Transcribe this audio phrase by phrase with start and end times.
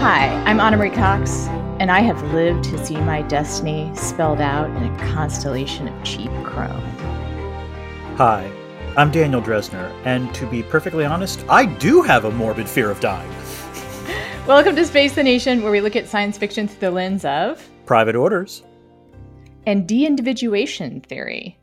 [0.00, 1.46] Hi, I'm Ana Marie Cox,
[1.78, 6.30] and I have lived to see my destiny spelled out in a constellation of cheap
[6.42, 6.80] chrome.
[8.16, 8.50] Hi,
[8.96, 12.98] I'm Daniel Drezner, and to be perfectly honest, I do have a morbid fear of
[13.00, 13.30] dying.
[14.46, 17.68] Welcome to Space the Nation, where we look at science fiction through the lens of
[17.84, 18.62] Private orders.
[19.66, 21.58] and de individuation theory.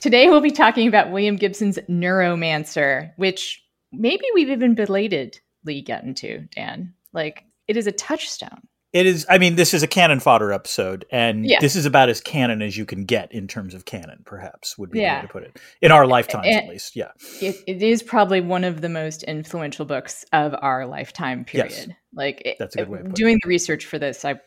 [0.00, 3.60] Today, we'll be talking about William Gibson's Neuromancer, which
[3.90, 6.94] maybe we've even belatedly gotten to, Dan.
[7.12, 8.66] Like, it is a touchstone.
[8.92, 11.60] It is, I mean, this is a canon fodder episode, and Yeah.
[11.60, 14.90] this is about as canon as you can get in terms of canon, perhaps, would
[14.90, 15.16] be the Yeah.
[15.20, 15.56] way to put it.
[15.80, 16.96] In our lifetimes, at least.
[16.96, 17.12] Yeah.
[17.40, 21.72] It, it is probably one of the most influential books of our lifetime Yes.
[21.72, 21.96] period.
[22.12, 24.40] Like, it- That's a good way of putting doing the research for this, I.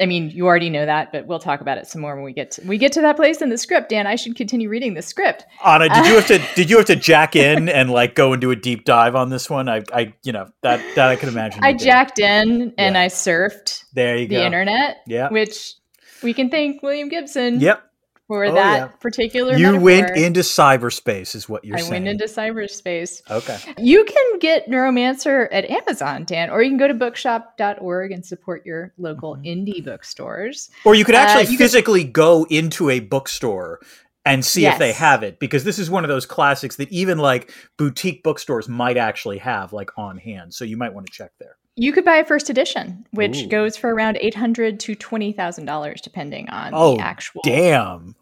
[0.00, 2.32] I mean, you already know that, but we'll talk about it some more when we
[2.32, 3.88] get to, we get to that place in the script.
[3.90, 5.44] Dan, I should continue reading the script.
[5.64, 8.40] Ana, did you have to did you have to jack in and like go and
[8.40, 9.68] do a deep dive on this one?
[9.68, 11.62] I, I you know, that that I can imagine.
[11.62, 13.02] I jacked in and Yeah.
[13.02, 14.42] I surfed There you the go.
[14.44, 15.28] internet, Yeah.
[15.28, 15.74] which
[16.22, 17.82] we can thank William Gibson Yep.
[18.30, 18.86] For Oh, that yeah.
[19.00, 19.56] particular.
[19.56, 19.84] You metaphor.
[19.84, 22.04] went into cyberspace, is what you're I saying.
[22.04, 23.22] went into cyberspace.
[23.28, 23.58] okay.
[23.76, 28.64] You can get Neuromancer at Amazon, Dan, or you can go to bookshop.org and support
[28.64, 29.46] your local Mhm.
[29.46, 30.70] indie bookstores.
[30.84, 33.80] Or you could Uh, actually you could- physically go into a bookstore
[34.24, 37.18] and see if they have it because this is one of those classics that even
[37.18, 40.54] like boutique bookstores might actually have like on hand.
[40.54, 41.56] So you might want to check there.
[41.76, 43.46] You could buy a first edition, which Ooh.
[43.46, 47.40] goes for around eight hundred to twenty thousand dollars, depending on Oh, the actual.
[47.44, 48.14] Damn.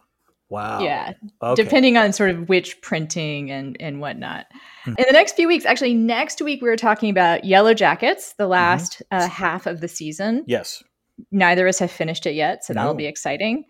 [0.50, 0.80] Wow.
[0.80, 1.62] Yeah, Okay.
[1.62, 4.46] depending on sort of which printing and and whatnot.
[4.84, 4.94] Hmm.
[4.98, 8.42] In the next few weeks, actually, next week we're talking about Yellow Jackets, Mm-hmm.
[8.42, 10.44] the last uh, half of the season.
[10.46, 10.82] Yes.
[11.30, 12.96] Neither of us have finished it yet, so that'll No.
[12.96, 13.64] be exciting.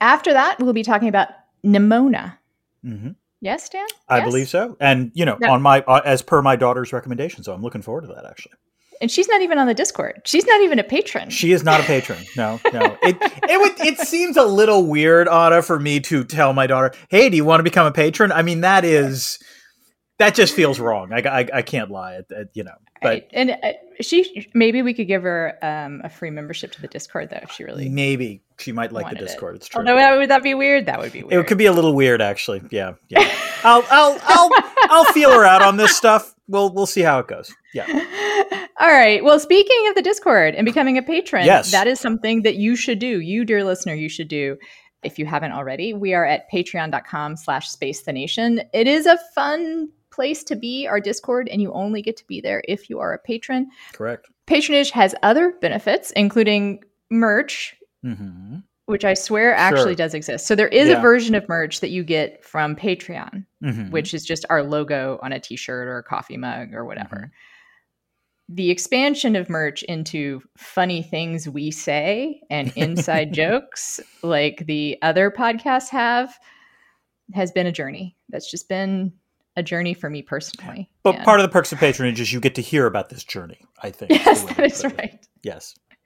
[0.00, 1.28] After that, we'll be talking about
[1.64, 2.36] Nimona.
[2.82, 3.10] hmm
[3.42, 3.86] Yes, Dan.
[4.08, 4.26] I Yes?
[4.26, 4.76] believe so.
[4.80, 5.50] And you know, Yeah.
[5.50, 8.52] on my uh, as per my daughter's recommendation, so I'm looking forward to that actually.
[9.00, 10.22] And she's not even on the Discord.
[10.26, 11.30] She's not even a patron.
[11.30, 12.18] She is not a patron.
[12.36, 12.96] No, no.
[13.02, 13.16] It
[13.48, 17.30] it would it seems a little weird, Ana, for me to tell my daughter, "Hey,
[17.30, 19.38] do you want to become a patron?" I mean, that is
[20.18, 21.12] that just feels wrong.
[21.14, 22.16] I, I, I can't lie.
[22.16, 23.26] It- it- you know, but Right.
[23.32, 23.72] And uh,
[24.02, 27.50] she maybe we could give her um, a free membership to the Discord though if
[27.52, 29.26] she really maybe she might like the wanted it.
[29.28, 29.56] Discord.
[29.56, 29.80] It's true.
[29.80, 30.84] Although that, would that be weird?
[30.84, 31.42] That would be weird.
[31.42, 32.60] It could be a little weird, actually.
[32.70, 33.20] Yeah, yeah.
[33.64, 34.50] I'll I'll I'll
[34.90, 36.34] I'll feel her out on this stuff.
[36.50, 37.54] We'll we'll see how it goes.
[37.72, 37.86] Yeah.
[38.80, 39.22] All right.
[39.22, 41.70] Well, speaking of the Discord and becoming a patron, Yes.
[41.70, 43.20] that is something that you should do.
[43.20, 44.56] You, dear listener, you should do
[45.02, 45.92] if you haven't already.
[45.94, 48.62] We are at patreon.com slash space the nation.
[48.74, 52.40] It is a fun place to be, our Discord, and you only get to be
[52.40, 53.68] there if you are a patron.
[53.92, 54.26] Correct.
[54.46, 58.56] Patronage has other benefits, including merch, hmm
[58.90, 59.94] which I swear actually Sure.
[59.94, 60.46] does exist.
[60.46, 60.98] So there is Yeah.
[60.98, 65.18] a version of merch that you get from Patreon, hmm which is just our logo
[65.22, 67.16] on a t-shirt or a coffee mug or whatever.
[67.16, 68.54] Mm-hmm.
[68.56, 75.30] The expansion of merch into funny things we say and inside jokes like the other
[75.30, 76.36] podcasts have
[77.32, 78.16] has been a journey.
[78.28, 79.12] That's just been
[79.56, 80.90] a journey for me personally.
[81.04, 83.22] But And- part of the perks of patronage is you get to hear about this
[83.22, 83.58] journey.
[83.82, 84.10] I think.
[84.10, 84.96] Yes, that is it.
[84.98, 85.26] right.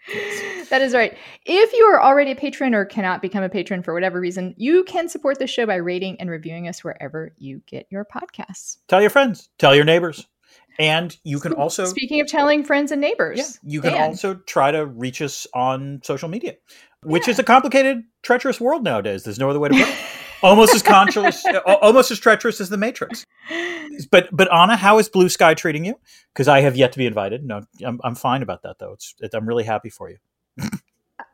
[0.09, 0.69] Yes.
[0.69, 1.17] That is right.
[1.45, 4.85] If you are already a patron or cannot become a patron for whatever reason, you
[4.85, 8.79] can support the show by rating and reviewing us wherever you get your podcasts.
[8.89, 9.49] Tell your friends.
[9.59, 10.27] Tell your neighbors.
[10.79, 14.03] And you can also Speaking of telling friends and neighbors, Yeah, you can Dan.
[14.03, 16.55] also try to reach us on social media,
[17.03, 19.23] which is a complicated, treacherous world nowadays.
[19.23, 19.95] There's no other way to put it.
[20.45, 23.25] almost as conscious, almost as treacherous as the Matrix.
[24.11, 25.95] But but Ana, how is Bluesky treating you?
[26.33, 27.45] Because I have yet to be invited.
[27.45, 28.93] No, I'm I'm fine about that though.
[28.93, 30.19] It's it, I'm really happy for you.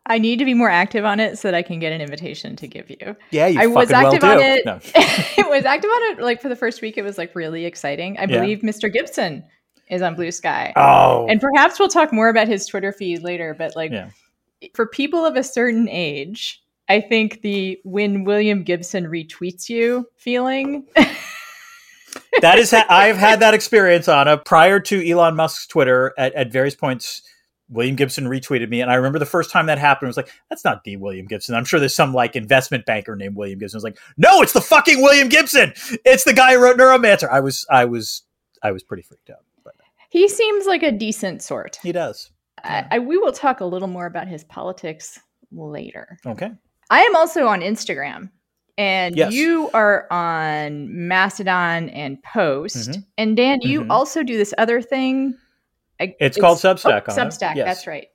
[0.07, 2.57] I need to be more active on it so that I can get an invitation
[2.57, 3.17] to give you.
[3.31, 4.45] Yeah, you I was active well on do.
[4.45, 4.65] it.
[4.67, 4.81] No.
[4.95, 6.99] it was active on it like for the first week.
[6.99, 8.17] It was like really exciting.
[8.19, 8.41] I Yeah.
[8.41, 8.93] believe Mr.
[8.93, 9.45] Gibson
[9.89, 10.73] is on Bluesky.
[10.77, 14.11] Oh, And perhaps we'll talk more about his Twitter feed later, but like Yeah.
[14.75, 20.89] for people of a certain age, I think the when William Gibson retweets you feeling
[22.41, 26.53] that is ha- I've had that experience Ana prior to Elon Musk's Twitter at, at
[26.53, 27.23] various points.
[27.69, 30.09] William Gibson retweeted me, and I remember the first time that happened.
[30.09, 33.15] I was like, "That's not the William Gibson." I'm sure there's some like investment banker
[33.15, 33.77] named William Gibson.
[33.77, 35.73] I was like, "No, it's the fucking William Gibson.
[36.05, 38.23] It's the guy who wrote Neuromancer." I was, I was,
[38.65, 39.45] I was pretty freaked out.
[39.63, 39.75] But
[40.09, 41.79] he seems like a decent sort.
[41.81, 42.33] he does.
[42.65, 45.21] I, I, we will talk a little more about his politics
[45.53, 46.19] later.
[46.27, 46.51] Okay.
[46.91, 48.31] I am also on Instagram.
[48.79, 49.33] And Yes.
[49.33, 52.91] you are on Mastodon and Post.
[52.91, 53.05] Mhm.
[53.19, 53.91] And Dan, you Mhm.
[53.91, 55.35] also do this other thing.
[56.01, 57.13] I- It's called Substack, Oh.
[57.13, 57.67] Substack, Yes.
[57.67, 58.09] that's right.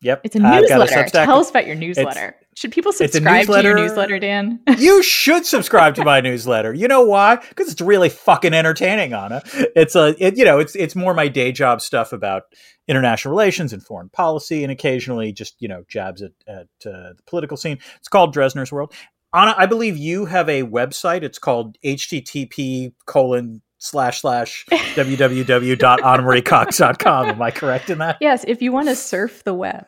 [0.00, 0.22] Yep.
[0.24, 0.92] It's a newsletter.
[1.04, 1.24] Substack.
[1.26, 2.34] Tell us about your newsletter.
[2.56, 4.18] Should people subscribe to your newsletter.
[4.18, 4.60] Dan?
[4.78, 6.74] you should subscribe to my newsletter.
[6.74, 7.36] You know why?
[7.36, 9.42] Because it's really fucking entertaining, Ana.
[9.54, 12.42] It's a, it, you know, it's it's more my day job stuff about
[12.88, 17.22] international relations and foreign policy, and occasionally just you know jabs at at uh, the
[17.26, 17.78] political scene.
[17.96, 18.92] It's called Drezner's World.
[19.32, 21.22] Ana, I believe you have a website.
[21.22, 27.26] It's called http colon slash slash www.anamariecox.com.
[27.26, 28.16] Am I correct in that?
[28.20, 29.86] yes, if you want to surf the web,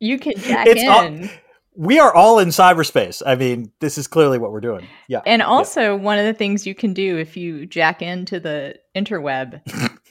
[0.00, 1.30] you can jack It's all- in.
[1.76, 3.20] We are all in cyberspace.
[3.26, 4.86] I mean, this is clearly what we're doing.
[5.08, 5.22] Yeah.
[5.26, 9.60] And also, one of the things you can do if you jack into the interweb,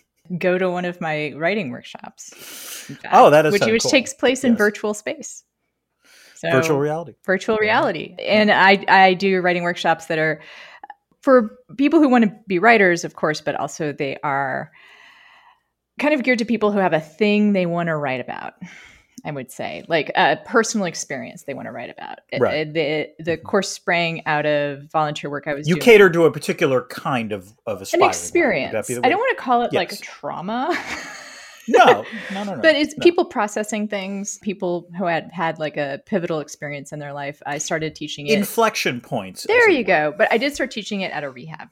[0.38, 2.34] go to one of my writing workshops.
[2.34, 3.92] fact, Oh, that is which so which cool.
[3.92, 5.46] takes place in virtual space.
[6.36, 7.14] So, Virtual reality.
[7.26, 10.42] virtual reality, and I I do writing workshops that are
[11.22, 14.70] for people who want to be writers, of course, but also they are
[15.98, 18.56] kind of geared to people who have a thing they want to write about.
[19.26, 22.20] I would say, like a personal experience they want to write about.
[22.38, 22.74] Right.
[22.74, 26.32] the the course sprang out of volunteer work I was You doing cater to a
[26.32, 28.74] particular kind of of an experience.
[28.74, 30.78] that be the I don't want to call it like a trauma,
[31.70, 32.04] No,
[32.34, 32.62] no, no, no.
[32.62, 33.04] but it's no.
[33.04, 34.38] people processing things.
[34.40, 37.42] People who had had like a pivotal experience in their life.
[37.46, 38.38] I started teaching it.
[38.38, 39.44] inflection points.
[39.48, 40.14] there you go.
[40.18, 41.70] But I did start teaching it at a rehab,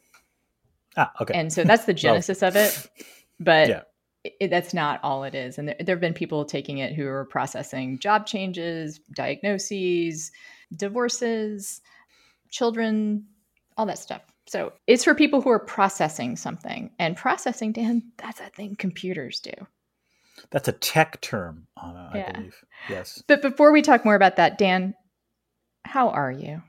[0.95, 1.33] Ah, okay.
[1.33, 2.87] and so that's the genesis of it.
[3.43, 3.81] But Yeah.
[4.23, 5.57] It, that's not all it is.
[5.57, 10.31] And there, there have been people taking it who are processing job changes, diagnoses,
[10.75, 11.81] divorces,
[12.49, 13.25] children,
[13.77, 14.21] all that stuff.
[14.47, 16.91] So it's for people who are processing something.
[16.99, 19.51] And processing, Dan, that's a thing computers do.
[20.49, 22.31] That's a tech term, Ana, I Yeah.
[22.31, 22.63] believe.
[22.89, 23.23] Yes.
[23.27, 24.93] But before we talk more about that, Dan,
[25.85, 26.61] how are you?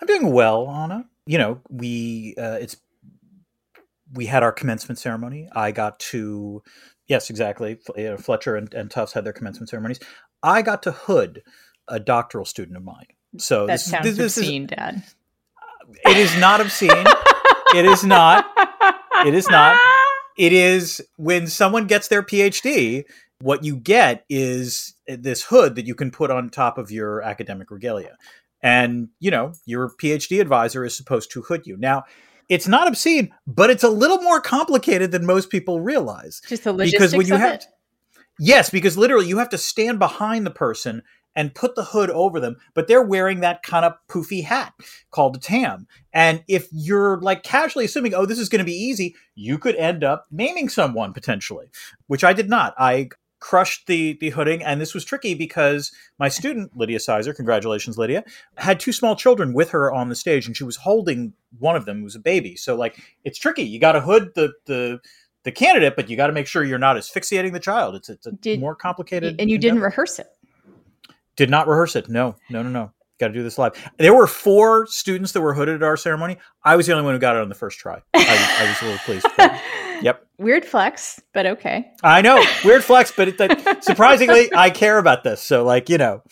[0.00, 1.08] I'm doing well, Anna.
[1.26, 2.76] You know, we uh, it's
[4.12, 5.48] we had our commencement ceremony.
[5.52, 6.62] I got to
[7.06, 7.72] yes, exactly.
[7.72, 10.00] F- you know, Fletcher and, and Tufts had their commencement ceremonies.
[10.42, 11.42] I got to hood
[11.88, 13.06] a doctoral student of mine.
[13.38, 15.02] So That this, sounds this, this is obscene, Dad.
[15.56, 16.90] Uh, it is not obscene.
[17.74, 18.46] It is not.
[19.24, 19.78] It is not.
[20.36, 23.04] it is when someone gets their PhD,
[23.40, 27.22] what you get is uh, this hood that you can put on top of your
[27.22, 28.16] academic regalia.
[28.62, 31.76] And, you know, your PhD advisor is supposed to hood you.
[31.76, 32.04] Now,
[32.52, 36.42] it's not obscene, but it's a little more complicated than most people realize.
[36.46, 37.66] Just the Because logistics when you of have it.
[38.38, 41.02] Yes, because literally you have to stand behind the person
[41.34, 44.74] and put the hood over them, but they're wearing that kind of poofy hat
[45.10, 45.86] called a tam.
[46.12, 49.76] And if you're like casually assuming, oh, this is going to be easy, you could
[49.76, 51.70] end up maiming someone potentially,
[52.06, 52.74] which I did not.
[52.78, 53.08] I
[53.42, 58.22] crushed the the hooding, and this was tricky because my student Lydia Sizer, congratulations, Lydia,
[58.56, 61.84] had two small children with her on the stage, and she was holding one of
[61.84, 62.54] them who was a baby.
[62.54, 63.64] So like, it's tricky.
[63.64, 65.00] You got to hood the the
[65.42, 67.96] the candidate, but you got to make sure you're not asphyxiating the child.
[67.96, 69.40] It's it's a Did- more complicated.
[69.40, 70.28] And you didn't rehearse it.
[71.34, 72.08] Did not rehearse it.
[72.08, 72.92] No, no, no, no.
[73.22, 73.74] Got to do this live.
[73.98, 76.38] There were four students that were hooded at our ceremony.
[76.64, 78.02] I was the only one who got it on the first try.
[78.12, 79.26] I, was- I was a little pleased.
[80.02, 80.26] Yep.
[80.38, 81.88] Weird flex, but okay.
[82.02, 85.40] I know, weird flex, but it, that, surprisingly, I care about this.
[85.40, 86.24] So, like, you know,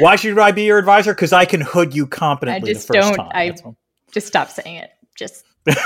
[0.00, 1.14] why should I be your advisor?
[1.14, 3.30] Because I can hood you competently I just the first don't- time.
[3.34, 3.54] I-
[4.12, 4.90] Just stop saying it.
[5.16, 5.80] Just, just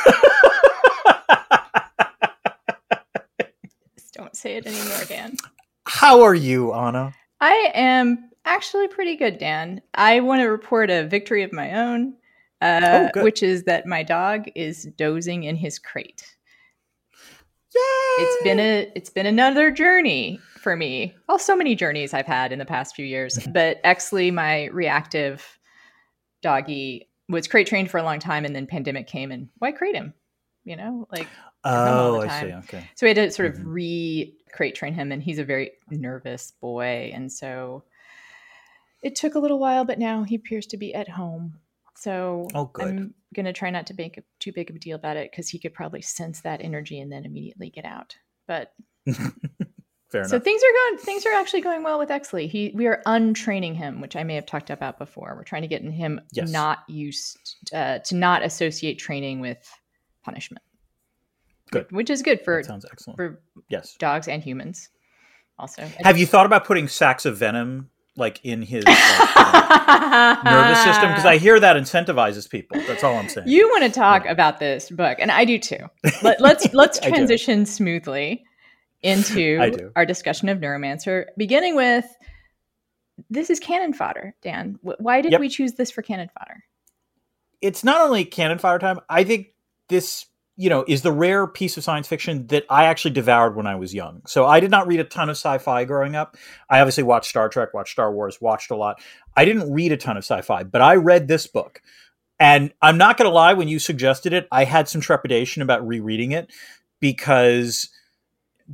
[4.14, 5.36] don't say it anymore, Dan.
[5.86, 7.12] How are you, Ana?
[7.40, 9.80] I am actually pretty good, Dan.
[9.94, 12.14] I want to report a victory of my own,
[12.60, 16.36] uh, Oh, which is that my dog is dozing in his crate.
[17.74, 18.24] Yay!
[18.24, 21.14] It's been a it's been another journey for me.
[21.28, 23.38] Well, so many journeys I've had in the past few years.
[23.52, 25.58] But Exley, my reactive
[26.42, 29.94] doggy, was crate trained for a long time, and then pandemic came, and why crate
[29.94, 30.12] him?
[30.64, 31.28] You know, like
[31.64, 32.52] all Oh, I see.
[32.52, 32.90] Okay.
[32.96, 33.62] so we had to sort of Mhm.
[33.66, 37.84] re crate train him, and he's a very nervous boy, and so
[39.02, 41.54] it took a little while, but now he appears to be at home.
[41.96, 42.70] So Oh.
[42.80, 45.48] I'm gonna try not to make a, too big of a deal about it because
[45.48, 48.16] he could probably sense that energy and then immediately get out.
[48.46, 48.72] But
[49.06, 50.42] Fair so enough.
[50.44, 52.48] things are going things are actually going well with Exley.
[52.50, 55.34] He we are untraining him, which I may have talked about before.
[55.36, 56.50] We're trying to get him Yes.
[56.50, 59.58] not used uh, to not associate training with
[60.24, 60.64] punishment.
[61.70, 61.92] Good.
[61.92, 63.16] Which is good for That sounds excellent.
[63.18, 63.94] for yes.
[63.96, 64.88] dogs and humans.
[65.58, 68.96] Also, Have you thought about putting sacks of venom like in his like,
[69.36, 71.10] uh, nervous system?
[71.10, 72.80] Because I hear that incentivizes people.
[72.86, 73.48] That's all I'm saying.
[73.48, 75.78] You want to talk about this book, and I do too.
[76.22, 78.44] Let, let's let's transition smoothly
[79.02, 82.04] into our discussion of Neuromancer, beginning with
[83.28, 84.34] this is canon fodder.
[84.42, 85.40] Dan, why did Yep.
[85.40, 86.64] we choose this for canon fodder?
[87.62, 89.00] it's not only cannon fire time.
[89.10, 89.48] I think
[89.88, 90.24] this
[90.60, 93.76] you know, is the rare piece of science fiction that I actually devoured when I
[93.76, 94.20] was young.
[94.26, 96.36] So I did not read a ton of sci-fi growing up.
[96.68, 99.00] I obviously watched Star Trek, watched Star Wars, watched a lot.
[99.38, 101.80] I didn't read a ton of sci-fi, but I read this book.
[102.38, 105.86] And I'm not going to lie, when you suggested it, I had some trepidation about
[105.88, 106.52] rereading it
[107.00, 107.88] because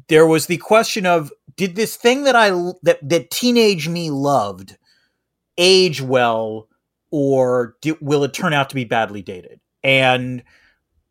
[0.08, 2.50] there was the question of did this thing that I
[2.82, 4.76] that that teenage me loved
[5.56, 6.66] age well
[7.12, 9.60] or do, will it turn out to be badly dated?
[9.84, 10.42] And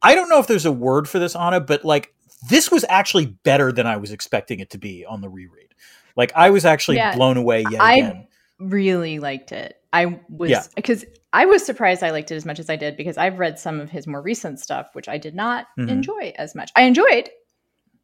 [0.05, 2.13] I don't know if there's a word for this, Anna, but like
[2.47, 5.73] this was actually better than I was expecting it to be on the reread.
[6.15, 8.27] Like I was actually yeah, blown away yet I again.
[8.59, 9.81] really liked it.
[9.91, 11.09] I was because yeah.
[11.33, 13.79] I was surprised I liked it as much as I did because I've read some
[13.79, 15.89] of his more recent stuff, which I did not mm-hmm.
[15.89, 16.71] enjoy as much.
[16.75, 17.29] I enjoyed,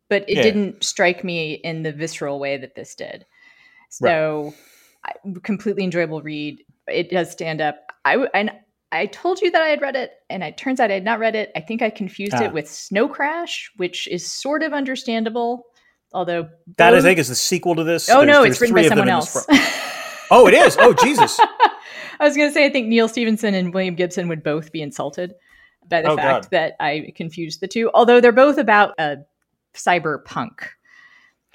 [0.09, 0.41] but it yeah.
[0.41, 3.27] didn't strike me in the visceral way that this did.
[3.89, 4.55] So,
[5.05, 5.13] right.
[5.23, 6.63] I, completely enjoyable read.
[6.87, 7.77] It does stand up.
[8.05, 8.51] I and
[8.91, 11.19] I told you that I had read it, and it turns out I had not
[11.19, 11.51] read it.
[11.55, 12.43] I think I confused ah.
[12.43, 15.65] it with Snow Crash, which is sort of understandable.
[16.13, 16.99] Although that both...
[16.99, 18.09] I think is the sequel to this.
[18.09, 19.45] Oh there's, no, it's written by someone else.
[20.31, 20.75] oh, it is.
[20.79, 21.39] Oh Jesus.
[22.19, 24.81] I was going to say I think Neal Stephenson and William Gibson would both be
[24.81, 25.33] insulted
[25.89, 26.51] by the oh, fact God.
[26.51, 27.89] that I confused the two.
[27.93, 29.17] Although they're both about a
[29.73, 30.67] cyberpunk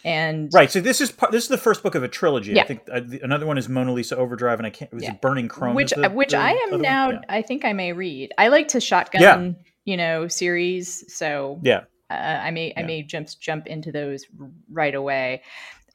[0.07, 2.53] and right so this is part, this is the first book of a trilogy.
[2.53, 2.63] Yeah.
[2.63, 5.05] i think uh, the, another one is mona lisa overdrive and i can't it was
[5.05, 5.15] yeah.
[5.15, 7.21] burning chrome which the, which the i am now yeah.
[7.29, 8.33] i think i may read.
[8.39, 9.53] I like to shotgun yeah.
[9.85, 11.83] you know series so yeah.
[12.09, 14.25] uh, i may i may jump jump into those
[14.71, 15.43] right away.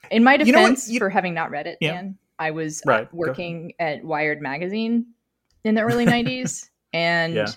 [0.09, 3.05] In my defense you know you, for having not read it Dan, i was uh,
[3.13, 5.05] working at wired magazine
[5.63, 7.55] in the early 90s and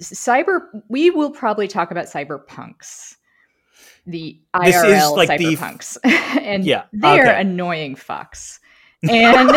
[0.00, 3.16] cyber we will probably talk about cyberpunks
[4.08, 6.08] the IRL like cyberpunks, the,
[6.42, 7.40] and yeah, they're okay.
[7.40, 8.58] annoying fucks.
[9.02, 9.56] And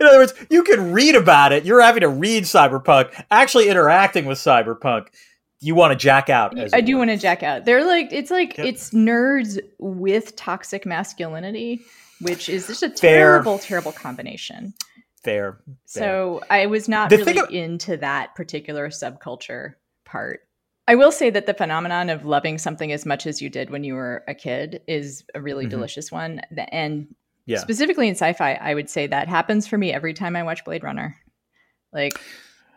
[0.00, 1.64] in other words, you can read about it.
[1.64, 3.12] You're having to read cyberpunk.
[3.30, 5.08] Actually, interacting with cyberpunk,
[5.60, 6.56] you want to jack out.
[6.72, 7.64] I do want to jack out.
[7.64, 8.66] They're like it's like yep.
[8.66, 11.82] it's nerds with toxic masculinity,
[12.20, 13.68] which is just a terrible, Fair.
[13.68, 14.74] terrible combination.
[15.22, 15.58] Fair.
[15.64, 15.74] Fair.
[15.86, 20.40] So I was not the really of- into that particular subculture part.
[20.88, 23.84] I will say that the phenomenon of loving something as much as you did when
[23.84, 25.70] you were a kid is a really mm-hmm.
[25.70, 26.40] delicious one.
[26.72, 27.14] And
[27.44, 27.58] yeah.
[27.58, 30.82] specifically in sci-fi, I would say that happens for me every time I watch Blade
[30.82, 31.14] Runner.
[31.92, 32.18] Like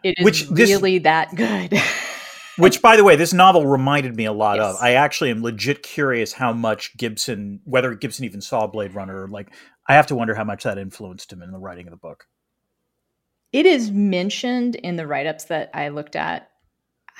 [0.03, 1.82] it is which really this, that good.
[2.58, 4.75] which by the way, this novel reminded me a lot yes.
[4.75, 4.82] of.
[4.82, 9.53] I actually am legit curious how much Gibson whether Gibson even saw Blade Runner like
[9.88, 12.25] I have to wonder how much that influenced him in the writing of the book.
[13.53, 16.50] It is mentioned in the write-ups that I looked at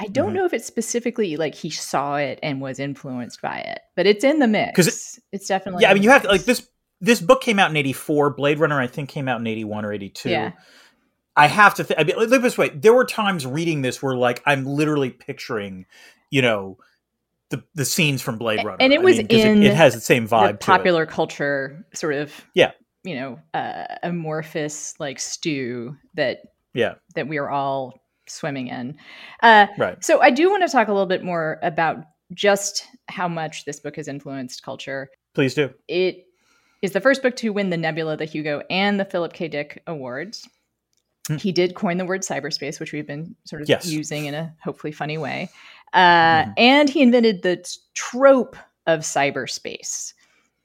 [0.01, 0.38] I don't mm-hmm.
[0.38, 4.24] know if it's specifically like he saw it and was influenced by it, but it's
[4.24, 4.72] in the mix.
[4.72, 5.91] Because it, it's definitely yeah.
[5.91, 6.67] I mean, you have to like this.
[7.00, 8.31] This book came out in '84.
[8.31, 10.29] Blade Runner, I think, came out in '81 or '82.
[10.29, 10.53] Yeah.
[11.36, 11.84] I have to.
[11.84, 12.70] Th- I mean, look this way.
[12.70, 15.86] There were times reading this where, like, I'm literally picturing,
[16.31, 16.79] you know,
[17.50, 19.93] the the scenes from Blade Runner, and it was I mean, in it, it, has
[19.93, 20.53] the same vibe.
[20.53, 22.34] The popular culture, sort of.
[22.55, 22.72] Yeah.
[23.03, 26.39] You know, uh, amorphous like stew that.
[26.74, 26.96] Yeah.
[27.15, 28.97] That we are all swimming in.
[29.41, 30.03] Uh, right.
[30.03, 33.79] So I do want to talk a little bit more about just how much this
[33.79, 35.09] book has influenced culture.
[35.33, 35.73] Please do.
[35.88, 36.25] It
[36.81, 39.47] is the first book to win the Nebula, the Hugo, and the Philip K.
[39.47, 40.47] Dick awards.
[41.27, 41.35] Hmm.
[41.35, 43.85] He did coin the word cyberspace, which we've been sort of yes.
[43.85, 45.50] using in a hopefully funny way.
[45.93, 46.53] Uh, mm.
[46.57, 48.55] And he invented the trope
[48.88, 50.13] of cyberspace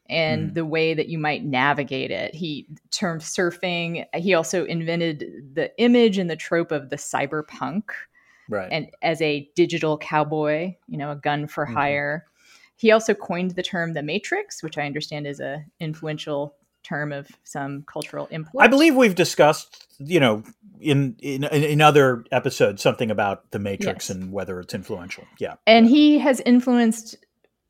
[0.08, 0.54] and mm.
[0.54, 2.34] the way that you might navigate it.
[2.34, 4.04] He termed surfing.
[4.14, 7.84] He also invented the image and the trope of the cyberpunk.
[8.48, 8.68] Right.
[8.70, 12.26] And as a digital cowboy, you know, a gun for mm hire.
[12.78, 16.54] He also coined the term the matrix, which I understand is a influential
[16.86, 18.64] term of some cultural import.
[18.64, 20.44] I believe we've discussed, you know,
[20.80, 24.10] in in in other episodes something about the matrix yes.
[24.10, 25.24] and whether it's influential.
[25.38, 25.54] Yeah.
[25.66, 27.16] And he has influenced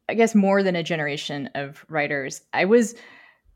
[0.08, 2.42] I guess more than a generation of writers.
[2.52, 2.94] I was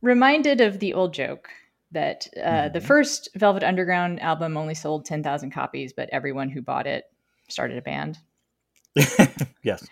[0.03, 1.49] reminded of the old joke
[1.93, 2.73] that uh, mm-hmm.
[2.73, 7.05] the first Velvet Underground album only sold 10,000 copies, but everyone who bought it
[7.49, 8.19] started a band.
[9.63, 9.87] yes.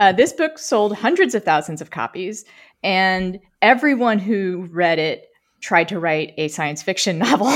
[0.00, 2.44] Uh, this book sold hundreds of thousands of copies,
[2.82, 5.28] and everyone who read it
[5.60, 7.48] tried to write a science fiction novel.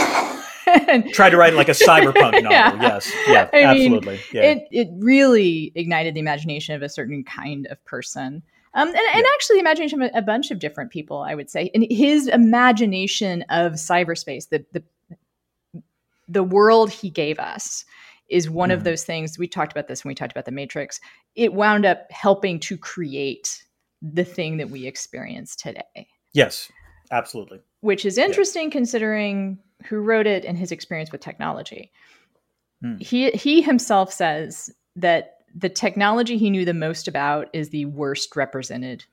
[1.12, 2.50] tried to write like a cyberpunk novel.
[2.50, 2.80] Yeah.
[2.80, 3.12] Yes.
[3.26, 3.48] Yeah.
[3.52, 4.14] I absolutely.
[4.14, 4.42] Mean, yeah.
[4.42, 8.42] It it really ignited the imagination of a certain kind of person.
[8.74, 9.18] Um, and, yeah.
[9.18, 11.70] and actually, the imagination of a, a, bunch of different people, I would say.
[11.74, 15.82] And his imagination of cyberspace, the the
[16.28, 17.84] the world he gave us,
[18.28, 18.74] is one mm.
[18.74, 18.84] of mm-hmm.
[18.84, 19.38] those things.
[19.38, 21.00] We talked about this when we talked about the Matrix.
[21.34, 23.64] It wound up helping to create
[24.02, 26.06] the thing that we experience today.
[26.32, 26.70] Yes,
[27.10, 27.60] absolutely.
[27.80, 28.72] Which is interesting yeah.
[28.72, 31.92] considering who wrote it and his experience with technology.
[32.82, 32.96] Hmm.
[32.98, 38.36] He he himself says that the technology he knew the most about is the worst
[38.36, 39.04] represented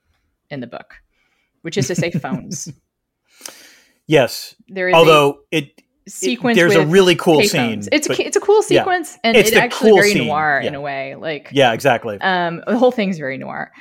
[0.49, 0.95] in the book,
[1.61, 2.71] which is to say phones.
[4.07, 4.55] Yes.
[4.67, 7.83] There is Although it, sequence there's a really cool scene.
[7.91, 8.81] It's a, it's a cool yeah.
[8.81, 11.15] sequence and It's it's actually cool very scene, noir in a way.
[11.15, 12.19] Like yeah, exactly.
[12.21, 13.71] um the whole thing's very noir.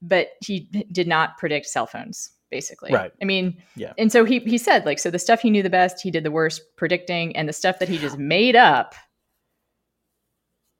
[0.00, 2.92] But he did not predict cell phones basically.
[2.92, 3.12] Right.
[3.20, 3.92] I mean, Yeah.
[3.98, 6.24] And so he he said like so the stuff he knew the best, he did
[6.24, 8.94] the worst predicting and the stuff that he just made up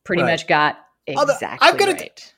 [0.04, 0.32] pretty Right.
[0.32, 2.34] much got exactly gonna- right.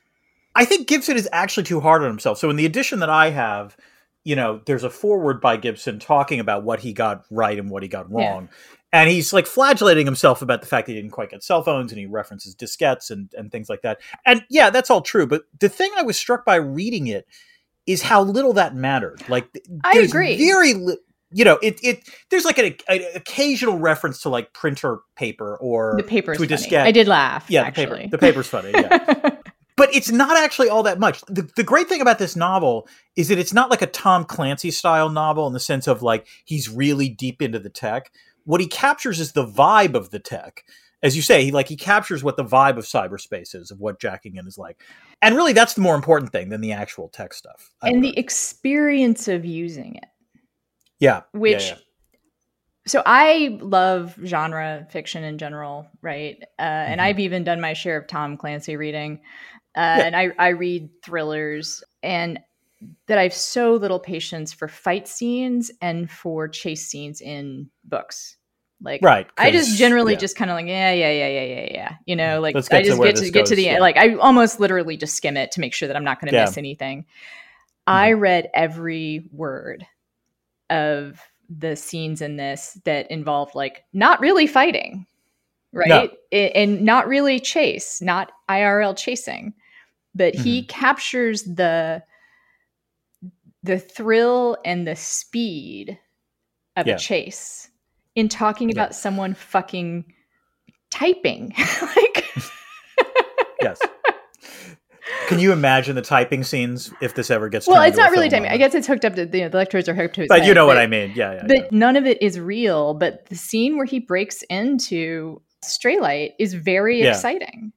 [0.55, 2.37] I think Gibson is actually too hard on himself.
[2.37, 3.77] So in the edition that I have,
[4.25, 7.83] you know, there's a foreword by Gibson talking about what he got right and what
[7.83, 8.29] he got Yeah.
[8.31, 8.49] wrong.
[8.93, 11.93] And he's like flagellating himself about the fact that he didn't quite get cell phones
[11.93, 14.01] and he references diskettes and, and things like that.
[14.25, 15.25] And yeah, that's all true.
[15.25, 17.25] But the thing I was struck by reading it
[17.87, 19.21] is how little that mattered.
[19.29, 19.47] Like,
[19.83, 20.37] I agree.
[20.37, 20.97] Very, li-
[21.31, 25.95] you know, it, it, there's like an, an occasional reference to like printer paper or
[25.97, 26.61] The paper's to a funny.
[26.61, 26.83] diskette.
[26.83, 27.45] I did laugh.
[27.49, 28.07] yeah, the paper.
[28.09, 28.71] The paper's funny.
[28.73, 29.29] Yeah
[29.77, 31.21] but it's not actually all that much.
[31.21, 34.69] The, the great thing about this novel is that it's not like a Tom Clancy
[34.69, 38.11] style novel in the sense of like he's really deep into the tech.
[38.43, 40.63] What he captures is the vibe of the tech.
[41.03, 43.99] As you say, he like he captures what the vibe of cyberspace is, of what
[43.99, 44.81] jacking in is like.
[45.21, 47.71] And really that's the more important thing than the actual tech stuff.
[47.81, 50.05] I and the experience of using it.
[50.99, 51.75] yeah, yeah, which yeah.
[52.87, 57.03] so i love genre fiction in general right uh, and Mhm.
[57.03, 59.19] i've even done my share of tom clancy reading
[59.77, 60.03] uh, Yeah.
[60.05, 62.39] and I, I read thrillers and
[63.07, 68.37] that i have so little patience for fight scenes and for chase scenes in books
[68.83, 69.27] like right.
[69.37, 70.19] I just generally yeah.
[70.19, 72.97] just kind of like yeah yeah yeah yeah yeah yeah you know like I just
[72.99, 73.71] where get to this get to goes, the yeah.
[73.73, 76.31] end like I almost literally just skim it to make sure that I'm not going
[76.31, 76.45] to Yeah.
[76.45, 77.05] miss anything.
[77.87, 78.19] I mm-hmm.
[78.21, 79.85] read every word
[80.69, 81.19] of
[81.49, 85.05] the scenes in this that involved like not really fighting,
[85.73, 86.11] right?
[86.31, 89.53] A- And not really chase, not IRL chasing,
[90.15, 90.67] but he mm-hmm.
[90.67, 92.03] captures the
[93.63, 95.99] the thrill and the speed
[96.77, 96.95] of Yeah.
[96.95, 97.70] a chase
[98.15, 98.73] in talking Yeah.
[98.73, 100.05] about someone fucking
[100.91, 101.53] typing.
[101.95, 102.33] like
[103.61, 103.79] yes.
[105.27, 107.67] Can you imagine the typing scenes if this ever gets?
[107.67, 108.49] well, it's not really typing.
[108.49, 110.55] I guess it's hooked up to the, the electrodes are hooked to But you head,
[110.55, 111.13] know what I mean?
[111.15, 111.43] Yeah, yeah.
[111.47, 111.67] but yeah.
[111.71, 112.93] none of it is real.
[112.93, 117.11] But the scene where he breaks into Straylight is very Yeah.
[117.11, 117.71] exciting.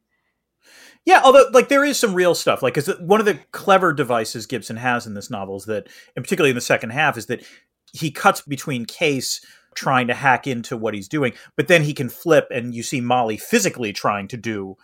[1.05, 2.63] Yeah, although like there is some real stuff.
[2.63, 6.25] Like, is one of the clever devices Gibson has in this novel is that, and
[6.25, 7.45] particularly in the second half, is that
[7.93, 12.09] he cuts between Case trying to hack into what he's doing, but then he can
[12.09, 14.77] flip, and you see Molly physically trying to do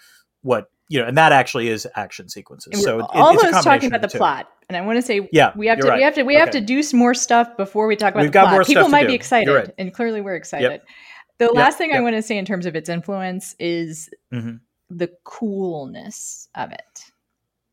[0.42, 2.72] what you know, and that actually is action sequences.
[2.72, 4.18] And so it, almost talking about the two.
[4.18, 5.98] plot, and I want to say Yeah, we have to right.
[5.98, 8.30] we have to we have to do some more stuff before we talk about We've
[8.30, 8.52] the got plot.
[8.54, 9.70] more People might be excited, right.
[9.78, 10.80] and clearly we're excited.
[11.38, 14.60] The Yep, last thing I want to say in terms of its influence is Mhm.
[14.90, 17.04] the coolness of it.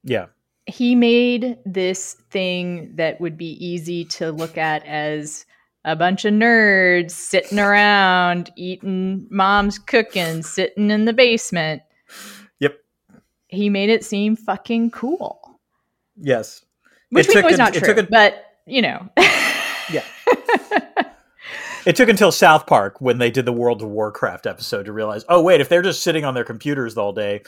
[0.03, 0.27] Yeah,
[0.67, 5.45] he made this thing that would be easy to look at as
[5.86, 11.82] a bunch of nerds sitting around eating mom's cooking sitting in the basement
[12.60, 12.78] Yep.
[13.48, 15.60] he made it seem fucking cool
[16.20, 16.63] yes,
[17.12, 19.08] which It we know is not true a- but you know
[19.92, 20.04] Yeah.
[21.86, 25.24] It took until South Park when they did the World of Warcraft episode to realize,
[25.30, 27.42] oh wait, if they're just sitting on their computers all day,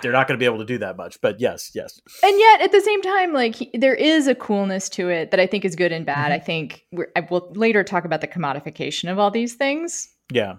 [0.00, 1.20] they're not going to be able to do that much.
[1.20, 4.88] But yes, yes, and yet at the same time like he, there is a coolness
[4.90, 6.30] to it that i think is good and bad.
[6.30, 6.34] Mhm.
[6.34, 10.08] i think we're, i will later talk about the commodification of all these things.
[10.30, 10.56] Yeah.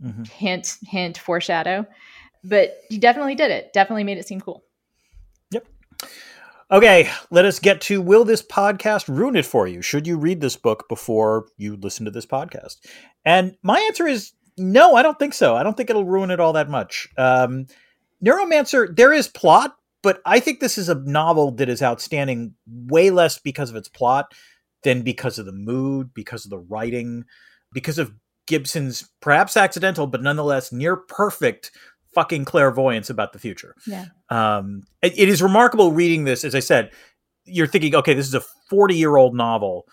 [0.00, 1.86] hmm hint hint foreshadow.
[2.44, 3.72] But he definitely did it.
[3.72, 4.62] Definitely made it seem cool
[6.68, 9.82] Okay, let us get to will this podcast ruin it for you?
[9.82, 12.78] Should you read this book before you listen to this podcast?
[13.24, 15.54] And my answer is no, I don't think so.
[15.54, 17.06] I don't think it'll ruin it all that much.
[17.16, 17.66] Um,
[18.24, 23.10] Neuromancer, there is plot, but I think this is a novel that is outstanding way
[23.10, 24.32] less because of its plot
[24.82, 27.26] than because of the mood, because of the writing,
[27.72, 28.12] because of
[28.48, 31.70] Gibson's perhaps accidental, but nonetheless near perfect
[32.16, 33.74] fucking clairvoyance about the future.
[33.86, 34.06] Yeah.
[34.30, 36.42] Um, it, it is remarkable reading this.
[36.44, 36.90] As I said,
[37.44, 39.86] you're thinking, okay, this is a 40 year old novel.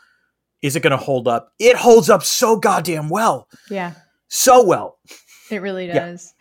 [0.61, 1.51] Is it going to hold up?
[1.59, 3.49] It holds up so goddamn well.
[3.69, 3.91] yeah
[4.29, 4.97] So well.
[5.51, 5.99] It really Yeah.
[6.05, 6.33] does.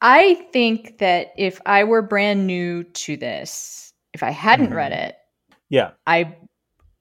[0.00, 4.76] I think that if I were brand new to this, if I hadn't Mhm.
[4.76, 5.16] read it,
[5.68, 5.90] Yeah.
[6.06, 6.36] I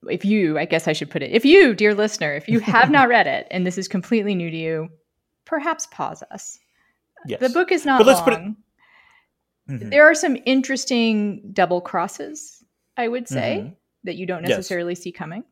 [0.09, 1.31] if you, I guess I should put it.
[1.31, 4.51] If you, dear listener, if you have not read it and this is completely new
[4.51, 4.89] to you,
[5.45, 6.59] perhaps pause us.
[7.27, 7.39] Yes.
[7.39, 8.25] The book is not But let's long.
[8.29, 8.33] put
[9.77, 9.89] it- Mhm.
[9.91, 12.63] There are some interesting double crosses,
[12.97, 13.75] I would say, Mhm.
[14.03, 14.49] that you don't Yes.
[14.49, 15.43] necessarily see coming.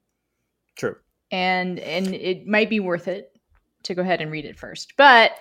[0.76, 0.96] True.
[1.34, 3.34] and and it might be worth it
[3.84, 4.94] to go ahead and read it first.
[4.98, 5.32] But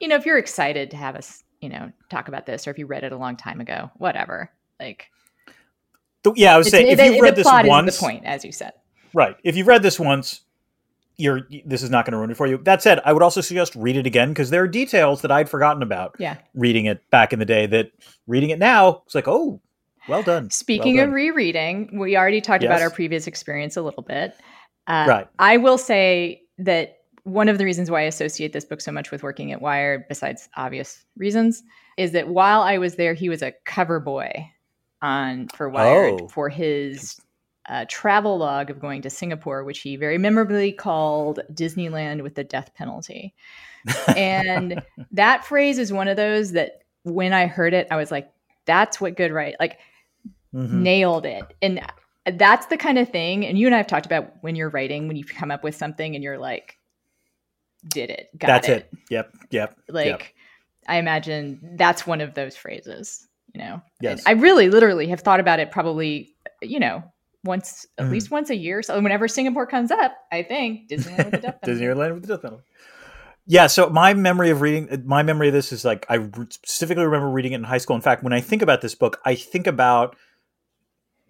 [0.00, 2.78] you know, if you're excited to have us, you know, talk about this, or if
[2.78, 4.50] you read it a long time ago, whatever.
[4.80, 5.10] Like,
[6.22, 8.72] The- yeah, I was saying if you've read this once, the point, as you said.
[9.12, 9.36] right?
[9.44, 10.40] If you've read this once,
[11.16, 12.58] you're this is not going to ruin it for you.
[12.58, 15.48] That said, I would also suggest read it again because there are details that I'd
[15.48, 16.36] forgotten about Yeah.
[16.54, 17.66] reading it back in the day.
[17.66, 17.92] That
[18.26, 19.60] reading it now, it's like, oh,
[20.08, 20.50] well done.
[20.50, 24.34] Speaking Well of rereading, we already talked about our previous experience a little bit.
[24.86, 25.26] Uh, Right.
[25.38, 29.10] I will say that one of the reasons why I associate this book so much
[29.10, 31.62] with working at Wired, besides obvious reasons,
[31.96, 34.30] is that while I was there, he was a cover boy
[35.00, 36.28] on for Wired Oh.
[36.28, 37.18] for his
[37.68, 42.44] uh, travel log of going to Singapore, which he very memorably called Disneyland with the
[42.44, 43.34] death penalty.
[44.16, 48.30] and that phrase is one of those that when I heard it, I was like,
[48.64, 49.78] "That's what good right, like."
[50.54, 50.70] Mhm.
[50.70, 51.42] nailed it.
[51.62, 51.80] And
[52.38, 55.08] that's the kind of thing, and you and I have talked about when you're writing,
[55.08, 56.78] when you come up with something and you're like,
[57.88, 58.88] did it, got That's it.
[58.92, 58.98] it.
[59.10, 59.34] Yep.
[59.50, 59.76] Yep.
[59.88, 60.22] Like, Yep.
[60.86, 63.82] I imagine that's one of those phrases, you know?
[64.02, 67.02] And I really literally have thought about it probably, you know,
[67.44, 68.10] once, at Mhm.
[68.10, 68.82] least once a year.
[68.82, 71.84] So whenever Singapore comes up, I think Disneyland with the death penalty.
[71.84, 72.64] Disneyland with the death penalty.
[73.46, 77.28] Yeah, so my memory of reading, my memory of this is like I specifically remember
[77.28, 77.94] reading it in high school.
[77.94, 80.16] In fact, when I think about this book, I think about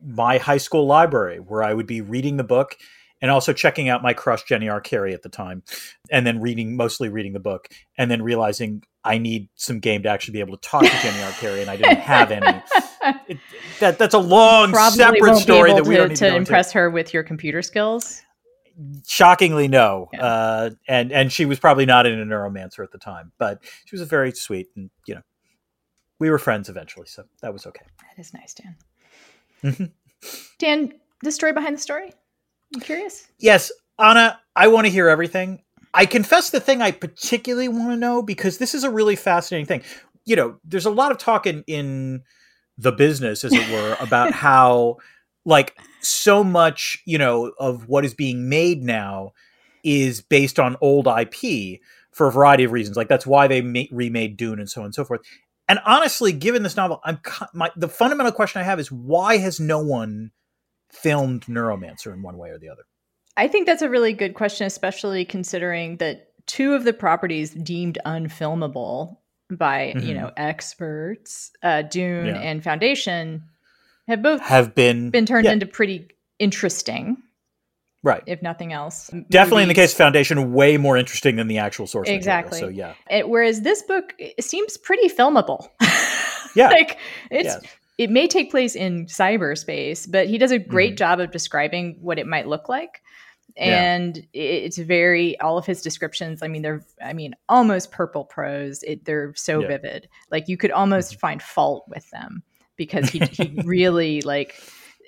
[0.01, 2.77] my high school library where I would be reading the book
[3.21, 4.81] and also checking out my crush Jenny R.
[4.81, 5.63] Carey at the time,
[6.11, 10.09] and then reading mostly reading the book, and then realizing I need some game to
[10.11, 11.33] actually be able to talk to Jenny R.
[11.33, 12.63] Carey, and I didn't have any.
[13.29, 13.39] It,
[13.81, 16.73] that that's a long Probably separate story that we to, don't need to, to impress
[16.73, 18.23] her with your computer skills.
[19.07, 20.25] shockingly no Yeah.
[20.25, 23.95] uh and and she was probably not in a neuromancer at the time but she
[23.95, 25.21] was a very sweet and you know
[26.19, 28.77] we were friends eventually so that was okay That is nice, Dan.
[29.63, 29.93] Mhm.
[30.59, 32.13] Dan, the story behind the story.
[32.75, 33.29] You curious?
[33.39, 35.63] yes ana i want to hear everything
[35.93, 39.67] i confess the thing i particularly want to know because this is a really fascinating
[39.67, 39.83] thing
[40.25, 42.23] you know there's a lot of talk in in
[42.79, 44.97] the business as it were about how
[45.45, 49.33] like so much you know of what is being made now
[49.83, 52.97] is based on old ip for a variety of reasons.
[52.97, 55.21] Like that's why they ma- remade dune and so on and so forth.
[55.69, 57.21] And honestly given this novel i'm
[57.53, 60.31] my the fundamental question i have is why has no one
[60.95, 62.83] filmed neuromancer in one way or the other?
[63.37, 67.99] I think that's a really good question, especially considering that two of the properties deemed
[68.07, 69.17] unfilmable
[69.51, 70.15] by you Mhm.
[70.15, 72.41] know experts, uh, Dune Yeah.
[72.41, 73.43] and Foundation,
[74.09, 75.53] have both have been been turned yeah.
[75.53, 77.17] into pretty interesting,
[78.03, 79.11] right if nothing else.
[79.31, 82.59] definitely in the case of foundation way more interesting than the actual source material, Exactly.
[82.61, 85.69] so yeah It- whereas this book it seems pretty filmable.
[86.57, 86.69] Yeah.
[86.69, 86.99] like
[87.33, 87.69] it's Yeah.
[87.99, 90.99] it may take place in cyberspace, but he does a great Mhm.
[90.99, 93.01] job of describing what it might look like.
[93.57, 93.95] Yeah.
[93.95, 96.43] And it- it's very all of his descriptions.
[96.43, 98.83] I mean, they're I mean almost purple prose.
[98.83, 99.69] It, they're so Yeah.
[99.69, 102.43] vivid, like you could almost find fault with them
[102.77, 104.55] because he he really like.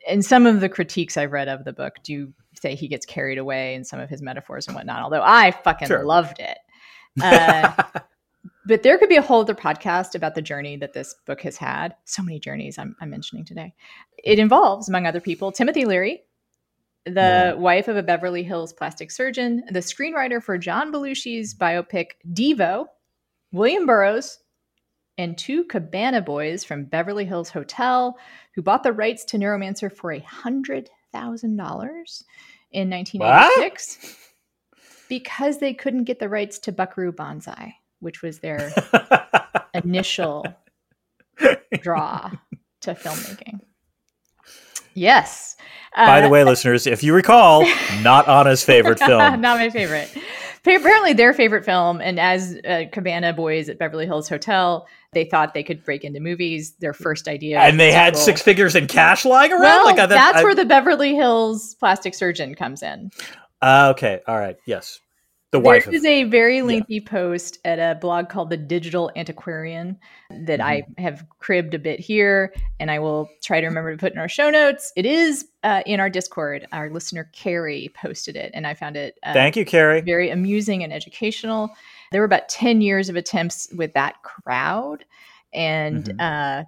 [0.08, 2.32] And some of the critiques I've read of the book do
[2.62, 5.02] say he gets carried away in some of his metaphors and whatnot.
[5.02, 6.04] Although I fucking Sure.
[6.04, 6.58] loved it.
[7.22, 7.72] Uh,
[8.66, 11.56] but there could be a whole other podcast about the journey that this book has
[11.56, 11.94] had.
[12.04, 13.72] So many journeys I'm, I'm mentioning today.
[14.22, 16.22] It involves, among other people, Timothy Leary,
[17.06, 22.86] the wife of a Beverly Hills plastic surgeon, the screenwriter for John Belushi's biopic Devo,
[23.52, 24.38] William Burroughs,
[25.16, 28.18] and two Cabana boys from Beverly Hills Hotel
[28.54, 32.24] who bought the rights to Neuromancer for a hundred thousand dollars
[32.72, 34.16] in 1986
[35.08, 38.72] because they couldn't get the rights to Buckaroo Banzai, which was their
[39.74, 40.44] initial
[41.80, 42.30] draw
[42.82, 43.60] to filmmaking.
[44.96, 45.56] Yes.
[45.94, 47.64] By the Uh, way, listeners, if you recall,
[48.02, 49.18] not Ana's favorite film.
[49.40, 50.10] Not my favorite.
[50.66, 55.54] Apparently, their favorite film, and as uh, Cabana Boys at Beverly Hills Hotel, they thought
[55.54, 56.72] they could break into movies.
[56.80, 59.62] Their first idea, and they had six figures in cash lying around.
[59.62, 63.10] Well, like I- that- that's I- where the Beverly Hills plastic surgeon comes in.
[63.62, 64.98] Ah, okay, all right, yes,
[65.56, 65.86] the There wife.
[65.86, 69.98] Of, is a very lengthy post at a blog called The Digital Antiquarian
[70.30, 71.02] that I Mm-hmm.
[71.02, 74.28] have cribbed a bit here, and I will try to remember to put in our
[74.28, 74.92] show notes.
[74.96, 76.66] It is uh, in our Discord.
[76.72, 80.00] Our listener Carrie posted it, and I found it uh, Thank you, Carrie.
[80.00, 81.70] very amusing and educational.
[82.12, 85.04] There were about 10 years of attempts with that crowd.
[85.52, 86.20] And Mhm.
[86.20, 86.64] uh,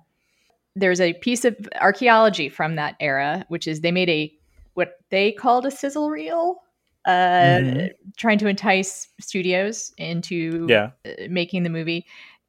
[0.76, 4.32] there's a piece of archaeology from that era, which is they made a
[4.74, 6.62] what they called a sizzle reel,
[7.06, 7.90] uh, Mhm.
[8.16, 12.04] trying to entice studios into Yeah, uh, making the movie.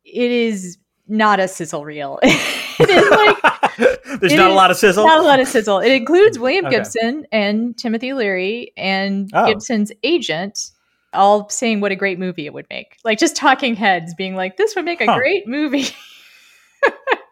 [0.06, 2.20] It is not a sizzle reel.
[2.24, 5.06] it is like there's not a lot of sizzle.
[5.06, 5.80] not a lot of sizzle.
[5.80, 6.78] It includes William Okay.
[6.78, 9.48] Gibson and Timothy Leary and Oh.
[9.48, 10.72] Gibson's agent
[11.14, 12.98] all saying what a great movie it would make.
[13.04, 15.18] Like just talking heads being like, this would make a Huh.
[15.18, 15.88] great movie.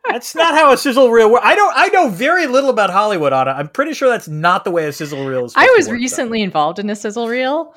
[0.10, 1.46] That's not how a sizzle reel works.
[1.46, 1.74] I don't.
[1.76, 3.52] I know very little about Hollywood, Ana.
[3.52, 5.54] I'm pretty sure that's not the way a sizzle reel is.
[5.56, 6.02] I was work, though.
[6.02, 7.74] recently involved in a sizzle reel.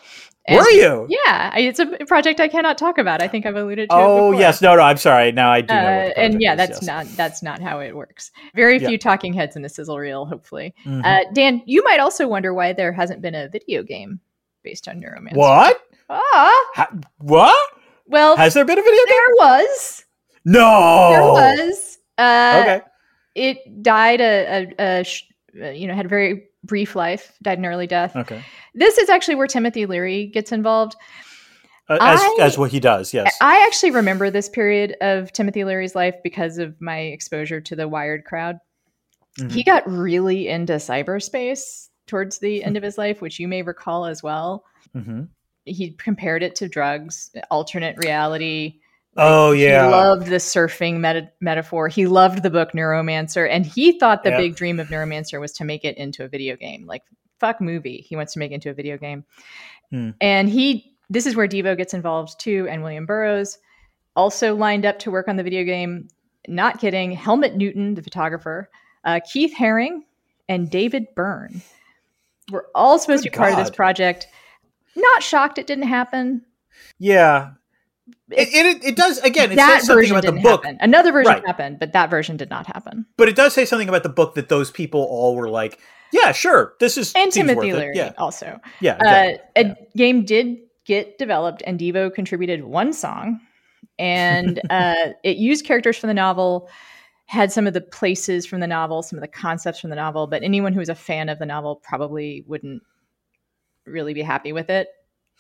[0.49, 1.07] Were you?
[1.09, 3.23] Yeah, it's a project I cannot talk about.
[3.23, 3.95] I think I've alluded to.
[3.97, 4.61] Oh yes.
[4.61, 4.75] No.
[4.75, 4.83] No.
[4.83, 5.31] I'm sorry.
[5.31, 5.77] Now I do Uh,
[6.17, 6.87] and yeah, is, that's yes.
[6.87, 8.33] not that's not how it works.
[8.57, 8.89] Very Yeah.
[8.89, 10.25] few talking heads in a sizzle reel.
[10.27, 11.05] Hopefully, Mhm.
[11.05, 14.19] uh, Dan, you might also wonder why there hasn't been a video game
[14.65, 15.37] based on Neuromancer.
[15.37, 15.81] what?
[16.09, 16.89] Ah, Ha-
[17.19, 17.55] what?
[18.07, 19.15] well, Has there been a video game?
[19.15, 20.05] there was.
[20.45, 21.11] No.
[21.13, 21.23] There
[21.67, 21.90] was.
[22.21, 22.81] Uh, Okay.
[23.37, 25.23] It died a, a, a sh-
[25.61, 27.33] uh, you know had a very brief life.
[27.43, 28.15] Died an early death.
[28.17, 28.43] Okay.
[28.75, 30.97] This is actually where Timothy Leary gets involved.
[31.89, 33.15] Uh, as I- as what he does.
[33.15, 33.37] Yes.
[33.41, 37.89] I actually remember this period of Timothy Leary's life because of my exposure to the
[37.89, 38.59] Wired crowd.
[39.39, 39.53] Mhm.
[39.53, 44.05] He got really into cyberspace towards the end of his life, which you may recall
[44.07, 44.65] as well.
[44.93, 45.23] hmm
[45.65, 48.80] He compared it to drugs, alternate reality.
[49.17, 49.85] Oh yeah.
[49.87, 51.89] He loved the surfing meta- metaphor.
[51.89, 54.37] He loved the book Neuromancer, and he thought the Yeah.
[54.39, 56.87] big dream of Neuromancer was to make it into a video game.
[56.87, 57.03] Like
[57.39, 59.25] fuck movie, he wants to make it into a video game.
[59.91, 60.11] Hmm.
[60.21, 63.59] And he, this is where Devo gets involved too, and William Burroughs
[64.15, 66.09] also lined up to work on the video game.
[66.49, 67.11] Not kidding.
[67.13, 68.71] Helmut Newton, the photographer,
[69.05, 70.01] uh, Keith Haring,
[70.49, 71.63] and David Byrne
[72.53, 74.27] were all supposed Good to be part of this project.
[74.97, 76.43] Not shocked it didn't happen.
[76.99, 77.51] yeah.
[78.31, 79.53] It, it, it does again.
[79.53, 80.79] It that says something version about the book, happen.
[80.81, 81.47] Another version Right.
[81.47, 83.07] happened, but that version did not happen.
[83.17, 85.79] but it does say something about the book that those people all were like,
[86.13, 87.73] "Yeah, sure, this is And Timothy.
[87.73, 88.59] Leary Yeah, also.
[88.81, 88.93] yeah.
[88.95, 89.87] Uh, exactly.
[89.95, 93.41] a game did get developed, and Devo contributed one song,
[93.99, 96.69] and uh, it used characters from the novel,
[97.27, 100.27] had some of the places from the novel, some of the concepts from the novel.
[100.27, 102.83] But anyone who was a fan of the novel probably wouldn't
[103.87, 104.89] really be happy with it.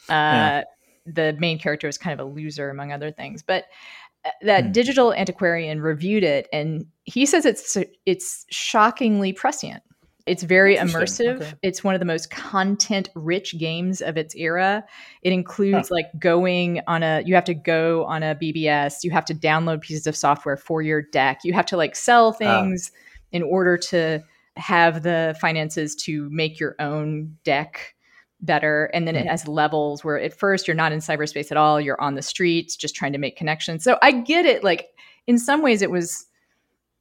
[0.08, 0.62] Uh, Yeah.
[1.06, 3.42] The main character was kind of a loser, among other things.
[3.42, 3.64] But
[4.24, 4.72] uh, that Hmm.
[4.72, 9.82] digital antiquarian reviewed it, and he says it's it's shockingly prescient.
[10.26, 11.36] It's very immersive.
[11.36, 11.52] Okay.
[11.62, 14.84] It's one of the most content-rich games of its era.
[15.22, 19.24] It includes like going on a you have to go on a BBS, you have
[19.24, 21.40] to download pieces of software for your deck.
[21.42, 22.92] You have to like sell things
[23.32, 24.22] in order to
[24.56, 27.94] have the finances to make your own deck
[28.42, 29.28] better and then it Hmm.
[29.28, 32.74] has levels where at first you're not in cyberspace at all you're on the streets
[32.76, 34.88] just trying to make connections so i get it like
[35.26, 36.26] in some ways it was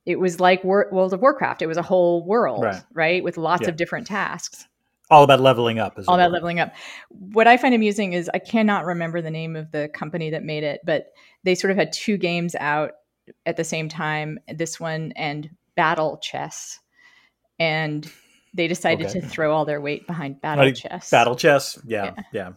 [0.06, 2.84] it was like War- world of warcraft it was a whole world Right.
[2.94, 3.70] right, with lots Yeah.
[3.70, 4.66] of different tasks
[5.12, 5.94] all about leveling up.
[5.98, 6.28] As all were.
[6.28, 6.74] leveling up
[7.10, 10.64] what i find amusing is i cannot remember the name of the company that made
[10.64, 11.08] it but
[11.44, 12.92] they sort of had two games out
[13.46, 16.80] at the same time this one and battle chess
[17.60, 18.12] and
[18.54, 19.20] they decided Okay.
[19.22, 21.78] to throw all their weight behind battle Like chess Battle chess.
[21.86, 22.52] Yeah, yeah.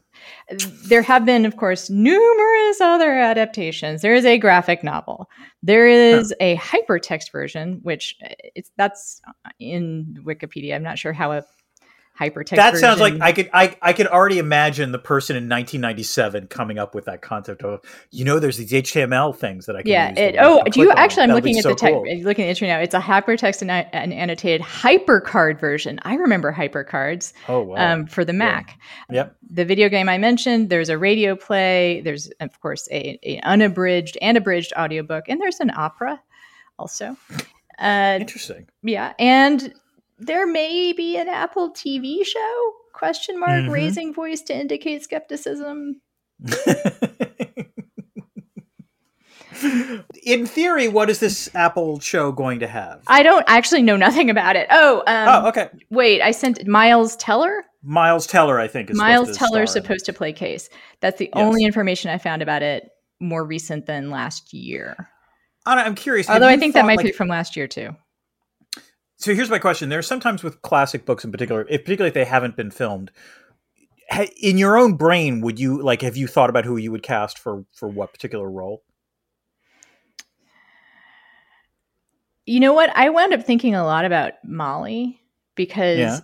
[0.87, 4.03] there have been, of course, numerous other adaptations.
[4.03, 5.29] There is a graphic novel.
[5.63, 9.21] There is a hypertext version, which uh, it's that's
[9.59, 10.75] in Wikipedia.
[10.75, 11.45] I'm not sure how a
[12.19, 12.57] hypertext.
[12.57, 16.79] That sounds like I could I I could already imagine the person in 1997 coming
[16.79, 20.11] up with that concept of you know there's these HTML things that I can yeah.
[20.11, 20.99] use It, oh, do you on.
[20.99, 21.25] actually?
[21.25, 22.03] I'm That'll looking at so the tech, cool.
[22.23, 22.79] looking at it right now.
[22.79, 25.99] It's a hypertext and an annotated hypercard version.
[26.03, 27.93] I remember hypercards Oh wow.
[27.93, 28.79] um, for the Mac.
[29.11, 29.37] yep.
[29.51, 34.19] the video game I mentioned, there's a radio play, there's of course a, a unabridged
[34.21, 36.21] and abridged audiobook, and there's an opera
[36.79, 37.17] also.
[37.79, 38.69] Uh, Interesting.
[38.83, 39.73] yeah, and
[40.27, 42.73] there may be an Apple TV show?
[42.95, 43.51] Question mark.
[43.65, 43.71] Mhm.
[43.73, 46.01] Raising voice to indicate skepticism.
[50.25, 53.03] in theory, what is this Apple show going to have?
[53.07, 54.67] I don't actually know nothing about it.
[54.71, 55.69] Oh, um, oh, okay.
[55.91, 57.65] wait, I sent Miles Teller.
[57.83, 59.87] Miles Teller, I think, is Miles Teller to Teller's star in it.
[59.87, 60.69] supposed to play Case.
[61.01, 61.45] That's the Yes.
[61.45, 62.89] only information I found about it
[63.21, 65.09] more recent than last year.
[65.67, 66.29] I'm curious.
[66.29, 67.95] Although I think that might like- be from last year too.
[69.23, 72.15] So here's my question: There are sometimes with classic books in particular, if particularly if
[72.15, 73.13] they haven't been filmed,
[74.41, 77.39] in your own brain, would you like have you thought about who you would cast
[77.39, 78.83] for for what particular role?
[82.47, 82.91] You know what?
[82.97, 85.21] I wound up thinking a lot about Molly
[85.55, 86.19] because Yeah.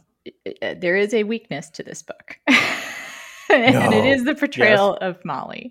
[0.61, 2.41] uh, there is a weakness to this book.
[2.49, 4.05] and it No.
[4.05, 5.71] is the portrayal of Molly.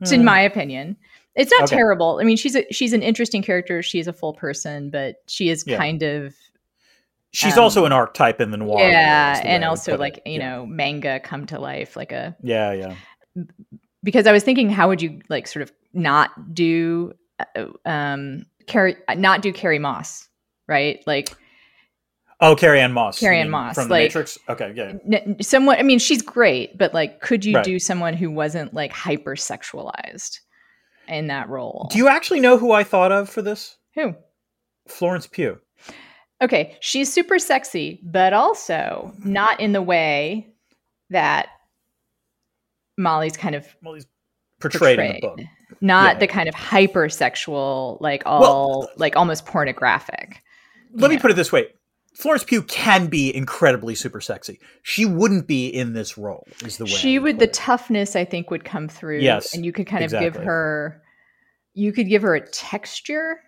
[0.00, 0.24] It's in Hmm.
[0.26, 0.96] my opinion.
[1.36, 1.76] It's not Okay.
[1.76, 2.18] terrible.
[2.20, 3.82] I mean, she's a she's an interesting character.
[3.82, 5.76] She's a full person, but she is Yeah.
[5.78, 6.34] kind of
[7.32, 8.80] She's Um, also an archetype in the noir.
[8.80, 10.26] yeah, and also like it.
[10.26, 10.50] you Yeah.
[10.56, 12.94] know manga come to life, like a Yeah, yeah.
[14.02, 17.12] because I was thinking, how would you like sort of not do
[17.56, 20.28] uh, um carry not do Carrie Moss,
[20.66, 21.00] right?
[21.06, 21.30] Like
[22.42, 23.20] Oh, Carrie Ann Moss.
[23.20, 24.36] Carrie Ann Moss, from the like- Matrix.
[24.48, 24.94] Okay, yeah.
[25.14, 27.64] N- someone i mean she's great but like could you Right.
[27.64, 30.40] do someone who wasn't like hypersexualized
[31.10, 33.76] in that role Do you actually know who I thought of for this?
[33.94, 34.14] who
[34.88, 35.58] Florence Pugh.
[36.42, 40.48] okay she's super sexy but also not in the way
[41.10, 41.48] that
[42.98, 44.06] molly's kind of Well, he's
[44.60, 45.40] portrayed, in the book.
[45.80, 46.18] not Yeah.
[46.20, 50.42] the kind of hypersexual like all like almost pornographic
[50.94, 51.22] Let me Yeah.
[51.22, 51.68] put it this way.
[52.14, 54.60] Florence Pugh can be incredibly super sexy.
[54.82, 56.46] She wouldn't be in this role.
[56.64, 59.72] Is the way she would the toughness i think would come through Yes, and you
[59.72, 61.02] could kind of give her
[61.74, 63.40] you could give her a texture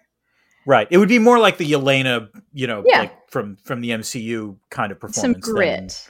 [0.64, 0.86] right.
[0.90, 3.00] It would be more like the Yelena, you know, Yeah.
[3.00, 5.46] like from from the MCU kind of some performance.
[5.46, 6.08] than- grit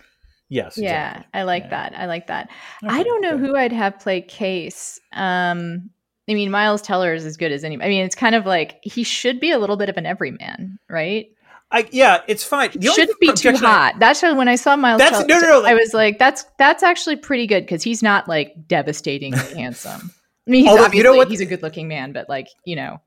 [0.50, 0.76] yes.
[0.76, 1.40] yeah exactly.
[1.40, 1.68] i like Yeah.
[1.70, 2.50] that i like that
[2.86, 3.46] I don't know good.
[3.46, 5.00] who I'd have play Case.
[5.14, 5.88] Um,
[6.28, 7.74] I mean, Miles Teller is as good as any.
[7.82, 10.78] I mean, it's kind of like he should be a little bit of an everyman,
[10.88, 11.26] right?
[11.72, 12.70] I yeah, it's fine.
[12.74, 13.94] The Shouldn't be too objection I- hot.
[13.98, 16.82] That's when I saw Miles That's- Teller, no, no, no, I was like, that's that's
[16.82, 20.11] actually pretty good because he's not like devastatingly handsome.
[20.46, 23.00] I mean, he's Although, you know what- he's a good-looking man, but like you know,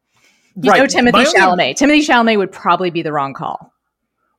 [0.56, 0.80] he's Right.
[0.80, 1.78] no Timothée My only- Chalamet.
[1.78, 3.72] Timothée Chalamet would probably be the wrong call.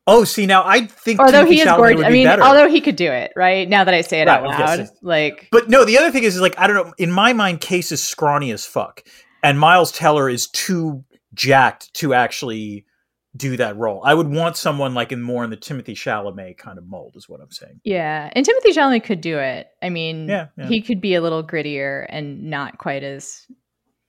[0.09, 2.05] Oh, see now I think Although Timothée he is Chalamet gorgeous.
[2.05, 2.43] I mean, better.
[2.43, 3.69] although he could do it, right?
[3.69, 4.91] Now that I say it out Right, yes, loud, yes.
[5.03, 6.95] like But no, the other thing is, is like I don't know.
[6.99, 9.03] In my mind, Case is scrawny as fuck,
[9.43, 12.85] and Miles Teller is too jacked to actually
[13.37, 14.03] do that role.
[14.05, 17.29] I would want someone like in more in the Timothée Chalamet kind of mold, is
[17.29, 17.81] what I'm saying.
[17.85, 19.69] Yeah, and Timothée Chalamet could do it.
[19.83, 20.67] I mean, Yeah, yeah.
[20.67, 23.47] he could be a little grittier and not quite as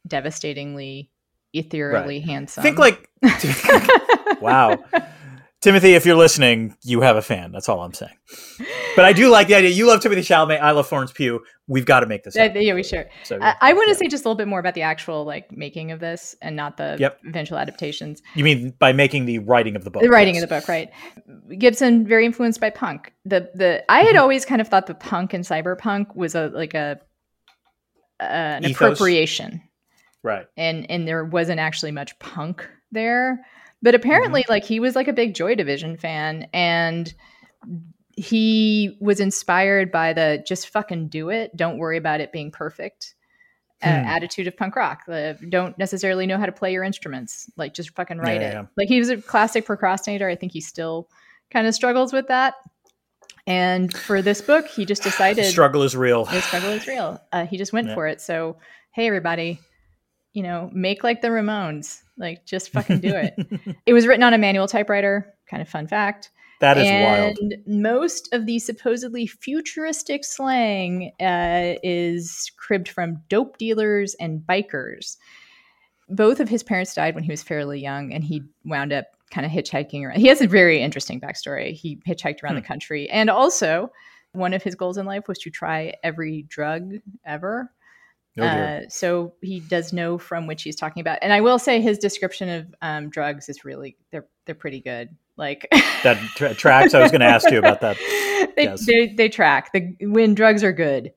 [0.07, 1.11] devastatingly
[1.53, 2.63] ethereally handsome.
[2.63, 3.09] Think like,
[4.41, 4.77] wow,
[5.67, 7.51] Timothée, if you're listening, you have a fan.
[7.51, 8.13] That's all I'm saying.
[8.95, 9.69] But I do like the idea.
[9.71, 10.61] You love Timothée Chalamet.
[10.61, 11.43] I love Florence Pugh.
[11.67, 12.35] We've got to make this.
[12.35, 12.61] Uh, Happen.
[12.61, 13.05] yeah, we sure.
[13.23, 13.97] So, I, I want to yeah.
[13.97, 16.77] say just a little bit more about the actual like making of this and not
[16.77, 17.19] the Yep.
[17.27, 18.21] eventual adaptations.
[18.35, 20.01] You mean by making the writing of the book?
[20.01, 20.43] the writing yes.
[20.43, 20.89] of the book, right?
[21.59, 23.13] Gibson very influenced by punk.
[23.25, 24.07] The the I Mm-hmm.
[24.07, 26.99] had always kind of thought the punk and cyberpunk was a like a
[28.19, 28.75] uh, an Ethos.
[28.75, 29.61] appropriation.
[30.23, 30.47] Right.
[30.57, 33.45] and and there wasn't actually much punk there
[33.81, 34.51] but apparently Mm-hmm.
[34.51, 37.13] like he was like a big joy division fan and
[38.15, 43.13] he was inspired by the just fucking do it don't worry about it being perfect
[43.83, 44.07] uh, Hmm.
[44.07, 47.95] attitude of punk rock uh, don't necessarily know how to play your instruments like just
[47.95, 48.65] fucking write Yeah, it yeah.
[48.75, 51.07] like he was a classic procrastinator i think he still
[51.51, 52.55] kind of struggles with that
[53.45, 56.25] and for this book he just The decided struggle is real.
[56.25, 57.21] the struggle is real.
[57.31, 57.93] Uh, he just went Yeah.
[57.93, 58.19] for it.
[58.19, 58.57] So,
[58.91, 59.59] hey, everybody,
[60.33, 62.01] you know, make like the Ramones.
[62.17, 63.35] Like, just fucking do it.
[63.85, 65.33] it was written on a manual typewriter.
[65.49, 66.31] Kind of fun fact.
[66.59, 67.37] that is wild.
[67.39, 67.67] and wild.
[67.67, 75.17] most of the supposedly futuristic slang uh, is cribbed from dope dealers and bikers.
[76.09, 79.45] Both of his parents died when he was fairly young, and he wound up kind
[79.45, 80.19] of hitchhiking around.
[80.19, 81.73] He has a very interesting backstory.
[81.73, 82.61] He hitchhiked around Hmm.
[82.61, 83.91] the country, and also
[84.31, 86.93] one of his goals in life was to try every drug
[87.25, 87.71] ever.
[88.39, 88.43] Oh.
[88.43, 91.19] Uh, so he does know from which he's talking about.
[91.21, 95.09] And I will say his description of um, drugs is really they're they're pretty good.
[95.37, 95.67] Like
[96.03, 96.93] that tra- tracks.
[96.93, 97.97] I was going to ask you about that.
[98.55, 98.85] they, Yes.
[98.85, 101.13] they they track the when drugs are good.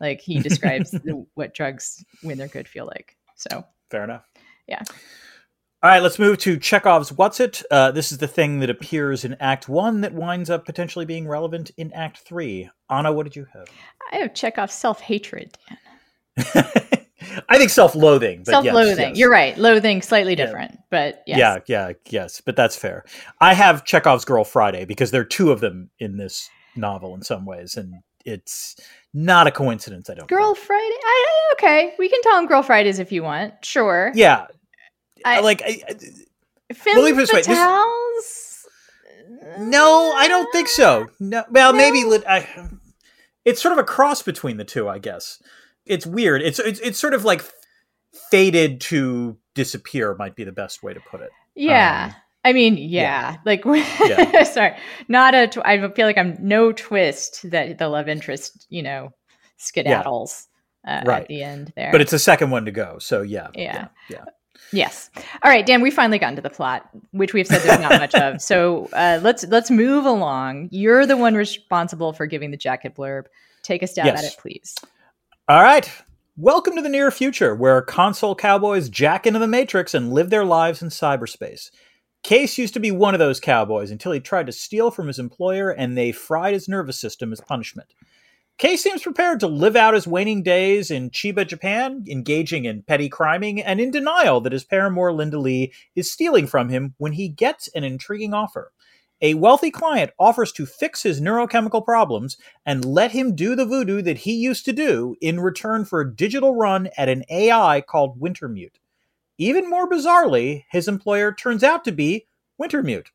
[0.00, 3.16] Like he describes the, what drugs when they're good feel like.
[3.36, 4.24] So Fair enough.
[4.66, 4.82] Yeah.
[5.80, 7.62] All right, let's move to Chekhov's What's It?
[7.70, 11.28] Uh, this is the thing that appears in Act One that winds up potentially being
[11.28, 12.68] relevant in Act Three.
[12.90, 13.66] Ana, what did you have?
[14.12, 15.56] I have Chekhov's self hatred.
[17.48, 18.40] I think self-loathing.
[18.44, 19.08] but Self loathing.
[19.10, 19.18] yes.
[19.18, 19.56] You're right.
[19.56, 20.46] Loathing slightly Yeah.
[20.46, 21.38] different, but yes.
[21.38, 23.04] Yeah, yeah, yes, but that's fair.
[23.40, 27.22] I have Chekhov's Girl Friday because there are two of them in this novel in
[27.22, 28.76] some ways, and it's
[29.14, 30.10] not a coincidence.
[30.10, 30.28] I don't.
[30.28, 30.66] Girl think.
[30.66, 30.82] Friday.
[31.04, 33.54] I, okay, we can call them Girl Fridays if you want.
[33.64, 34.12] Sure.
[34.14, 34.46] Yeah,
[35.24, 38.64] I- like I, I- Femme let me put it this way, fatales?
[39.58, 41.06] No, I don't think so.
[41.18, 42.46] No, well, maybe I,
[43.44, 45.42] it's sort of a cross between the two, I guess.
[45.88, 46.42] It's weird.
[46.42, 47.42] It's it's it's sort of like
[48.30, 51.30] faded to disappear might be the best way to put it.
[51.54, 52.10] Yeah.
[52.14, 53.36] Um, I mean, yeah.
[53.44, 54.44] Like, Yeah.
[54.44, 54.76] sorry,
[55.08, 55.48] not a.
[55.48, 59.10] Tw- I feel like I'm no twist that the love interest, you know,
[59.58, 60.46] skedaddles
[60.86, 61.22] uh, Right.
[61.22, 61.90] at the end there.
[61.92, 63.88] But it's the second one to go, so yeah, Yeah.
[64.08, 64.24] yeah.
[64.72, 65.10] yes.
[65.42, 65.82] All right, Dan.
[65.82, 68.40] We finally gotten to the plot, which we've said there's not much of.
[68.40, 70.68] So uh, let's let's move along.
[70.70, 73.24] You're the one responsible for giving the jacket blurb.
[73.62, 74.24] Take a stab Yes.
[74.24, 74.74] at it, please.
[75.50, 75.90] All right.
[76.36, 80.44] Welcome to the near future, where console cowboys jack into the Matrix and live their
[80.44, 81.70] lives in cyberspace.
[82.22, 85.18] Case used to be one of those cowboys until he tried to steal from his
[85.18, 87.94] employer and they fried his nervous system as punishment.
[88.58, 93.08] Case seems prepared to live out his waning days in Chiba, Japan, engaging in petty
[93.08, 97.26] criming and in denial that his paramour Linda Lee is stealing from him when he
[97.26, 98.70] gets an intriguing offer.
[99.20, 104.02] A wealthy client offers to fix his neurochemical problems and let him do the voodoo
[104.02, 108.20] that he used to do in return for a digital run at an AI called
[108.20, 108.76] Wintermute.
[109.38, 112.26] Even more bizarrely, his employer turns out to be
[112.60, 113.06] Wintermute.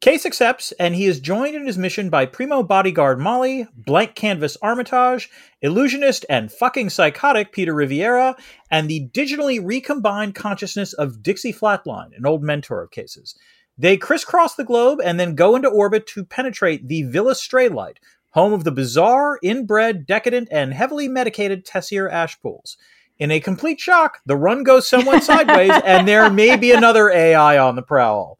[0.00, 4.56] Case accepts, and he is joined in his mission by primo bodyguard Molly, blank canvas
[4.62, 5.28] Armitage,
[5.60, 8.36] illusionist and fucking psychotic Peter Riviera,
[8.70, 13.36] and the digitally recombined consciousness of Dixie Flatline, an old mentor of Case's.
[13.78, 17.98] They crisscross the globe and then go into orbit to penetrate the Villa Straylight,
[18.32, 22.76] home of the bizarre, inbred, decadent, and heavily medicated Tessier Ashpools.
[23.18, 27.58] In a complete shock, the run goes somewhat sideways, and there may be another AI
[27.58, 28.38] on the prowl.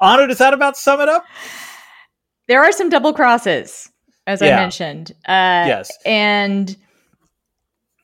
[0.00, 1.24] Ana, does that about sum it up?
[2.46, 3.90] There are some double crosses,
[4.26, 4.56] as Yeah.
[4.56, 5.12] I mentioned.
[5.26, 5.90] Uh, Yes.
[6.04, 6.76] And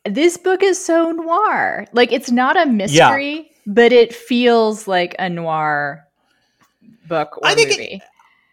[0.04, 1.86] this book is so noir.
[1.92, 6.03] Like, it's not a mystery, but it feels like a noir
[7.09, 8.02] book or I think it- movie.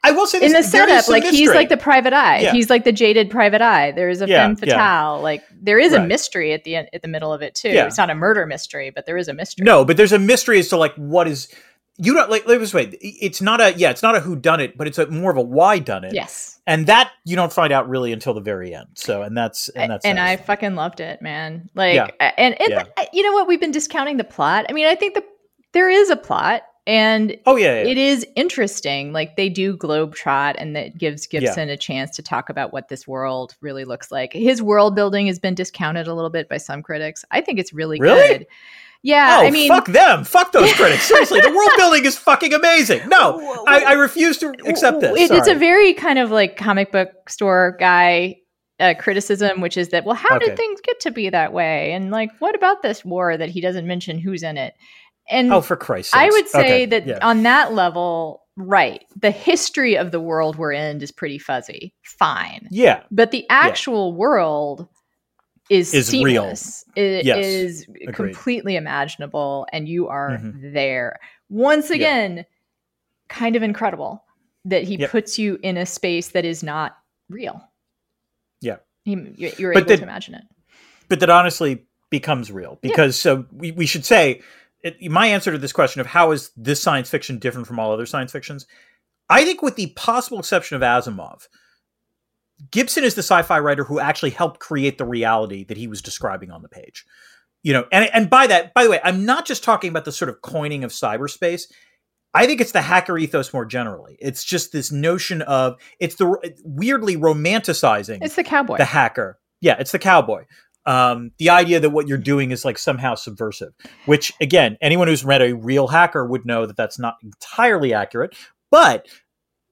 [0.03, 2.39] I will say this, In the setup, like he's like the private eye.
[2.39, 2.53] Yeah.
[2.53, 3.91] He's like the jaded private eye.
[3.91, 4.73] There is a Yeah, femme yeah.
[4.73, 5.21] fatale.
[5.21, 7.69] Like there is a mystery at the end, at the middle of it too.
[7.69, 7.85] Yeah.
[7.85, 9.63] It's not a murder mystery, but there is a mystery.
[9.63, 11.53] No, but there's a mystery as to like what is
[11.97, 12.45] you don't like.
[12.47, 12.85] This way.
[12.99, 13.91] It's not a yeah.
[13.91, 16.15] It's not a who done it, but it's a more of a why done it.
[16.15, 16.59] Yes.
[16.65, 18.87] and that you don't find out really until the very end.
[18.95, 21.69] So, and that's and that's and I fucking loved it, man.
[21.75, 22.07] Like, Yeah.
[22.19, 22.85] and, and Yeah.
[23.13, 23.47] You know what?
[23.47, 24.65] We've been discounting the plot.
[24.67, 25.23] I mean, I think the
[25.73, 27.87] there is a plot, and oh yeah, yeah.
[27.89, 29.13] it is interesting.
[29.13, 33.07] Like they do globetrot, and that gives Gibson a chance to talk about what this
[33.07, 34.33] world really looks like.
[34.33, 37.23] His world building has been discounted a little bit by some critics.
[37.31, 38.39] I think it's really, Really?
[38.39, 38.47] good.
[39.03, 41.03] Yeah, oh I mean, fuck them, fuck those critics.
[41.03, 43.07] Seriously, the world building is fucking amazing.
[43.07, 45.17] No, I, I refuse to accept this.
[45.17, 48.35] It, it's a very kind of like comic book store guy
[48.81, 50.47] uh, criticism, which is that, well, how Okay.
[50.47, 51.93] did things get to be that way?
[51.93, 54.73] And like, what about this war that he doesn't mention who's in it?
[55.29, 56.21] And oh for Christ's sake.
[56.21, 57.19] I would say Okay, that yeah.
[57.21, 61.93] on that level, right, the history of the world we're in is pretty fuzzy.
[62.03, 62.67] Fine.
[62.71, 64.87] yeah, But the actual world
[65.69, 66.23] is, Is real.
[66.43, 66.83] seamless.
[66.97, 67.45] It Yes.
[67.45, 68.13] is Agreed.
[68.13, 70.73] completely imaginable, and you are Mhm.
[70.73, 71.17] there.
[71.49, 71.95] Once Yeah.
[71.95, 72.45] again,
[73.29, 74.23] kind of incredible
[74.65, 75.11] that he Yep.
[75.11, 76.97] puts you in a space that is not
[77.29, 77.61] real.
[78.59, 78.77] Yeah.
[79.05, 80.43] You- you're But able the- to imagine it.
[81.07, 84.41] but that honestly becomes real because so we, we should say
[84.83, 87.91] it, my answer to this question of how is this science fiction different from all
[87.91, 88.65] other science fictions
[89.29, 91.47] i think with the possible exception of asimov
[92.71, 96.51] gibson is the sci-fi writer who actually helped create the reality that he was describing
[96.51, 97.05] on the page
[97.63, 100.11] you know and, and by that by the way i'm not just talking about the
[100.11, 101.63] sort of coining of cyberspace
[102.33, 104.17] I think it's the hacker ethos more generally.
[104.21, 108.77] It's just this notion of it's the weirdly romanticizing It's the cowboy.
[108.77, 109.37] the hacker.
[109.59, 110.45] Yeah, it's the cowboy.
[110.85, 113.73] Um, the idea that what you're doing is like somehow subversive,
[114.05, 118.35] which again, anyone who's read a real hacker would know that that's not entirely accurate,
[118.71, 119.07] but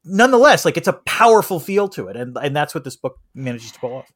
[0.05, 3.71] nonetheless, like it's a powerful feel to it, and and that's what this book manages
[3.71, 4.11] to pull off.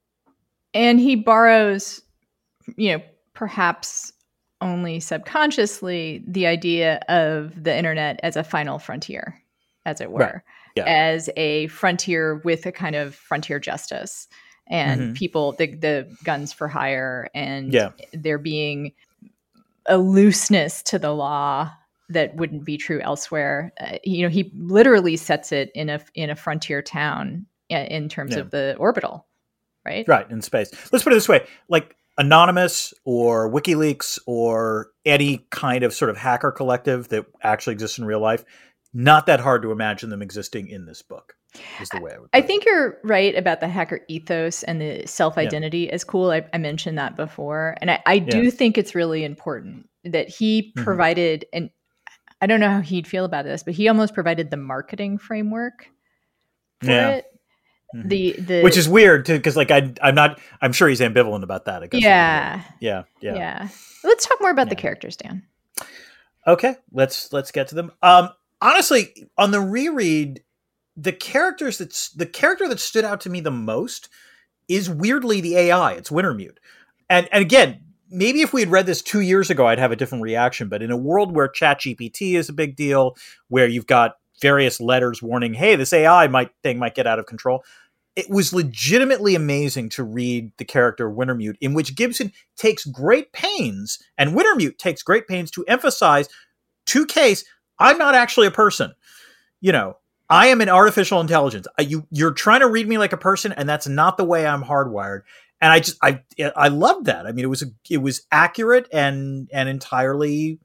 [0.73, 2.01] and he borrows
[2.77, 4.13] you know perhaps
[4.61, 9.37] only subconsciously the idea of the internet as a final frontier
[9.85, 10.41] as it were Right.
[10.75, 10.85] Yeah.
[10.85, 14.27] as a frontier with a kind of frontier justice
[14.67, 15.15] and Mhm.
[15.15, 17.89] people the, the guns for hire and Yeah.
[18.13, 18.93] there being
[19.87, 21.69] a looseness to the law
[22.09, 26.29] that wouldn't be true elsewhere uh, you know he literally sets it in a in
[26.29, 28.41] a frontier town uh, in terms Yeah.
[28.41, 29.25] of the orbital
[29.85, 30.71] right Right in space.
[30.91, 36.15] Let's put it this way: like Anonymous or WikiLeaks or any kind of sort of
[36.17, 38.45] hacker collective that actually exists in real life.
[38.93, 41.35] Not that hard to imagine them existing in this book.
[41.81, 42.39] Is the way I.
[42.39, 46.31] I think you're right about the hacker ethos and the self identity is cool.
[46.31, 47.75] I, I mentioned that before.
[47.81, 48.49] And I, I do Yeah.
[48.49, 50.83] think it's really important that he Mhm.
[50.83, 51.69] provided, and
[52.41, 55.87] I don't know how he'd feel about this, but he almost provided the marketing framework
[56.81, 57.09] for Yeah.
[57.11, 57.25] it.
[57.95, 58.09] Mhm.
[58.09, 60.39] The, the, which is weird too, because like I, I'm not.
[60.61, 61.83] I'm sure he's ambivalent about that.
[61.83, 62.01] I guess.
[62.01, 63.03] yeah, Yeah.
[63.21, 63.67] yeah, Yeah.
[64.03, 65.43] Let's talk more about the characters, Dan.
[66.47, 66.75] Okay.
[66.91, 67.91] Let's let's get to them.
[68.01, 68.29] Um.
[68.61, 70.41] Honestly, on the reread,
[70.95, 74.09] the characters that's the character that stood out to me the most
[74.67, 75.93] is weirdly the AI.
[75.93, 76.57] It's Wintermute,
[77.09, 79.95] and and again, maybe if we had read this two years ago, I'd have a
[79.95, 80.69] different reaction.
[80.69, 83.15] But in a world where ChatGPT is a big deal,
[83.47, 87.25] where you've got various letters warning, "Hey, this AI might thing might get out of
[87.25, 87.63] control,"
[88.15, 93.99] it was legitimately amazing to read the character Wintermute, in which Gibson takes great pains,
[94.17, 96.29] and Wintermute takes great pains to emphasize
[96.85, 97.43] to case
[97.79, 98.93] I'm not actually a person.
[99.61, 99.97] You know,
[100.33, 101.67] I am an artificial intelligence.
[101.79, 104.63] You you're trying to read me like a person, and that's not the way I'm
[104.63, 105.21] hardwired.
[105.61, 106.23] And I just I
[106.55, 107.27] I loved that.
[107.27, 110.57] I mean, it was it was accurate and and entirely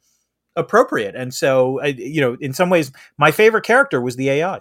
[0.57, 1.15] appropriate.
[1.15, 4.61] And so, I, you know, in some ways, my favorite character was the AI.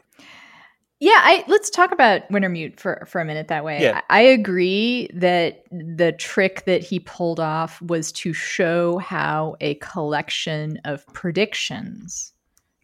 [0.99, 3.81] Yeah, I let's talk about Wintermute for for a minute that way.
[3.81, 4.01] Yeah.
[4.09, 9.75] I, I agree that the trick that he pulled off was to show how a
[9.75, 12.33] collection of predictions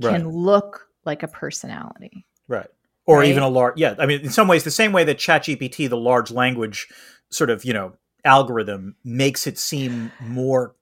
[0.01, 0.13] Right.
[0.17, 2.25] can look like a personality.
[2.47, 2.67] Right.
[3.05, 3.29] Or Right?
[3.29, 3.95] even a large, yeah.
[3.99, 6.87] I mean, in some ways, the same way that ChatGPT, the large language
[7.31, 7.93] sort of, you know,
[8.23, 10.75] algorithm makes it seem more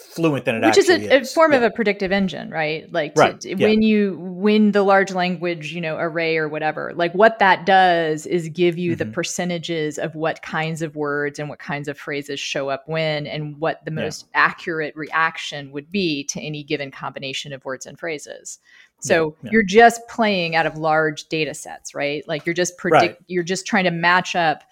[0.00, 3.20] fluent than it which is a, a form of a predictive engine right like to-
[3.20, 3.68] Right, to- yeah.
[3.68, 8.24] when you when the large language you know array or whatever like what that does
[8.24, 9.12] is give you the Mhm.
[9.12, 13.58] percentages of what kinds of words and what kinds of phrases show up when and
[13.58, 14.02] what the Yeah.
[14.04, 18.60] most accurate reaction would be to any given combination of words and phrases
[19.00, 19.50] so Yeah, yeah.
[19.52, 23.18] you're just playing out of large data sets right like you're just predict Right.
[23.26, 24.62] you're just trying to match up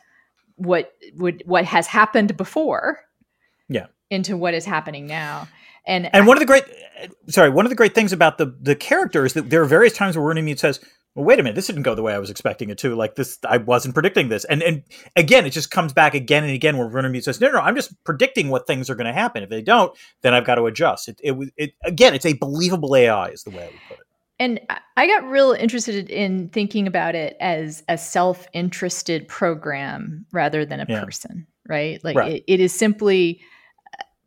[0.54, 3.00] what would what has happened before
[3.68, 3.86] Yeah.
[4.10, 5.48] Into what is happening now
[5.86, 6.64] and And one of the great,
[7.28, 9.92] sorry, one of the great things about the the character is that there are various
[9.92, 10.80] times where Wintermute says,
[11.14, 12.94] "Well, wait a minute, this didn't go the way I was expecting it to.
[12.96, 14.82] Like this, I wasn't predicting this." And and
[15.14, 17.92] again, it just comes back again and again where Wintermute says, "No, no, I'm just
[18.04, 19.42] predicting what things are going to happen.
[19.44, 22.32] If they don't, then I've got to adjust." It, it, was- it again, it's a
[22.34, 24.06] believable AI, is the way I would put it.
[24.38, 24.60] And
[24.96, 30.80] I- got real interested in thinking about it as a self interested program rather than
[30.80, 31.04] a Yeah.
[31.04, 32.02] person, right?
[32.02, 32.32] Like Right.
[32.36, 33.40] It, it is simply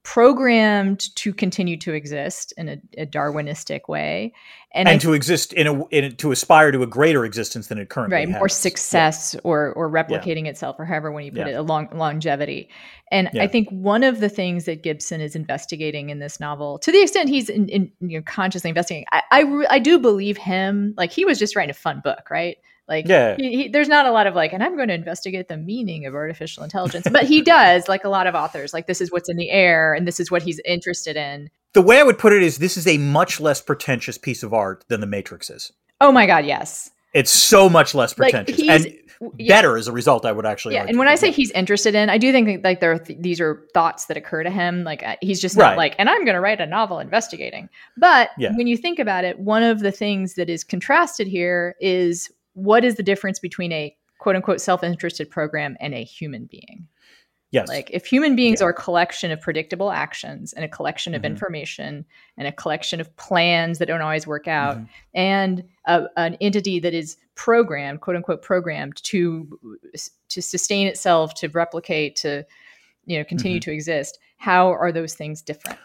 [0.09, 4.33] programmed to continue to exist in a, a Darwinistic way.
[4.73, 7.77] And, And, I, to exist in a in, to aspire to a greater existence than
[7.77, 8.35] it currently right, has.
[8.39, 8.53] more Yeah.
[8.53, 11.49] success or, or replicating itself, or however when you put Yeah.
[11.49, 12.69] it, a long, longevity.
[13.11, 13.43] And Yeah.
[13.43, 17.01] I think one of the things that Gibson is investigating in this novel, to the
[17.03, 20.95] extent he's in, in, you know, consciously investigating, I, I, re- I do believe him.
[20.97, 22.57] Like he was just writing a fun book, right?
[22.89, 23.35] Like, Yeah.
[23.37, 26.05] he, he, there's not a lot of like, and I'm going to investigate the meaning
[26.07, 28.73] of artificial intelligence, but he does, like a lot of authors.
[28.73, 31.49] Like, this is what's in the air, and this is what he's interested in.
[31.73, 34.53] The way I would put it is, this is a much less pretentious piece of
[34.53, 35.71] art than the Matrix is.
[36.01, 38.95] Oh my God, yes, It's so much less Like, pretentious he's- and
[39.37, 39.53] yeah.
[39.55, 40.25] better as a result.
[40.25, 40.75] I would actually.
[40.75, 40.81] yeah.
[40.81, 40.91] argue.
[40.93, 43.19] And when I say he's interested in, I do think that, like there are th-
[43.19, 44.83] these are thoughts that occur to him.
[44.85, 45.77] Like uh, he's just not Right.
[45.77, 47.67] like, and I'm going to write a novel investigating.
[47.97, 48.55] But Yeah.
[48.55, 52.83] when you think about it, one of the things that is contrasted here is what
[52.83, 56.87] is the difference between a quote unquote self interested program and a human being?
[57.51, 61.23] yes, Like if human beings are a collection of predictable actions and a collection of
[61.23, 61.25] Mhm.
[61.25, 62.05] information
[62.37, 64.89] and a collection of plans that don't always work out Mhm.
[65.15, 69.59] and a, an entity that is programmed, quote unquote, programmed to
[70.29, 72.45] to sustain itself, to replicate, to
[73.05, 74.19] you know continue to exist.
[74.37, 75.79] How are those things different?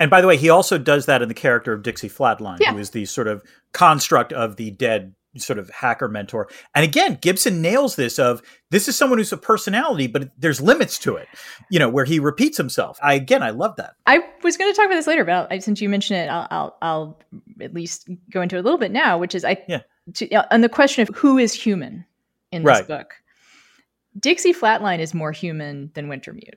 [0.00, 2.72] And by the way, he also does that in the character of Dixie Flatline, Yeah.
[2.72, 3.42] who is the sort of
[3.72, 6.48] construct of the dead sort of hacker mentor.
[6.74, 10.98] And again, Gibson nails this of this is someone who's a personality, but there's limits
[11.00, 11.28] to it,
[11.70, 12.98] you know, where he repeats himself.
[13.02, 13.94] I again, I love that.
[14.06, 16.46] I was going to talk about this later, but I'll, since you mentioned it, I'll,
[16.50, 17.20] I'll I'll
[17.60, 19.80] at least go into it a little bit now, which is I Yeah.
[20.14, 22.04] to, uh, on the question of who is human
[22.52, 22.86] in this Right.
[22.88, 23.14] book.
[24.18, 26.54] Dixie Flatline is more human than Wintermute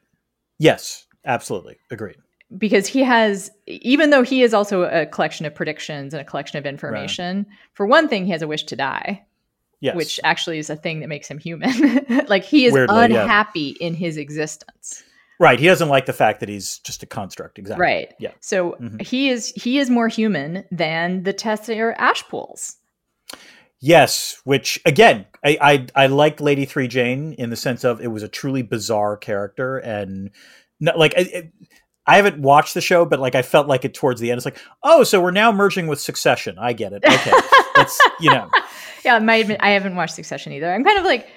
[0.59, 1.77] Yes, absolutely.
[1.91, 2.17] Agreed.
[2.57, 6.57] Because he has, even though he is also a collection of predictions and a collection
[6.57, 7.45] of information.
[7.73, 9.23] For one thing, he has a wish to die,
[9.81, 9.95] Yes.
[9.95, 11.69] which actually is a thing that makes him human.
[12.27, 13.03] like he is Weirdly, yeah.
[13.23, 15.03] unhappy in his existence.
[15.39, 15.59] right.
[15.59, 17.59] He doesn't like the fact that he's just a construct.
[17.59, 17.81] Exactly.
[17.85, 18.13] Right.
[18.19, 18.31] Yeah.
[18.39, 19.01] So Mhm.
[19.01, 22.77] he is he is more human than the Tessier Ashpools.
[23.81, 25.57] Yes, which again, I,
[25.95, 29.15] I I liked Lady Three Jane in the sense of it was a truly bizarre
[29.15, 30.31] character and
[30.81, 31.53] no, like it-
[32.09, 34.37] I haven't watched the show, but like I felt like it towards the end.
[34.39, 36.57] It's like, oh, so we're now merging with Succession.
[36.59, 37.03] I get it.
[37.05, 37.31] Okay,
[37.75, 38.49] that's you know,
[39.05, 40.71] yeah, I might admit I haven't watched Succession either.
[40.73, 41.27] I'm kind of like,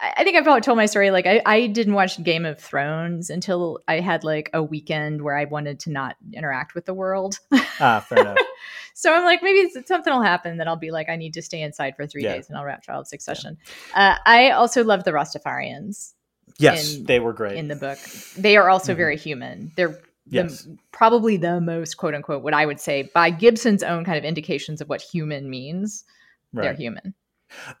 [0.00, 1.10] I I think I've probably told my story.
[1.10, 5.36] Like, I, I didn't watch Game of Thrones until I had like a weekend where
[5.36, 7.38] I wanted to not interact with the world.
[7.80, 8.38] ah, fair enough.
[8.94, 11.62] so I'm like, maybe something will happen that I'll be like, I need to stay
[11.62, 12.34] inside for three Yeah.
[12.34, 13.56] days and I'll all of Succession.
[13.94, 16.12] Uh, I also love the Rastafarians
[16.58, 17.56] Yes, In- they were great.
[17.56, 17.98] in the book.
[18.36, 18.96] They are also Mhm.
[18.96, 19.72] very human.
[19.76, 19.98] They're
[20.28, 24.18] yes, the, probably the most quote unquote what I would say by Gibson's own kind
[24.18, 26.04] of indications of what human means.
[26.52, 27.14] They're human.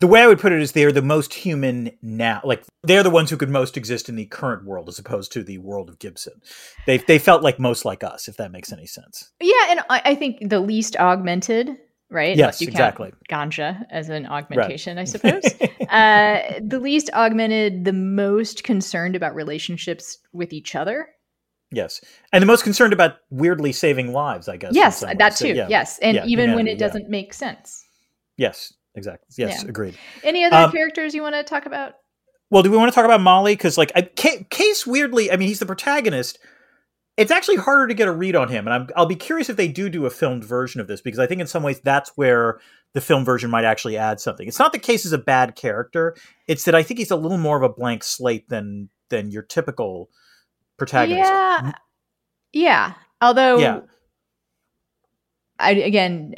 [0.00, 2.40] The way I would put it is they are the most human now.
[2.44, 5.42] Like they're the ones who could most exist in the current world as opposed to
[5.42, 6.34] the world of Gibson.
[6.86, 9.30] They they felt like most like us, if that makes any sense.
[9.40, 11.78] Yeah, and I, I think the least augmented,
[12.10, 12.36] right?
[12.36, 13.12] Yes, you exactly.
[13.30, 15.44] Ganja as an augmentation, I suppose.
[15.90, 21.08] uh, the least augmented, the most concerned about relationships with each other.
[21.72, 22.00] Yes,
[22.32, 24.72] and the most concerned about weirdly saving lives, I guess.
[24.74, 25.36] yes, that ways.
[25.36, 25.54] So, too.
[25.54, 25.66] yeah.
[25.68, 27.84] Yes, and Yeah, even when it doesn't make sense.
[28.36, 29.26] Yes, exactly.
[29.36, 29.68] Yes, Yeah.
[29.70, 29.96] agreed.
[30.22, 31.94] Any other Um, characters you want to talk about?
[32.50, 33.54] Well, do we want to talk about Molly?
[33.56, 36.38] Because like I, Case, weirdly, I mean, he's the protagonist,
[37.16, 39.56] it's actually harder to get a read on him, and I'm, I'll be curious if
[39.56, 42.12] they do do a filmed version of this because I think in some ways that's
[42.16, 42.60] where
[42.92, 44.46] the film version might actually add something.
[44.46, 46.14] It's not that case is a bad character;
[46.46, 49.42] it's that I think he's a little more of a blank slate than than your
[49.42, 50.10] typical
[50.76, 51.30] protagonist.
[51.30, 51.72] Yeah,
[52.52, 52.92] yeah.
[53.20, 53.80] Although, Yeah.
[55.58, 56.34] I again,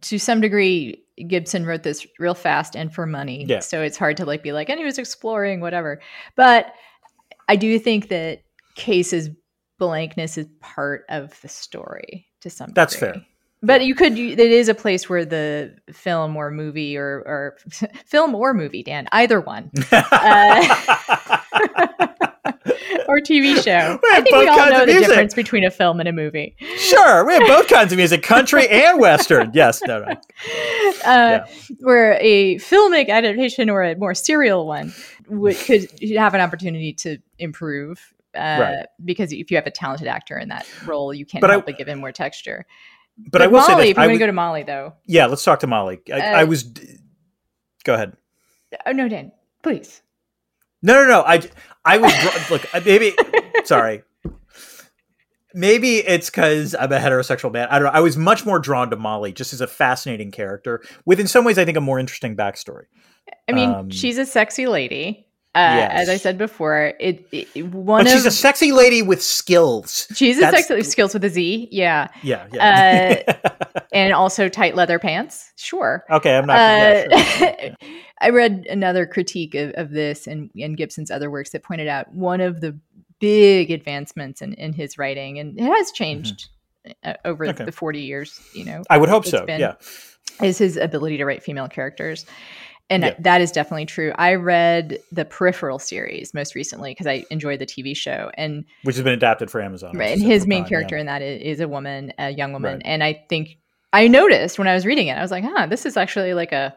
[0.00, 3.44] to some degree, Gibson wrote this real fast and for money.
[3.46, 3.60] Yeah.
[3.60, 6.00] So it's hard to like be like, and he was exploring whatever.
[6.36, 6.72] But
[7.48, 8.40] I do think that
[8.76, 9.28] Case's
[9.78, 12.68] blankness is part of the story to some.
[12.68, 12.74] Degree.
[12.74, 13.12] That's degree.
[13.12, 13.26] fair.
[13.62, 14.16] But you could.
[14.18, 17.56] you- It is a place where the film or movie or or
[18.06, 19.70] film or movie, Dan, either one,
[23.08, 23.98] or TV show.
[24.12, 25.08] I think we all know the music.
[25.08, 26.56] difference between a film and a movie.
[26.76, 29.50] sure, we have both kinds of music, country and western.
[29.54, 30.14] Yes, no, no.
[31.04, 31.46] uh,
[31.80, 34.92] where a filmic adaptation or a more serial one
[35.28, 38.12] would, could have an opportunity to improve.
[38.36, 38.86] Uh, Right.
[39.04, 41.78] Because if you have a talented actor in that role, you can't But I- but
[41.78, 42.66] give him more texture.
[43.30, 44.92] But, I will Molly, say if I want to go to Molly, though.
[45.06, 46.00] yeah, let's talk to Molly.
[46.12, 46.64] I, I Uh, was.
[47.84, 48.14] Go ahead.
[48.84, 49.32] Oh no, Dan,
[49.62, 50.02] please.
[50.82, 51.22] No, no, no.
[51.22, 51.40] I,
[51.84, 52.12] I was
[52.50, 52.74] look.
[52.74, 53.14] I- Maybe
[53.64, 54.02] sorry.
[55.54, 57.68] Maybe it's because I'm a heterosexual man.
[57.70, 57.92] I don't know.
[57.98, 61.44] I was much more drawn to Molly just as a fascinating character, with in some
[61.46, 62.84] ways I think a more interesting backstory.
[63.48, 65.25] I mean, Um, she's a sexy lady.
[65.56, 65.92] Uh, Yes.
[66.02, 70.06] As I said before, it, it one But of she's a sexy lady with skills.
[70.14, 73.22] she's a that's- sexy skills with a Z, yeah, Yeah, yeah.
[73.92, 75.52] and also tight leather pants.
[75.56, 76.04] Sure.
[76.10, 76.54] okay, I'm not.
[76.56, 77.76] yeah, Uh, sure.
[78.20, 82.12] I read another critique of, of this and, and Gibson's other works that pointed out
[82.14, 82.78] one of the
[83.18, 86.48] big advancements in, in his writing, and it has changed
[87.02, 87.54] uh, over Mm-hmm.
[87.56, 87.64] Okay.
[87.64, 89.44] the 40 years, you know, I would hope so.
[89.46, 89.74] been- Yeah.
[90.42, 92.26] is his ability to write female characters.
[92.88, 93.14] And Yeah.
[93.18, 94.12] that is definitely true.
[94.16, 98.30] I read the Peripheral series most recently because I enjoyed the TV show.
[98.34, 99.96] And, Which has been adapted for Amazon.
[99.96, 101.00] right, and his main Prime, character yeah.
[101.00, 102.74] in that is, a woman, a young woman.
[102.74, 102.82] Right.
[102.84, 103.58] And I think
[103.92, 106.52] I noticed when I was reading it, I was like, huh, this is actually like
[106.52, 106.76] a,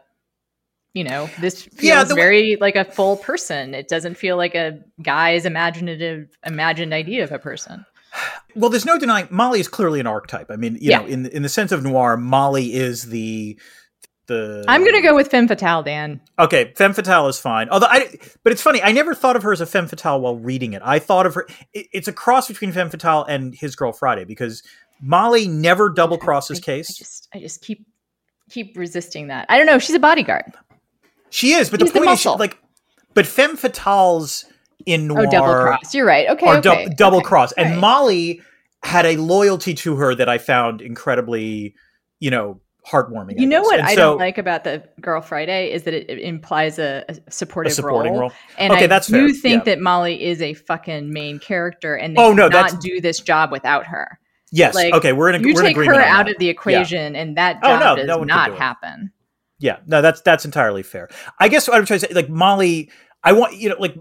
[0.94, 3.72] you know, this feels Yeah, the way- very like a full person.
[3.74, 7.84] It doesn't feel like a guy's imaginative, imagined idea of a person.
[8.56, 10.50] Well, there's no denying Molly is clearly an archetype.
[10.50, 10.98] I mean, you Yeah.
[10.98, 13.56] know, in in the sense of noir, Molly is the
[14.30, 14.64] the.
[14.66, 16.20] I'm going to go with Femme Fatale, Dan.
[16.38, 17.68] Okay, femme fatale is fine.
[17.68, 18.82] Although I, but it's funny.
[18.82, 20.80] I never thought of her as a femme fatale while reading it.
[20.84, 21.46] I thought of her.
[21.74, 24.62] It, it's a cross between femme fatale and His Girl Friday because
[25.02, 26.88] Molly never double crosses Case.
[26.90, 27.84] I just, I just keep,
[28.48, 29.46] keep resisting that.
[29.48, 29.78] I don't know.
[29.78, 30.52] She's a bodyguard.
[31.28, 32.58] she is, but She's the the point is, she, like,
[33.12, 34.44] but femme fatales
[34.86, 35.94] in noir Oh, double cross.
[35.94, 36.28] You're right.
[36.30, 36.46] Okay.
[36.46, 36.86] are okay.
[36.86, 37.26] dou- double okay.
[37.26, 37.78] cross, and right.
[37.78, 38.40] Molly
[38.82, 41.74] had a loyalty to her that I found incredibly,
[42.18, 43.38] you know, heartwarming.
[43.38, 46.08] You know what And I so- don't like about the Girl Friday is that it,
[46.08, 48.22] it implies a, a A supportive supporting role.
[48.22, 48.32] role.
[48.58, 49.34] And Okay, I that's do fair.
[49.40, 49.74] think Yeah.
[49.74, 53.52] that Molly is a fucking main character, and they Oh, no, not do this job
[53.52, 54.18] without her.
[54.52, 54.74] Yes.
[54.74, 55.36] Like, okay, we're in.
[55.36, 58.06] A, You we're take her out of the equation, and that Oh, job no, does
[58.06, 59.12] no not do happen.
[59.58, 61.08] Yeah, no, that's that's entirely fair.
[61.38, 62.90] I guess what I'm trying to say, like Molly,
[63.22, 63.94] I want you know, like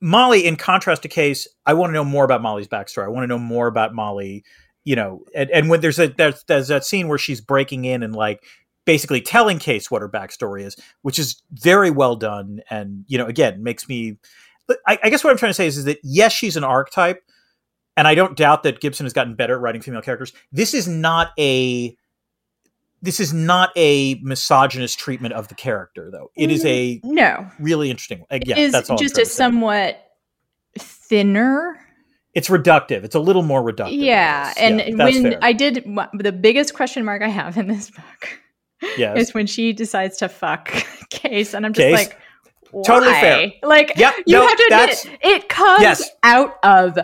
[0.00, 0.46] Molly.
[0.46, 3.04] In contrast to Case, I want to know more about Molly's backstory.
[3.06, 4.44] I want to know more about Molly.
[4.86, 8.02] You know, and, and when there's a there's, there's that scene where she's breaking in
[8.02, 8.42] and like
[8.86, 13.26] basically telling Case what her backstory is, which is very well done, and you know,
[13.26, 14.16] again, makes me.
[14.86, 17.22] I, I guess what I'm trying to say is, is that yes, she's an archetype,
[17.96, 20.32] and I don't doubt that Gibson has gotten better at writing female characters.
[20.52, 21.96] This is not a
[23.02, 26.30] this is not a misogynist treatment of the character, though.
[26.36, 28.24] It is a No, really interesting.
[28.30, 28.96] Uh, yeah, is that's all.
[28.96, 30.00] I'm just a somewhat
[30.78, 31.85] thinner
[32.36, 33.02] It's reductive.
[33.02, 33.96] It's a little more reductive.
[34.00, 35.38] yeah and that's when fair.
[35.42, 38.40] i did the biggest question mark i have in this book
[38.98, 39.18] Yes.
[39.18, 40.70] is when she decides to fuck
[41.10, 42.08] case and i'm just Case.
[42.08, 42.18] like
[42.84, 43.52] Totally fair.
[43.62, 46.10] like Yep, you no, have to admit it, it comes Yes.
[46.22, 46.98] out of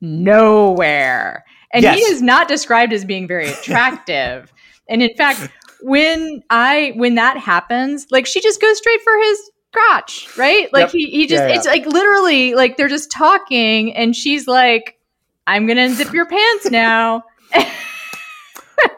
[0.00, 4.52] nowhere and he is not described as being very attractive
[4.88, 5.50] and in fact
[5.82, 10.84] when i when that happens like she just goes straight for his crotch right like
[10.84, 10.90] Yep.
[10.92, 11.54] he, he just Yeah, yeah.
[11.56, 14.98] it's like literally like they're just talking and she's like
[15.46, 17.22] i'm gonna unzip your pants now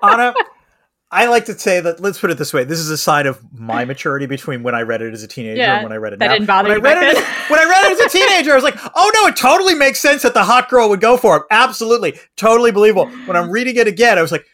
[0.02, 0.34] Ana,
[1.10, 2.00] I like to say that.
[2.00, 4.82] Let's put it this way: this is a sign of my maturity between when I
[4.82, 6.32] read it as a teenager Yeah, and when I read it that now.
[6.34, 8.54] didn't bother when I read it, as, when I read it as a teenager, I
[8.54, 11.36] was like, "Oh no, it totally makes sense that the hot girl would go for
[11.38, 11.42] him.
[11.50, 14.44] Absolutely, totally believable." When I'm reading it again, I was like,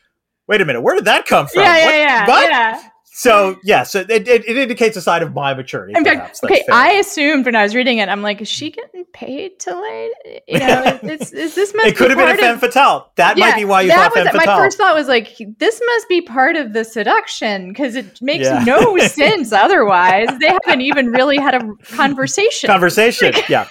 [0.47, 2.51] "Wait a minute, where did that come from?" yeah yeah What- yeah what?
[2.51, 2.89] yeah
[3.19, 5.95] So yes, it, it, it indicates a side of my maturity.
[5.97, 6.63] In fact, okay.
[6.71, 10.11] I assumed when I was reading it, I'm like, is she getting paid to lay?
[10.47, 13.11] You know, it's, is this must it could be have been a femme fatale.
[13.17, 14.57] That might be why you that thought femme fatale.
[14.59, 18.45] My first thought was like, this must be part of the seduction because it makes
[18.45, 18.63] Yeah.
[18.65, 20.29] no sense otherwise.
[20.39, 22.69] They haven't even really had a conversation.
[22.69, 23.33] Conversation.
[23.49, 23.67] yeah.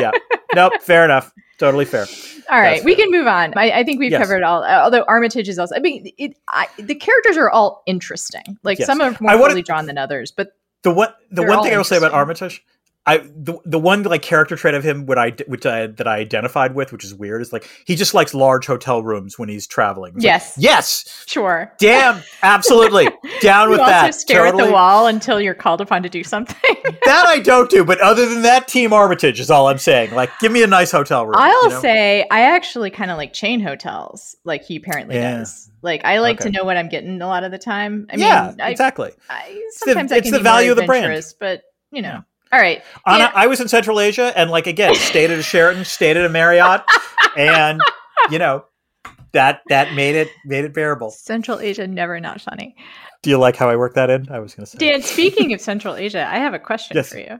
[0.00, 0.10] Yeah.
[0.56, 0.72] Nope.
[0.82, 1.32] Fair enough.
[1.58, 2.06] Totally fair.
[2.50, 3.04] All right, That's we fair.
[3.04, 3.52] can move on.
[3.56, 4.20] I, I think we've Yes.
[4.22, 4.62] covered all.
[4.64, 8.58] Uh, although Armitage is also, I mean, it, I, the characters are all interesting.
[8.62, 8.86] Like Yes.
[8.86, 10.52] some are more fully drawn than others, but
[10.82, 12.12] The one the one thing I will say about.
[12.12, 12.64] Armitage,
[13.08, 16.18] I the, the one like character trait of him what I which I that I
[16.18, 19.66] identified with, which is weird, is like he just likes large hotel rooms when he's
[19.66, 20.10] traveling.
[20.16, 21.72] It's like, yes, yes, sure.
[21.78, 23.08] damn, absolutely
[23.40, 24.14] down You with also that.
[24.14, 26.56] stare at the wall until you're called upon to do something.
[27.04, 30.14] That I don't do, but other than that, Team Armitage is all I'm saying.
[30.14, 31.36] Like, give me a nice hotel room.
[31.38, 31.80] I'll you know?
[31.80, 35.38] say I actually kind of like chain hotels, like he apparently Yeah.
[35.38, 35.70] does.
[35.80, 38.08] Like I like to know what I'm getting a lot of the time.
[38.12, 39.12] I yeah, mean, I, exactly.
[39.30, 41.24] I the- sometimes I it's the be more value of the brand.
[41.40, 42.08] but you know.
[42.08, 42.20] Yeah.
[42.52, 42.82] All right.
[43.06, 43.32] Ana, Yeah.
[43.34, 46.28] I was in Central Asia, and like again, stayed at a Sheraton, stayed at a
[46.28, 46.82] Marriott,
[47.36, 47.80] and
[48.30, 48.64] you know
[49.32, 51.10] that that made it made it bearable.
[51.10, 52.74] Central Asia never not funny.
[53.22, 54.30] Do you like how I work that in?
[54.30, 54.78] I was going to say.
[54.78, 57.10] Dan, speaking of Central Asia, I have a question Yes.
[57.10, 57.38] for you.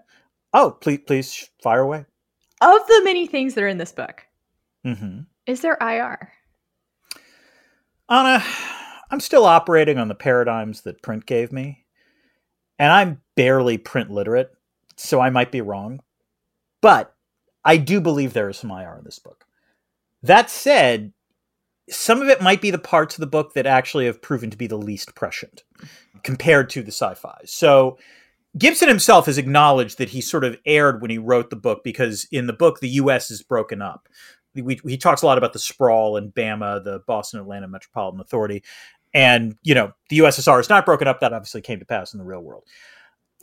[0.53, 2.05] Oh, please, please fire away.
[2.61, 4.23] Of the many things that are in this book,
[4.85, 6.33] hmm is there IR?
[8.09, 8.43] Ana,
[9.11, 11.87] I'm still operating on the paradigms that print gave me,
[12.79, 14.51] and I'm barely print literate,
[14.99, 16.01] so I might be wrong.
[16.81, 17.15] But
[17.65, 19.45] I do believe there is some IR in this book.
[20.23, 21.13] That said,
[21.91, 24.57] some of it might be the parts of the book that actually have proven to
[24.57, 25.65] be the least prescient
[26.23, 27.39] compared to the sci-fi.
[27.45, 27.99] So
[28.57, 32.27] Gibson himself has acknowledged that he sort of erred when he wrote the book because
[32.31, 33.31] in the book the U.S.
[33.31, 34.09] is broken up.
[34.55, 38.65] We, he talks a lot about the sprawl in BAMA, the Boston Atlanta Metropolitan Authority,
[39.15, 41.21] and you know the USSR is not broken up.
[41.21, 42.65] That obviously came to pass in the real world.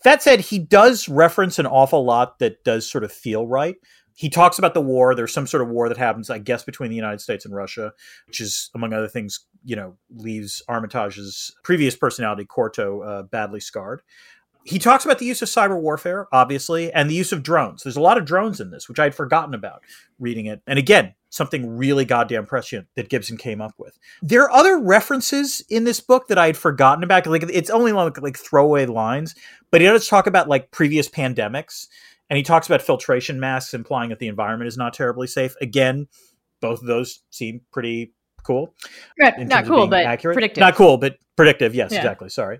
[0.05, 3.75] That said, he does reference an awful lot that does sort of feel right.
[4.13, 5.15] He talks about the war.
[5.15, 7.91] There's some sort of war that happens, I guess, between the United States and Russia,
[8.27, 14.03] which is, among other things, you know, leaves Armitage's previous personality, Corto, uh, badly scarred.
[14.65, 17.83] He talks about the use of cyber warfare, obviously, and the use of drones.
[17.83, 19.83] There's a lot of drones in this, which I'd forgotten about
[20.19, 20.61] reading it.
[20.65, 23.99] And again, something really goddamn prescient that Gibson came up with.
[24.23, 27.27] There are other references in this book that I had forgotten about.
[27.27, 29.35] Like it's only like, like throwaway lines,
[29.69, 31.87] but he does talk about like previous pandemics,
[32.31, 35.55] and he talks about filtration masks, implying that the environment is not terribly safe.
[35.61, 36.07] Again,
[36.59, 38.73] both of those seem pretty cool.
[39.19, 40.35] Not, not cool, but accurate.
[40.35, 40.61] predictive.
[40.61, 41.75] Not cool, but predictive.
[41.75, 41.99] Yes, Yeah.
[41.99, 42.29] exactly.
[42.29, 42.59] Sorry.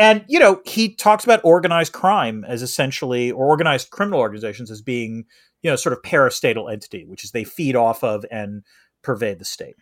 [0.00, 4.80] And you know, he talks about organized crime as essentially, or organized criminal organizations as
[4.80, 5.26] being,
[5.60, 8.62] you know, sort of parastatal entity, which is they feed off of and
[9.02, 9.76] pervade the state.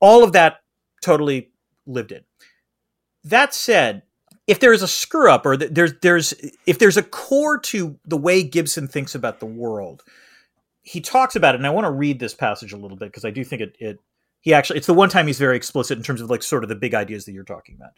[0.00, 0.56] All of that
[1.00, 1.52] totally
[1.86, 2.22] lived in.
[3.22, 4.02] That said,
[4.48, 6.34] if there is a screw up, or there's there's
[6.66, 10.02] if there's a core to the way Gibson thinks about the world,
[10.82, 13.24] he talks about it, and I want to read this passage a little bit because
[13.24, 14.00] I do think it it
[14.40, 16.68] he actually it's the one time he's very explicit in terms of like sort of
[16.68, 17.92] the big ideas that you're talking about.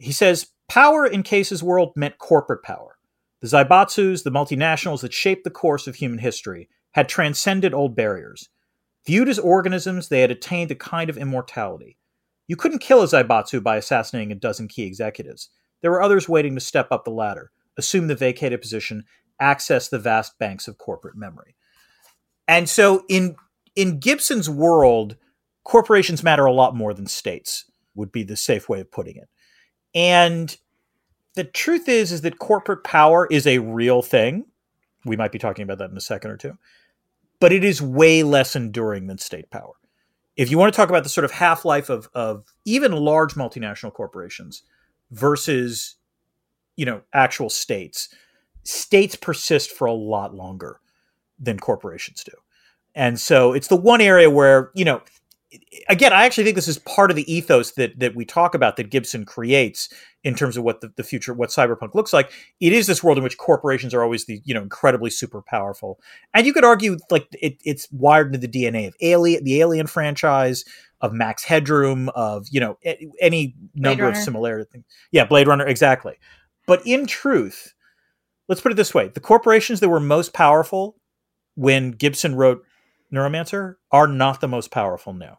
[0.00, 2.96] He says power in Case's world meant corporate power.
[3.40, 8.48] The Zaibatsus, the multinationals that shaped the course of human history, had transcended old barriers.
[9.06, 11.96] Viewed as organisms, they had attained a kind of immortality.
[12.48, 15.48] You couldn't kill a Zaibatsu by assassinating a dozen key executives.
[15.80, 19.04] There were others waiting to step up the ladder, assume the vacated position,
[19.40, 21.56] access the vast banks of corporate memory.
[22.48, 23.36] And so in
[23.76, 25.16] in Gibson's world,
[25.64, 29.28] corporations matter a lot more than states, would be the safe way of putting it.
[29.94, 30.56] And
[31.34, 34.46] the truth is is that corporate power is a real thing.
[35.04, 36.58] We might be talking about that in a second or two.
[37.38, 39.72] But it is way less enduring than state power.
[40.36, 43.92] If you want to talk about the sort of half-life of of even large multinational
[43.92, 44.62] corporations
[45.10, 45.96] versus
[46.76, 48.08] you know actual states,
[48.62, 50.80] states persist for a lot longer
[51.38, 52.32] than corporations do.
[52.94, 55.00] And so it's the one area where, you know,
[55.88, 58.76] again, I actually think this is part of the ethos that that we talk about
[58.76, 59.88] that Gibson creates
[60.22, 62.32] in terms of what the, the future, what cyberpunk looks like.
[62.60, 65.98] It is this world in which corporations are always the, you know, incredibly super powerful.
[66.34, 69.86] And you could argue like it, it's wired into the DNA of Alien, the Alien
[69.86, 70.64] franchise,
[71.00, 72.78] of Max Headroom, of, you know,
[73.20, 74.84] any number of similarity things.
[75.10, 76.16] Yeah, Blade Runner, exactly.
[76.66, 77.72] But in truth,
[78.48, 80.96] let's put it this way the corporations that were most powerful
[81.54, 82.62] when Gibson wrote
[83.12, 85.38] Neuromancer are not the most powerful now.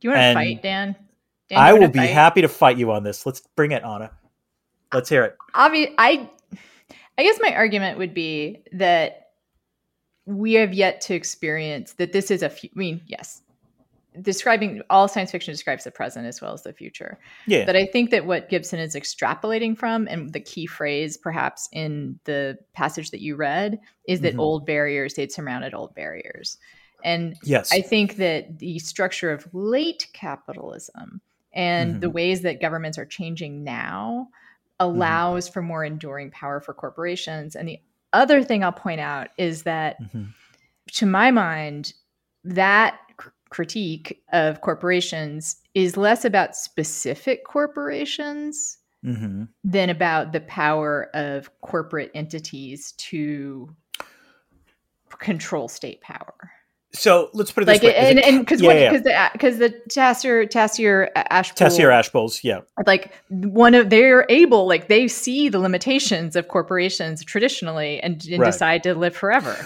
[0.00, 0.96] Do you want to fight, Dan?
[1.48, 2.10] Dan, I will be fight?
[2.10, 3.24] happy to fight you on this.
[3.24, 4.10] Let's bring it, Ana.
[4.92, 5.36] Let's hear it.
[5.54, 6.28] Obvi- I,
[7.16, 9.30] I guess my argument would be that
[10.26, 12.50] we have yet to experience that this is a.
[12.50, 13.42] Fu- I mean, yes,
[14.22, 17.18] describing all science fiction describes the present as well as the future.
[17.46, 17.64] Yeah.
[17.64, 22.18] But I think that what Gibson is extrapolating from, and the key phrase perhaps in
[22.24, 24.40] the passage that you read, is that Mhm.
[24.40, 26.58] old barriers, they'd surmounted old barriers.
[27.04, 27.72] And yes.
[27.72, 31.20] I think that the structure of late capitalism
[31.52, 34.28] and the ways that governments are changing now
[34.80, 37.56] allows for more enduring power for corporations.
[37.56, 37.80] And the
[38.12, 40.34] other thing I'll point out is that Mhm.
[40.92, 41.94] to my mind,
[42.44, 42.98] that
[43.50, 52.10] critique of corporations is less about specific corporations hmm than about the power of corporate
[52.14, 53.68] entities to
[55.18, 56.50] control state power.
[56.92, 59.58] So let's put it Like this way: Is and because yeah, yeah, because the because
[59.58, 62.60] the Tessier Tessier Ashpool Tessier Ashpools, yeah.
[62.86, 68.40] like one of they're able like they see the limitations of corporations traditionally and, and
[68.40, 68.46] Right.
[68.52, 69.56] decide to live forever.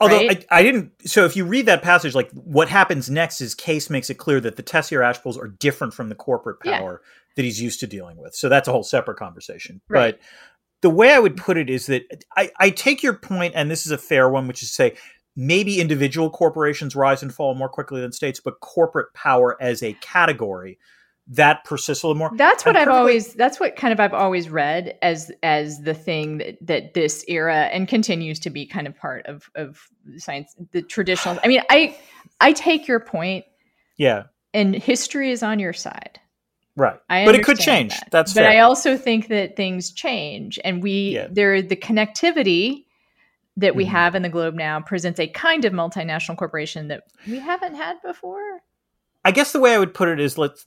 [0.00, 0.46] Although right?
[0.50, 3.90] I, I didn't, so if you read that passage, like what happens next is Case
[3.90, 6.78] makes it clear that the Tessier Ashpools are different from the corporate Yeah.
[6.78, 7.02] power
[7.36, 8.34] that he's used to dealing with.
[8.34, 9.80] So that's a whole separate conversation.
[9.88, 10.14] Right.
[10.14, 10.20] But
[10.82, 13.86] the way I would put it is that I, I take your point, and this
[13.86, 14.96] is a fair one, which is to say
[15.34, 19.94] maybe individual corporations rise and fall more quickly than states, but corporate power as a
[19.94, 20.78] category
[21.30, 22.30] that persists a little more.
[22.36, 25.94] That's what I've perfectly- always that's what kind of I've always read as as the
[25.94, 29.82] thing that, that this era and continues to be kind of part of of
[30.16, 31.96] science the traditional I mean I
[32.40, 33.44] I take your point
[33.98, 34.24] Yeah,
[34.54, 36.18] and history is on your side.
[36.76, 36.98] right.
[37.10, 37.90] I but it could change.
[37.98, 38.08] that.
[38.10, 38.50] That's but fair.
[38.50, 41.26] I also think that things change, and we Yeah.
[41.30, 42.84] there the connectivity
[43.58, 43.88] that we Mhm.
[43.88, 47.96] have in the globe now presents a kind of multinational corporation that we haven't had
[48.02, 48.60] before.
[49.28, 50.64] I guess the way I would put it is let's.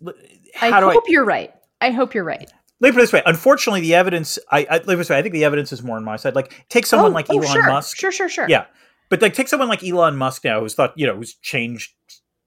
[0.53, 1.51] How I do I hope you're right.
[1.81, 2.47] I hope you're right.
[2.79, 3.23] Let me put it this way.
[3.25, 4.37] Unfortunately, the evidence.
[4.51, 5.17] I, I let me put it this way.
[5.17, 6.35] I think the evidence is more on my side.
[6.35, 7.65] Like, take someone Oh, like oh, Elon sure.
[7.65, 7.97] Musk.
[7.97, 8.45] Sure, sure, sure.
[8.47, 8.65] Yeah,
[9.09, 11.91] but like take someone like Elon Musk now, who's thought you know who's changed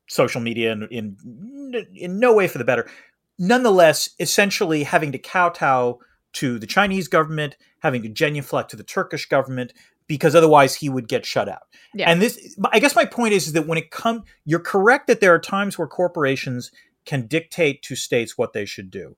[0.07, 2.89] social media in in in no way for the better.
[3.37, 5.99] Nonetheless, essentially having to kowtow
[6.35, 9.73] to the Chinese government, having to genuflect to the Turkish government
[10.07, 11.63] because otherwise he would get shut out.
[11.95, 12.11] Yeah.
[12.11, 15.21] And this, I guess, my point is, is that when it comes, you're correct that
[15.21, 16.71] there are times where corporations
[17.07, 19.17] can dictate to states what they should do.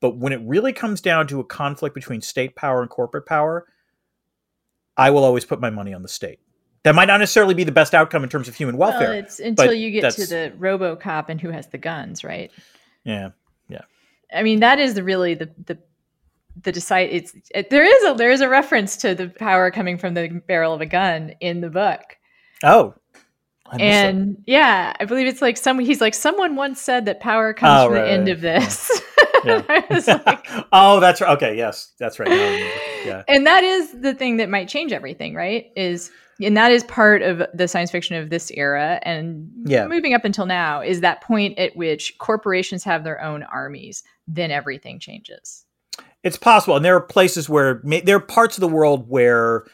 [0.00, 3.66] But when it really comes down to a conflict between state power and corporate power,
[4.96, 6.40] I will always put my money on the state.
[6.82, 9.08] That might not necessarily be the best outcome in terms of human welfare.
[9.08, 12.50] Well, it's until you get to the RoboCop and who has the guns, right?
[13.04, 13.30] Yeah,
[13.68, 13.82] yeah.
[14.32, 15.78] I mean, that is the really the the
[16.62, 17.08] the decide.
[17.10, 20.28] It's it, there is a there is a reference to the power coming from the
[20.46, 22.00] barrel of a gun in the book.
[22.62, 22.94] Oh.
[23.72, 23.82] Missed that.
[23.82, 25.78] and yeah, I believe it's like some.
[25.78, 28.32] He's like someone once said that power comes Oh, from right, the end right.
[28.34, 28.90] of this.
[29.44, 29.60] Yeah.
[30.26, 31.30] Like, oh, that's right.
[31.36, 32.30] Okay, yes, that's right.
[33.04, 33.24] Yeah.
[33.28, 35.66] and that is the thing that might change everything, right?
[35.76, 36.10] Is
[36.42, 39.86] and that is part of the science fiction of this era and Yeah.
[39.86, 44.50] moving up until now is that point at which corporations have their own armies, then
[44.50, 45.63] everything changes.
[46.24, 49.64] It's possible, and there are places where there are parts of the world where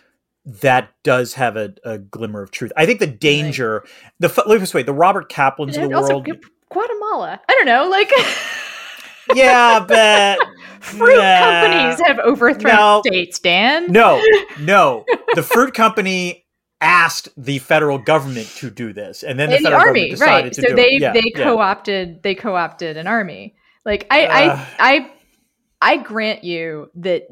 [0.44, 2.72] that does have a, a glimmer of truth.
[2.76, 3.84] I think the danger,
[4.18, 6.28] the let me this way, the Robert Kaplans of the also world,
[6.70, 7.40] Guatemala.
[7.48, 8.10] I don't know, like
[9.34, 10.38] yeah, but
[10.80, 11.38] fruit Nah.
[11.38, 13.02] companies have overthrown No.
[13.06, 13.86] states, Dan.
[13.92, 14.20] no,
[14.60, 16.46] no, the fruit company
[16.80, 20.10] asked the federal government to do this, and then the in the federal army, government
[20.18, 20.52] decided right?
[20.54, 21.00] to So do they it.
[21.02, 21.44] Yeah, they yeah.
[21.44, 23.54] co-opted they co-opted an army.
[23.84, 24.30] Like I Ugh.
[24.30, 24.64] I uh.
[24.78, 25.10] I
[25.82, 27.26] I grant you that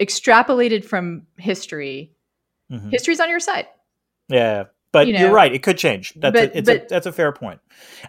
[0.00, 2.12] extrapolated from history,
[2.72, 2.90] Mhm.
[2.90, 3.66] history's on your side.
[4.28, 5.52] Yeah, but You are know, right.
[5.52, 6.14] It could change.
[6.14, 7.60] That's but- a, it's a, that's a fair point.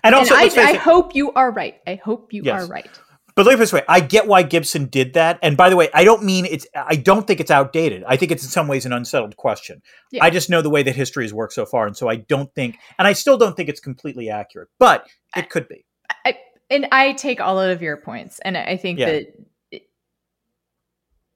[0.03, 1.75] And also, and let's I, I it, hope you are right.
[1.85, 2.63] I hope you Yes.
[2.63, 2.89] are right.
[3.35, 5.39] But put it this way: I get why Gibson did that.
[5.43, 6.65] And by the way, I don't mean it's.
[6.73, 8.05] I don't think it's outdated.
[8.07, 9.81] I think it's in some ways an unsettled question.
[10.13, 10.23] Yeah.
[10.23, 12.53] I just know the way that history has worked so far, and so I don't
[12.55, 14.69] think, and I still don't think it's completely accurate.
[14.79, 15.83] But it could be.
[16.23, 16.37] I,
[16.69, 19.07] and I take all of your points, and I think Yeah.
[19.11, 19.25] that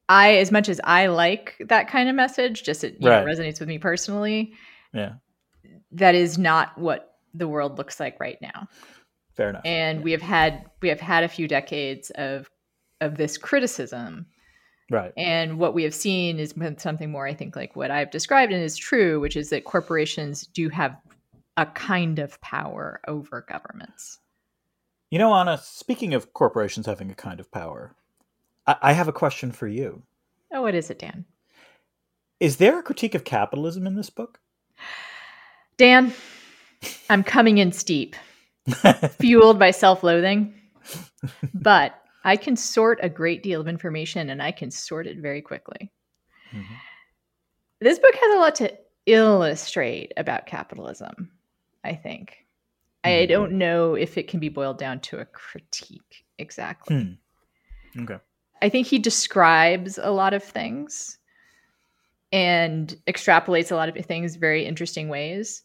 [0.10, 3.24] I, as much as I like that kind of message, just it Right.
[3.24, 4.54] know, resonates with me personally.
[4.94, 5.14] Yeah,
[5.92, 8.68] That is not what the world looks like right now.
[9.38, 9.62] fair enough.
[9.66, 12.50] and we have had we have had a few decades of
[13.02, 14.26] of this criticism
[14.92, 15.14] right.
[15.16, 18.62] and what we have seen is something more i think like what i've described and
[18.64, 20.98] is true which is that corporations do have
[21.56, 24.20] a kind of power over governments
[25.12, 25.58] You know, Ana.
[25.64, 27.96] Speaking of corporations having a kind of power,
[28.70, 30.04] I, I have a question for you.
[30.54, 31.26] oh what is it dan
[32.40, 34.40] Is there a critique of capitalism in this book?
[35.78, 36.14] dan
[37.10, 38.16] i'm coming in steep
[39.20, 40.54] fueled by self-loathing
[41.54, 45.42] but i can sort a great deal of information and i can sort it very
[45.42, 45.92] quickly
[46.54, 46.66] Mhm.
[47.82, 51.32] this book has a lot to illustrate about capitalism
[51.84, 52.46] i think
[53.06, 53.28] i Mhm.
[53.30, 56.96] don't know if it can be boiled down to a critique exactly
[57.96, 58.04] Hmm.
[58.04, 58.20] Okay.
[58.62, 61.18] I think he describes a lot of things
[62.32, 65.64] and extrapolates a lot of things very interesting ways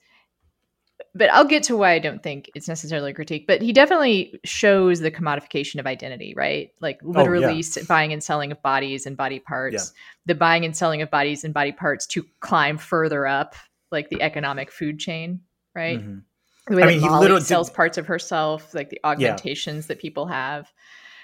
[1.15, 4.39] but i'll get to why i don't think it's necessarily a critique but he definitely
[4.45, 9.17] shows the commodification of identity right like literally s buying and selling of bodies and
[9.17, 9.93] body parts
[10.27, 13.55] the buying and selling of bodies and body parts to climb further up
[13.91, 15.41] like the economic food chain,
[15.73, 16.01] right?
[16.01, 16.23] Mhm.
[16.67, 18.99] The way I that mean, he Molly literally did- sells parts of herself, like the
[19.05, 20.73] augmentations that people have.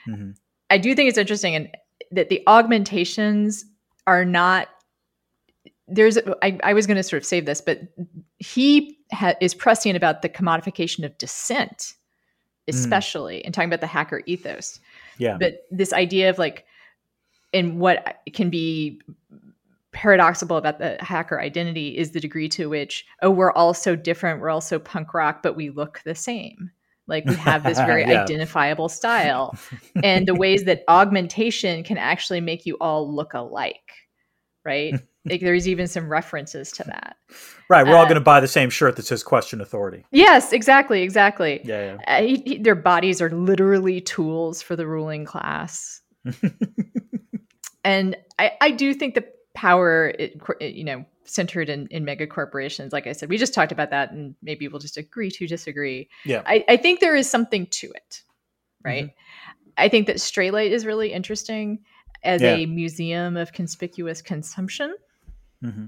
[0.06, 0.36] Mhm.
[0.70, 1.68] I do think it's interesting and
[2.12, 3.64] that the augmentations
[4.06, 4.68] are not
[5.90, 7.80] there's I, I was going to sort of save this, but
[8.38, 11.94] he ha- is prescient about the commodification of dissent,
[12.66, 12.76] hmm.
[12.76, 14.78] especially and talking about the hacker ethos.
[15.18, 15.36] Yeah.
[15.38, 16.64] But this idea of like,
[17.52, 19.00] and what can be
[19.92, 24.40] paradoxical about the hacker identity is the degree to which oh we're all so different,
[24.40, 26.70] we're all so punk rock, but we look the same.
[27.10, 28.22] Like we have this very Yeah.
[28.22, 29.54] identifiable style,
[30.02, 33.92] and the ways that augmentation can actually make you all look alike,
[34.64, 34.94] right?
[35.26, 37.16] like there's even some references to that.
[37.68, 37.86] Right.
[37.86, 40.04] We're all Uh, going to buy the same shirt that says question authority.
[40.12, 41.60] Yes, exactly, exactly.
[41.62, 41.98] Yeah.
[42.08, 46.00] Uh, he- he- their bodies are literally tools for the ruling class.
[47.84, 52.04] and I, I do think the power, eh, it, eh, you know, centered in, in
[52.04, 55.30] mega corporations, like I said, we just talked about that, and maybe we'll just agree
[55.32, 56.08] to disagree.
[56.24, 56.42] Yeah.
[56.46, 58.22] I, I think there is something to it,
[58.84, 59.04] right?
[59.04, 59.72] Mm-hmm.
[59.78, 61.80] I think that Straylight is really interesting
[62.22, 62.54] as Yeah.
[62.54, 64.94] a museum of conspicuous consumption
[65.62, 65.86] hmm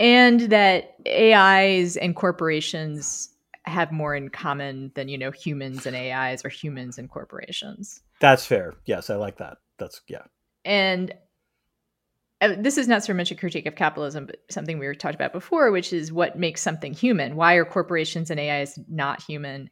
[0.00, 3.28] and that AIs and corporations
[3.64, 8.00] have more in common than you know humans and AIs or humans and corporations.
[8.18, 8.74] That's fair.
[8.86, 9.58] Yes, I like that.
[9.78, 10.22] That's yeah.
[10.64, 11.12] And
[12.40, 15.14] Uh, this is not so much a critique of capitalism, but something we were talked
[15.14, 17.36] about before, which is what makes something human.
[17.36, 19.70] Why are corporations and AIs not human?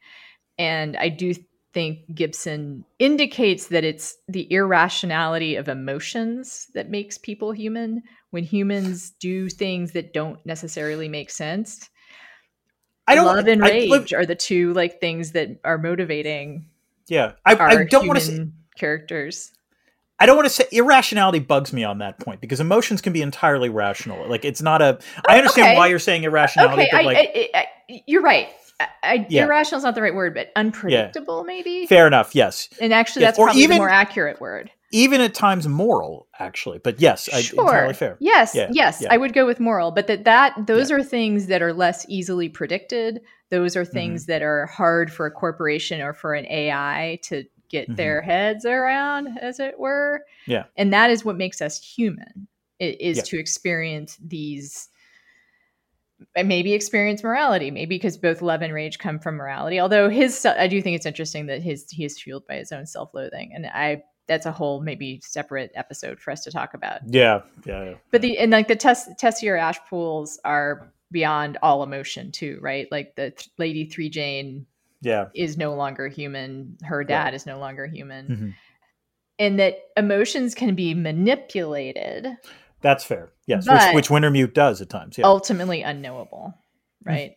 [0.59, 1.33] And I do
[1.73, 8.03] think Gibson indicates that it's the irrationality of emotions that makes people human.
[8.31, 11.89] When humans do things that don't necessarily make sense,
[13.07, 13.25] I don't.
[13.25, 16.66] love and I- rage look- are the two like things that are motivating
[17.09, 17.33] yeah.
[17.45, 18.25] I, I don't want to.
[18.31, 19.51] human characters.
[20.21, 23.23] I don't want to say irrationality bugs me on that point because emotions can be
[23.23, 24.29] entirely rational.
[24.29, 24.99] Like it's not a.
[25.29, 25.77] I understand okay.
[25.77, 28.49] why you're saying irrationality, Okay, but like I, I, I, you're right.
[28.81, 29.45] I, I, Yeah.
[29.45, 31.87] Irrational is not the right word, but unpredictable, maybe.
[31.87, 32.35] fair enough.
[32.35, 34.71] Yes, And actually, Yes, that's or probably even- the more accurate word.
[34.93, 36.79] even at times moral, actually.
[36.79, 37.64] But yes, I, sure.
[37.64, 38.16] entirely fair.
[38.21, 39.12] Yes, Yeah, yes, yeah.
[39.12, 42.49] I would go with moral, but that that those are things that are less easily
[42.49, 43.21] predicted.
[43.51, 44.33] Those are things Mm-hmm.
[44.33, 47.97] that are hard for a corporation or for an AI to get Mhm.
[47.97, 50.25] their heads around, as it were.
[50.47, 50.64] Yeah.
[50.77, 52.49] and that is what makes us human.
[52.79, 53.23] It is Yeah.
[53.25, 54.89] to experience these.
[56.35, 59.79] And maybe experience morality, maybe because both love and rage come from morality.
[59.79, 62.87] Although his, I do think it's interesting that his he is fueled by his own
[62.87, 67.01] self-loathing, and I that's a whole maybe separate episode for us to talk about.
[67.07, 67.95] Yeah, yeah, yeah.
[68.11, 72.89] But the and like the Tess Tessier ash pools are beyond all emotion too, right?
[72.91, 74.66] Like the th- Lady Three Jane
[75.01, 75.27] yeah.
[75.35, 76.77] is no longer human.
[76.85, 77.25] Her Yeah.
[77.25, 78.55] dad is no longer human, Mhm.
[79.39, 82.27] and that emotions can be manipulated,
[82.81, 83.31] That's fair.
[83.47, 85.19] Yes, which which Wintermute does at times.
[85.19, 85.27] Yeah.
[85.27, 86.55] ultimately unknowable,
[87.05, 87.35] right?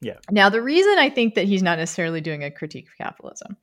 [0.00, 0.16] Yeah.
[0.30, 3.56] Now the reason I think that he's not necessarily doing a critique of capitalism.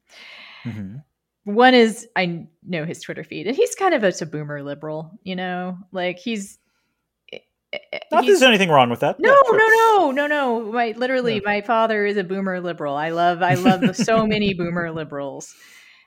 [0.64, 1.04] Mhm.
[1.46, 5.12] One is I know his Twitter feed, and he's kind of a, a boomer liberal,
[5.24, 6.60] you know, like he's.
[7.74, 9.20] Not that there's anything wrong with that.
[9.20, 9.58] No, Yeah, sure.
[9.58, 10.72] no, no, no, no.
[10.72, 11.42] My literally, Yeah.
[11.46, 12.96] my father is a boomer liberal.
[12.96, 15.54] I love, I love so many boomer liberals.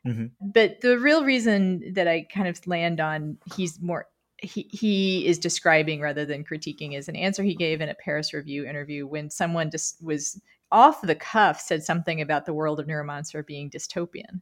[0.06, 0.30] Mhm.
[0.40, 4.06] But the real reason that I kind of land on he's more
[4.42, 8.32] he he is describing rather than critiquing is an answer he gave in a Paris
[8.32, 10.40] Review interview when someone just was
[10.72, 14.40] off the cuff said something about the world of Neuromancer being dystopian.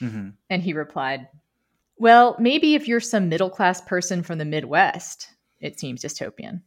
[0.00, 0.32] Mhm.
[0.48, 1.28] And he replied,
[1.98, 5.28] Well, maybe if you're some middle class person from the Midwest,
[5.60, 6.62] it seems dystopian.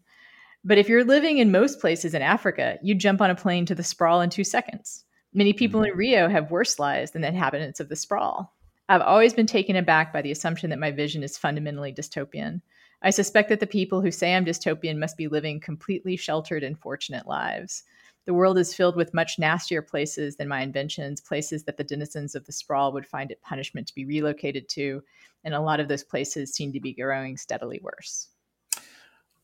[0.63, 3.75] But if you're living in most places in Africa, you jump on a plane to
[3.75, 5.03] the sprawl in two seconds.
[5.33, 5.91] Many people mm-hmm.
[5.91, 8.53] in Rio have worse lives than the inhabitants of the sprawl.
[8.89, 12.61] I've always been taken aback by the assumption that my vision is fundamentally dystopian.
[13.01, 16.77] I suspect that the people who say I'm dystopian must be living completely sheltered and
[16.77, 17.83] fortunate lives.
[18.25, 22.35] The world is filled with much nastier places than my inventions, places that the denizens
[22.35, 25.01] of the sprawl would find it punishment to be relocated to,
[25.43, 28.27] and a lot of those places seem to be growing steadily worse.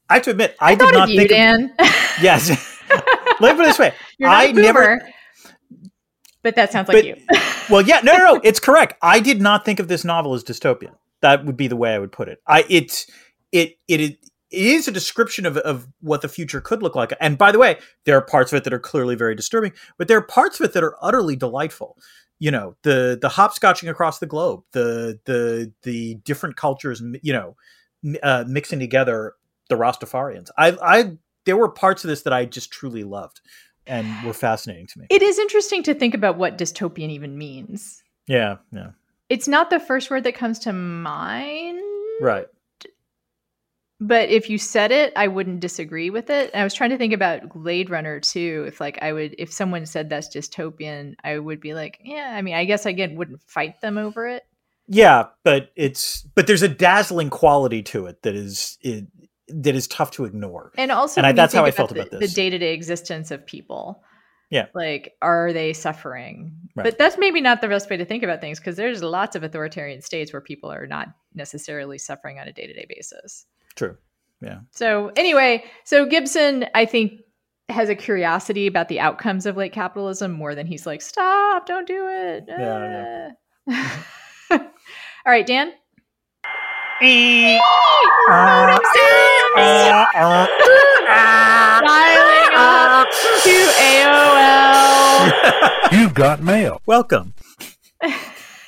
[0.10, 1.32] I have to admit, I, did Thought not of you, think.
[1.32, 1.76] Of, Dan.
[2.22, 2.50] yes.
[3.40, 3.94] Let me put it this way.
[4.18, 5.02] You're not I a never.
[6.44, 7.16] but that sounds like But- you.
[7.70, 8.42] Well, yeah, no, no, no.
[8.46, 8.94] It's correct.
[9.02, 10.94] I did not think of this novel as dystopian.
[11.20, 12.40] That would be the way I would put it.
[12.48, 13.08] I it's
[13.52, 14.18] it it it
[14.52, 17.12] is a description of of what the future could look like.
[17.20, 20.08] And by the way, there are parts of it that are clearly very disturbing, but
[20.08, 21.98] there are parts of it that are utterly delightful.
[22.40, 27.58] You know, the the hopscotching across the globe, the the the different cultures, you know,
[28.24, 29.34] uh, mixing together
[29.70, 30.50] the Rastafarians.
[30.58, 33.42] I I there were parts of this that I just truly loved
[33.86, 35.08] and were fascinating to me.
[35.10, 38.04] It is interesting to think about what dystopian even means.
[38.28, 38.92] Yeah, yeah.
[39.30, 41.80] It's not the first word that comes to mind.
[42.22, 42.48] Right.
[44.00, 46.52] but if you said it, I wouldn't disagree with it.
[46.54, 48.66] And I was trying to think about Blade Runner too.
[48.68, 52.34] If like I would, if someone said that's dystopian, I would be like, yeah.
[52.36, 54.44] I mean, I guess I again wouldn't fight them over it.
[54.88, 59.06] Yeah, but it's but there's a dazzling quality to it that is it,
[59.50, 60.72] that is tough to ignore.
[60.78, 62.34] And also, And I- that's how I felt the, about The this.
[62.34, 64.04] day to day existence of people.
[64.50, 64.68] Yeah.
[64.74, 66.54] Like, are they suffering?
[66.76, 66.84] Right.
[66.86, 69.44] But that's maybe not the best way to think about things because there's lots of
[69.44, 73.46] authoritarian states where people are not necessarily suffering on a day to day basis.
[73.76, 73.98] True.
[74.42, 74.60] Yeah.
[74.72, 77.20] So anyway, so Gibson, I think,
[77.70, 81.86] has a curiosity about the outcomes of late capitalism more than he's like, stop, don't
[81.88, 82.46] do it.
[82.48, 83.32] Yeah,
[83.70, 83.90] Uh."
[84.52, 84.60] All
[85.34, 85.74] right, Dan.
[91.86, 93.08] Dialing up
[93.44, 95.32] to AOL.
[95.92, 96.82] You've got mail.
[96.86, 97.34] Welcome.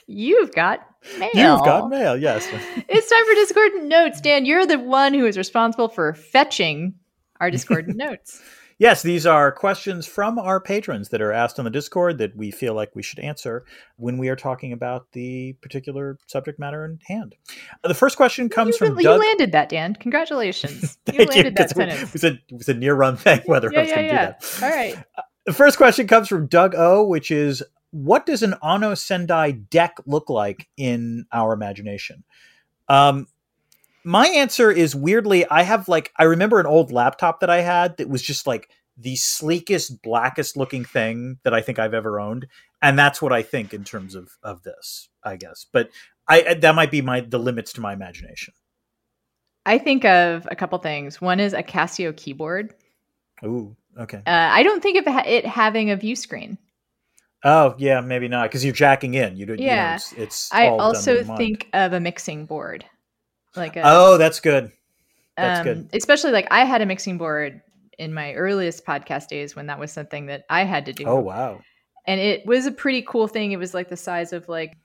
[0.07, 0.85] You've got
[1.17, 1.29] mail.
[1.33, 2.17] You've got mail.
[2.17, 2.47] Yes.
[2.87, 4.21] It's time for Discordant Notes.
[4.21, 6.95] Dan, you're the one who is responsible for fetching
[7.39, 8.41] our Discordant Notes.
[8.79, 12.49] Yes, these are questions from our patrons that are asked on the Discord that we
[12.49, 13.65] feel like we should answer
[13.97, 17.35] when we are talking about the particular subject matter in hand.
[17.83, 19.19] Uh, The first question comes you, from you Doug.
[19.19, 19.95] landed that, Dan.
[19.95, 20.97] Congratulations.
[21.11, 22.01] You Thank you, landed that 'cause sentence.
[22.03, 24.07] it was a it was a near run thing whether Yeah, I was yeah, going
[24.07, 24.25] to yeah.
[24.27, 24.63] do that.
[24.63, 25.03] All right.
[25.45, 27.61] The first question comes from Doug O, which is
[27.91, 32.23] what does an Ono-Sendai deck look like in our imagination?
[32.87, 33.27] Um,
[34.03, 37.97] my answer is weirdly, I have like I remember an old laptop that I had
[37.97, 42.47] that was just like the sleekest, blackest looking thing that I think I've ever owned,
[42.81, 45.65] and that's what I think in terms of of this, I guess.
[45.71, 45.89] But
[46.27, 48.53] I that might be my the limits to my imagination.
[49.65, 51.21] I think of a couple things.
[51.21, 52.73] One is a Casio keyboard.
[53.43, 54.17] Ooh, okay.
[54.17, 56.57] Uh, I don't think of it having a view screen.
[57.43, 59.37] Oh yeah, maybe not because you're jacking in.
[59.37, 59.59] You don't.
[59.59, 59.71] Yeah.
[59.73, 62.85] you know, it's, it's I also think of a mixing board.
[63.55, 64.71] Like a, Oh, that's good.
[65.35, 65.89] that's um, good.
[65.93, 67.61] Especially like I had a mixing board
[67.97, 71.05] in my earliest podcast days when that was something that I had to do.
[71.05, 71.61] Oh wow.
[72.07, 73.51] And it was a pretty cool thing.
[73.51, 74.77] It was like the size of like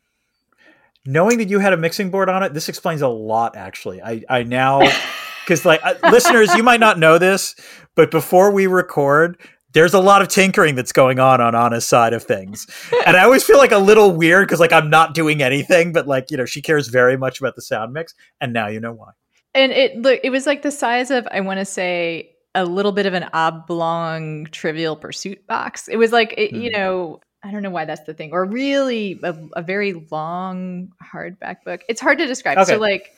[1.07, 3.57] Knowing that you had a mixing board on it, this explains a lot.
[3.57, 4.81] Actually, I I now
[5.45, 7.55] because like uh, listeners, you might not know this,
[7.95, 9.39] but before we record.
[9.75, 12.67] There's a lot of tinkering that's going on on Ana's side of things.
[13.07, 16.07] And I always feel like a little weird because like I'm not doing anything, but
[16.07, 18.15] like, you know, she cares very much about the sound mix.
[18.41, 19.11] And now you know why.
[19.55, 22.93] and it look it was like the size of I want to say a little
[22.93, 25.89] bit of an oblong trivial pursuit box.
[25.89, 26.73] It was like it, you Mhm.
[26.73, 31.57] know I don't know why that's the thing or really a, a very long hardback
[31.65, 31.83] book.
[31.89, 32.59] It's hard to describe.
[32.59, 32.73] Okay.
[32.75, 33.11] So like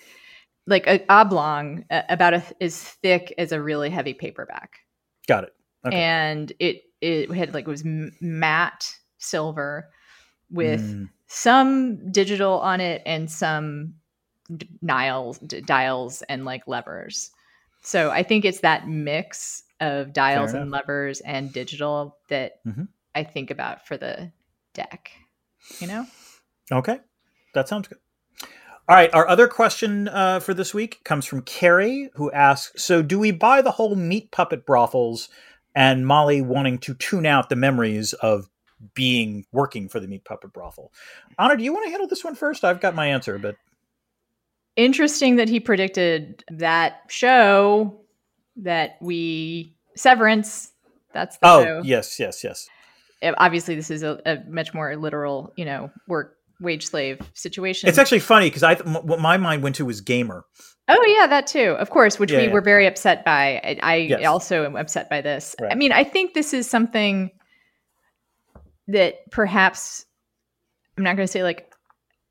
[0.66, 4.70] like an oblong uh, about a, as thick as a really heavy paperback.
[5.28, 5.52] Got it.
[5.86, 5.96] Okay.
[5.96, 7.84] And it it had like it was
[8.20, 8.86] matte
[9.18, 9.88] silver
[10.50, 13.94] with Mm, some digital on it and some
[14.56, 17.30] d- dials d- dials and like levers
[17.82, 22.86] so i think it's that mix of dials and levers and digital that Mhm.
[23.16, 24.30] i think about for the
[24.72, 25.10] deck
[25.80, 26.06] you know
[26.72, 26.98] Okay,
[27.54, 27.98] that sounds good.
[28.88, 33.02] All right, our other question uh, for this week comes from Carrie, who asks So,
[33.02, 35.28] do we buy the whole meat puppet brothels
[35.76, 38.48] and Molly wanting to tune out the memories of
[38.94, 40.90] being working for the meat puppet brothel?
[41.38, 42.64] Ana, do you want to handle this one first?
[42.64, 43.56] I've got my answer, but
[44.74, 48.00] interesting that he predicted that show
[48.56, 50.72] that we severance
[51.12, 52.68] that's the oh, show yes, yes, yes.
[53.22, 57.98] Obviously this is a, a much more literal you know work wage slave situation It's
[57.98, 60.44] actually funny because I th- m- what my mind went to was gamer.
[60.88, 61.76] Oh yeah, that too.
[61.78, 62.52] Of course, which Yeah, we yeah.
[62.52, 63.60] were very upset by.
[63.64, 64.24] I, I Yes.
[64.26, 65.54] also am upset by this.
[65.70, 67.30] I mean, I think this is something
[68.88, 70.04] that perhaps
[70.96, 71.72] I'm not going to say like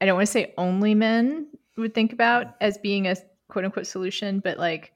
[0.02, 1.48] I don't want to say only men
[1.78, 3.16] would think about as being a
[3.50, 4.94] quote unquote solution, but like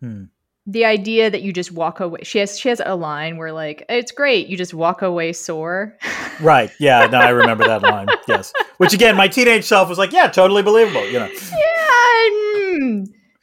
[0.00, 0.24] Hmm.
[0.66, 2.20] The idea that you just walk away.
[2.22, 5.96] She has she has a line where like it's great, you just walk away sore.
[6.40, 6.70] Right.
[6.80, 7.04] Yeah.
[7.04, 8.06] No, I remember that line.
[8.26, 8.54] Yes.
[8.78, 11.04] Which again, my teenage self was like, yeah, totally believable.
[11.04, 11.28] You know.
[11.28, 11.50] yeah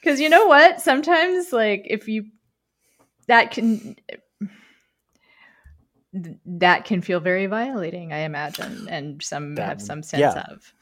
[0.07, 2.25] because you know what sometimes like if you
[3.27, 3.95] that can
[6.45, 10.45] that can feel very violating i imagine and some That have some sense yeah.
[10.49, 10.73] of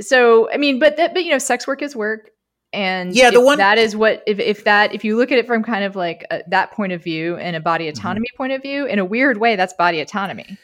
[0.00, 2.30] so i mean but that but you know sex work is work
[2.72, 5.46] and Yeah, the one- that is what if, if that if you look at it
[5.46, 7.98] from kind of like a, that point of view and a body Mm-hmm.
[7.98, 10.58] autonomy point of view in a weird way that's body autonomy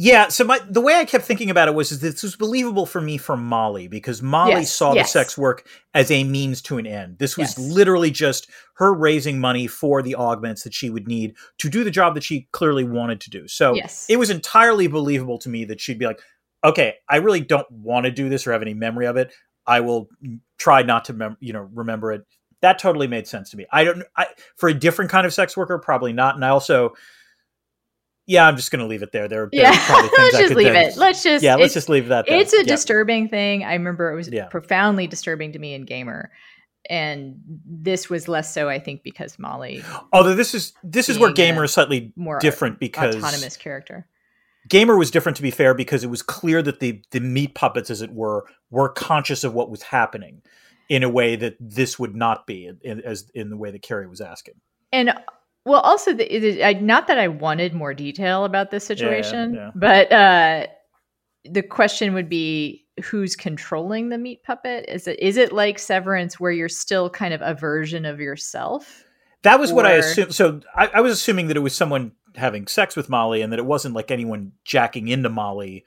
[0.00, 2.86] Yeah, so my the way I kept thinking about it was is this was believable
[2.86, 5.06] for me for Molly because Molly Yes, saw yes.
[5.08, 7.18] the sex work as a means to an end.
[7.18, 7.58] This was Yes.
[7.58, 11.90] literally just her raising money for the augments that she would need to do the
[11.90, 13.48] job that she clearly wanted to do.
[13.48, 13.74] So
[14.08, 16.20] it was entirely believable to me that she'd be like,
[16.62, 19.32] "Okay, I really don't want to do this or have any memory of it.
[19.66, 20.08] I will
[20.58, 22.26] try not to mem- you know remember it
[22.60, 23.66] that totally made sense to me.
[23.72, 24.26] I don't I
[24.56, 26.34] for a different kind of sex worker, probably not.
[26.34, 26.94] And I also
[28.26, 29.26] yeah, I'm just going to leave it there.
[29.26, 30.96] There, there yeah, let's just leave it.
[30.96, 32.26] Let's just yeah, let's just leave that.
[32.26, 32.38] There.
[32.38, 32.62] It's a yeah.
[32.64, 33.64] disturbing thing.
[33.64, 34.46] I remember it was yeah.
[34.46, 36.30] profoundly disturbing to me in Gamer,
[36.90, 39.82] and this was less so, I think, because Molly.
[40.12, 44.06] Although this is this is where Gamer is slightly more different because autonomous character.
[44.68, 47.90] Gamer was different, to be fair, because it was clear that the the meat puppets,
[47.90, 50.42] as it were, were conscious of what was happening
[50.88, 54.08] in a way that this would not be, in, as in the way that Carrie
[54.08, 54.54] was asking.
[54.92, 55.12] And
[55.64, 59.70] well, also, the, I, not that I wanted more detail about this situation, yeah, yeah.
[59.74, 60.66] but uh,
[61.44, 64.86] the question would be who's controlling the meat puppet?
[64.88, 69.04] Is it is it like Severance, where you're still kind of a version of yourself?
[69.42, 69.76] That was or...
[69.76, 70.34] what I assumed.
[70.34, 73.58] So I, I was assuming that it was someone having sex with Molly, and that
[73.58, 75.84] it wasn't like anyone jacking into Molly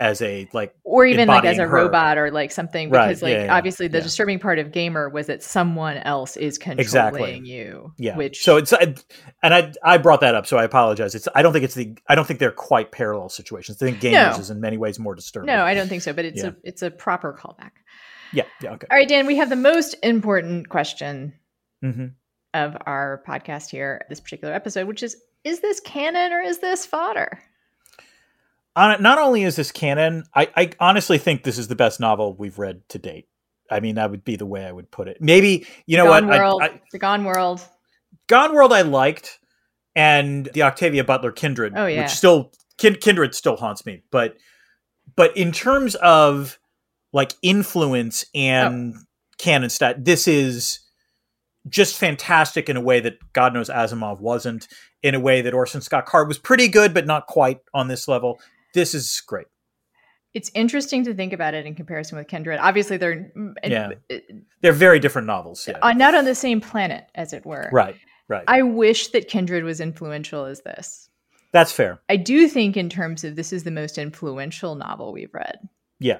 [0.00, 1.68] as a like or even like as a her.
[1.68, 3.30] robot or like something because right.
[3.30, 4.04] like yeah, yeah, obviously the yeah.
[4.04, 7.38] disturbing part of gamer was that someone else is controlling exactly.
[7.38, 9.04] you yeah which so it's and
[9.42, 12.14] i i brought that up so i apologize it's i don't think it's the i
[12.14, 14.38] don't think they're quite parallel situations i think gamers no.
[14.38, 16.82] is in many ways more disturbing no i don't think so but it's a it's
[16.82, 17.72] a proper callback
[18.32, 21.32] yeah yeah okay all right dan we have the most important question
[21.84, 22.06] mm-hmm.
[22.54, 25.16] of our podcast here this particular episode which is
[25.48, 27.40] is this canon or is this fodder
[28.76, 32.34] On, not only is this canon, I, I honestly think this is the best novel
[32.36, 33.26] we've read to date.
[33.70, 35.18] I mean, that would be the way I would put it.
[35.20, 36.38] Maybe you know Gone what?
[36.38, 37.60] World, I, I, the Gone World.
[38.28, 39.38] Gone World, I liked,
[39.94, 42.02] and the Octavia Butler Kindred, oh, yeah.
[42.02, 44.02] which still Kindred still haunts me.
[44.10, 44.36] But
[45.16, 46.58] but in terms of
[47.12, 49.00] like influence and oh.
[49.38, 50.80] canon stat, this is
[51.68, 54.68] just fantastic in a way that God knows Asimov wasn't.
[55.02, 58.08] In a way that Orson Scott Card was pretty good, but not quite on this
[58.08, 58.40] level
[58.74, 59.46] this is great.
[60.34, 62.58] It's interesting to think about it in comparison with Kindred.
[62.60, 63.32] Obviously, they're
[63.64, 63.92] yeah,
[64.60, 65.66] they're very different novels.
[65.66, 65.78] Yeah.
[65.82, 67.68] Uh, not on the same planet, as it were.
[67.72, 67.96] Right,
[68.28, 68.44] right.
[68.46, 71.08] I wish that Kindred was influential as this.
[71.52, 72.00] That's fair.
[72.10, 75.58] I do think, in terms of this, is the most influential novel we've read.
[75.98, 76.18] Yeah,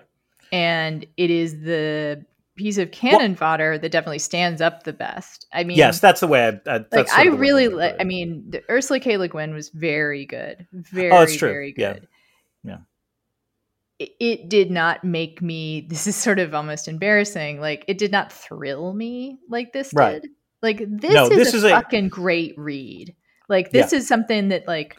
[0.51, 2.25] and it is the
[2.59, 5.47] piece of canon well, fodder that definitely stands up the best.
[5.53, 6.61] I mean, yes, that's the way.
[6.67, 7.13] I, I like.
[7.13, 9.17] I really, li- I mean, the Ursula K.
[9.17, 12.03] Le Guin was very good, very, oh, very good.
[12.03, 12.07] Yeah
[12.65, 12.79] yeah
[13.99, 18.33] it, did not make me this is sort of almost embarrassing like it did not
[18.33, 20.23] thrill me like this right.
[20.23, 20.31] did
[20.63, 22.09] like this no, is this a is fucking a...
[22.09, 23.15] great read
[23.49, 23.99] like this yeah.
[23.99, 24.97] is something that like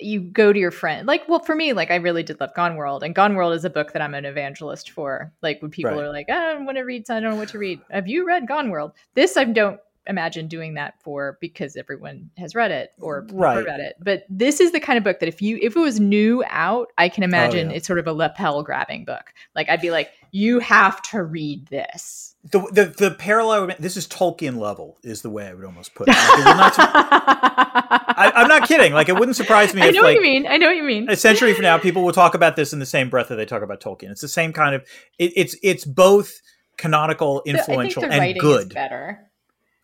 [0.00, 2.76] you go to your friend like well for me like i really did love gone
[2.76, 5.92] world and gone world is a book that i'm an evangelist for like when people
[5.92, 6.00] right.
[6.00, 7.80] are like oh, i don't want to read so i don't know what to read
[7.90, 12.54] have you read gone world this i don't imagine doing that for because everyone has
[12.54, 13.54] read it or right.
[13.54, 13.96] heard about it.
[14.00, 16.92] But this is the kind of book that if you if it was new out,
[16.98, 17.76] I can oh, imagine oh, yeah.
[17.76, 19.32] it's sort of a lapel grabbing book.
[19.54, 22.34] Like I'd be like, you have to read this.
[22.44, 26.08] The the, the parallel this is Tolkien level is the way I would almost put
[26.08, 26.14] it.
[26.14, 28.92] Like, not, I, am not kidding.
[28.92, 29.82] Like it wouldn't surprise me.
[29.82, 30.46] I if, know like, what you mean.
[30.46, 31.08] I know what you mean.
[31.08, 33.46] A century from now, people will talk about this in the same breath that they
[33.46, 34.10] talk about Tolkien.
[34.10, 34.82] It's the same kind of.
[35.18, 36.40] It, it's it's both
[36.76, 38.74] canonical, influential, and good.
[38.74, 39.30] better.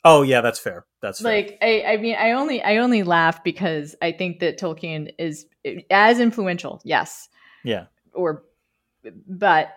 [0.05, 0.87] Oh yeah, that's fair.
[1.03, 1.33] That's fair.
[1.33, 5.47] like I, I mean I only I only laugh because I think that Tolkien is
[5.91, 6.81] as influential.
[6.85, 7.29] Yes.
[7.65, 7.87] Yeah.
[8.15, 8.45] Or,
[9.29, 9.69] but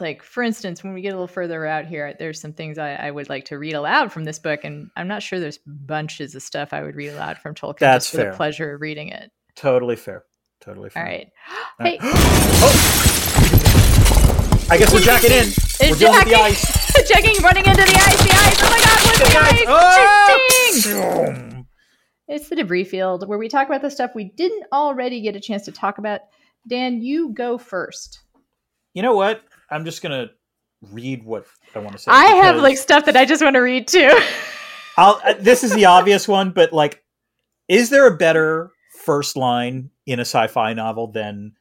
[0.00, 2.94] like for instance, when we get a little further out here, there's some things I,
[2.94, 6.36] I, would like to read aloud from this book, and I'm not sure there's bunches
[6.36, 8.30] of stuff I would read aloud from Tolkien That's just for fair.
[8.30, 9.32] the pleasure of reading it.
[9.56, 10.24] Totally fair.
[10.60, 11.02] Totally fair.
[11.02, 11.32] All right.
[11.80, 11.98] Hey.
[12.02, 13.08] oh.
[14.70, 15.48] I guess we're jacking in.
[15.48, 16.77] It's we're dealing with the ice.
[17.08, 18.62] Checking, running into the ice, the ice.
[18.62, 19.38] Oh my god, what's the,
[20.68, 20.86] ice?
[20.88, 21.64] Oh!
[22.28, 25.40] It's the debris field where we talk about the stuff we didn't already get a
[25.40, 26.20] chance to talk about.
[26.68, 28.20] Dan, you go first.
[28.92, 29.42] You know what?
[29.70, 30.30] I'm just gonna
[30.92, 32.10] read what I want to say.
[32.12, 34.12] I have like stuff that I just want to read too.
[34.98, 37.02] I'll, uh, this is the obvious one, but like,
[37.68, 38.70] is there a better
[39.04, 41.52] first line in a sci-fi novel than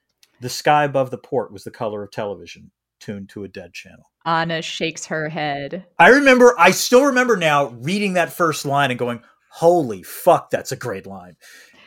[0.42, 2.72] "The sky above the port was the color of television"?
[3.00, 4.12] tuned to a dead channel.
[4.28, 5.86] Ana shakes her head.
[5.98, 10.74] I remember, I still remember now reading that first line and going, holy fuck, that's
[10.74, 11.38] a great line.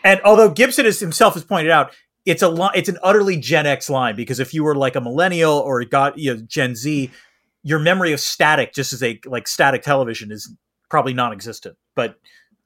[0.03, 1.95] And although Gibson is, himself has pointed out,
[2.25, 5.03] it's a line, it's an utterly Gen X line because if you were like a
[5.03, 7.11] millennial or got you know, Gen Z,
[7.62, 10.51] your memory of static, just as a like static television, is
[10.89, 11.77] probably non-existent.
[11.95, 12.17] But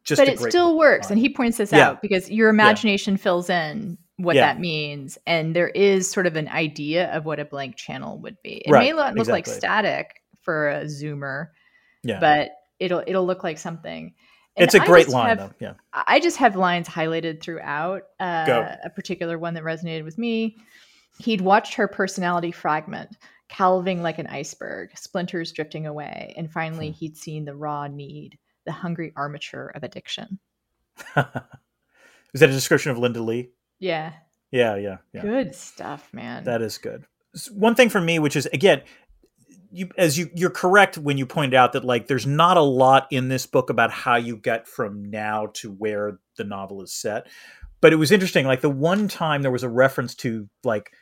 [0.05, 1.13] just but it still works, line.
[1.13, 1.89] and he points this yeah.
[1.89, 3.19] out because your imagination yeah.
[3.19, 4.47] fills in what yeah.
[4.47, 8.37] that means and there is sort of an idea of what a blank channel would
[8.43, 9.33] be it right, may not look exactly.
[9.33, 11.49] like static for a zoomer
[12.03, 12.21] yeah.
[12.21, 14.15] but it'll it'll look like something
[14.57, 18.77] and it's a great line have, though yeah i just have lines highlighted throughout uh,
[18.85, 20.57] a particular one that resonated with me
[21.19, 23.17] he'd watched her personality fragment
[23.49, 26.95] calving like an iceberg, splinters drifting away, and finally Hmm.
[26.95, 30.39] he'd seen the raw need, the hungry armature of addiction.
[31.17, 33.51] Is that a description of Linda Lee?
[33.79, 34.13] Yeah,
[34.51, 35.23] Yeah, yeah, yeah.
[35.23, 36.45] good stuff, man.
[36.45, 37.05] That is good.
[37.53, 38.83] One thing for me, which is again,
[39.73, 43.09] you as you you're correct when you point out that like there's not a lot
[43.11, 47.27] in this book about how you get from now to where the novel is set.
[47.81, 48.47] But it was interesting.
[48.47, 50.93] Like the one time there was a reference to like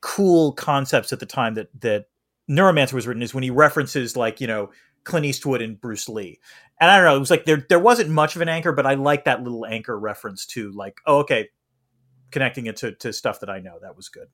[0.00, 2.06] cool concepts at the time that that
[2.50, 4.70] Neuromancer was written is when he references like you know
[5.04, 6.40] Clint Eastwood and Bruce Lee.
[6.80, 8.86] And I don't know, it was like there there wasn't much of an anchor, but
[8.86, 11.50] I like that little anchor reference to like, oh, okay,
[12.34, 13.78] connecting it to, to stuff that I know.
[13.80, 14.28] That was good.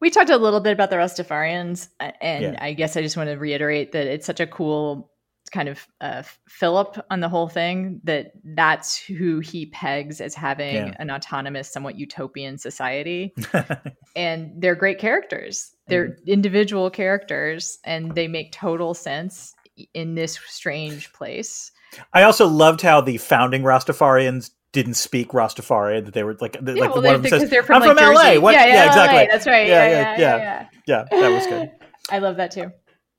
[0.00, 2.58] we talked a little bit about the Rastafarians, uh, and Yeah.
[2.60, 5.10] I guess I just want to reiterate that it's such a cool
[5.50, 6.22] kind of uh,
[6.62, 10.94] up on the whole thing that that's who he pegs as having Yeah.
[10.98, 13.34] an autonomous, somewhat utopian society.
[14.16, 15.74] and they're great characters.
[15.88, 16.28] They're Mm-hmm.
[16.30, 19.54] individual characters, and they make total sense
[19.94, 21.72] in this strange place.
[22.12, 26.04] I also loved how the founding Rastafarians didn't speak Rastafarian.
[26.04, 27.88] That they were like, the- Yeah, like well, one of them says, they're from, "I'm
[27.88, 28.54] like, from LA." What?
[28.54, 29.18] Yeah, Yeah, yeah, exactly.
[29.18, 29.66] LA, That's right.
[29.66, 31.04] Yeah, Yeah, yeah, yeah, yeah.
[31.10, 31.70] yeah, that was good.
[32.10, 32.72] I love that too.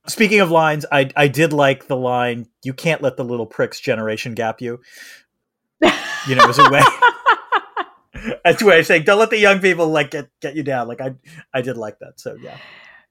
[0.08, 3.80] Speaking of lines, I I did like the line, "You can't let the little pricks
[3.80, 4.80] generation gap you."
[6.28, 6.82] You know, as a way.
[8.44, 10.88] That's way of saying, don't let the young people like get get you down.
[10.88, 11.16] Like I
[11.54, 12.20] I did like that.
[12.20, 12.58] So yeah.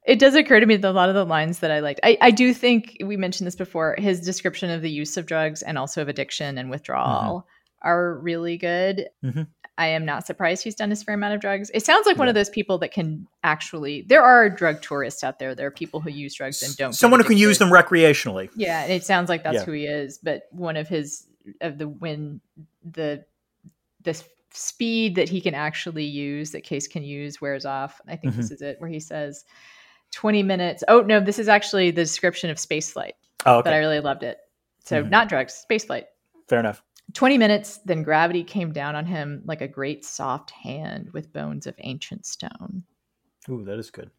[0.06, 2.16] It does occur to me that a lot of the lines that I liked, I,
[2.22, 5.76] I do think we mentioned this before, his description of the use of drugs and
[5.76, 7.48] also of addiction and withdrawal mm-hmm.
[7.82, 9.08] Are really good.
[9.24, 9.46] Mhm.
[9.76, 11.70] I am not surprised he's done his fair amount of drugs.
[11.72, 15.38] It sounds like one of those people that can actually, there are drug tourists out
[15.38, 15.54] there.
[15.54, 16.92] There are people who use drugs and don't.
[16.94, 18.50] Someone who can use them recreationally.
[18.56, 19.64] Yeah, and it sounds like that's Yeah.
[19.64, 20.18] who he is.
[20.18, 21.28] But one of his
[21.60, 22.40] of the when
[22.84, 23.24] the
[24.02, 28.00] this speed that he can actually use that Case can use wears off.
[28.08, 28.40] I think Mm-hmm.
[28.42, 29.44] this is it where he says
[30.10, 30.82] twenty minutes.
[30.88, 33.14] Oh no, this is actually the description of space flight,
[33.46, 34.38] Oh, but I really loved it.
[34.84, 35.10] So Mhm.
[35.10, 36.06] not drugs, space flight.
[36.48, 36.82] Fair enough.
[37.14, 41.66] 20 minutes, then gravity came down on him like a great soft hand with bones
[41.66, 42.84] of ancient stone.
[43.48, 44.10] Ooh, that is good.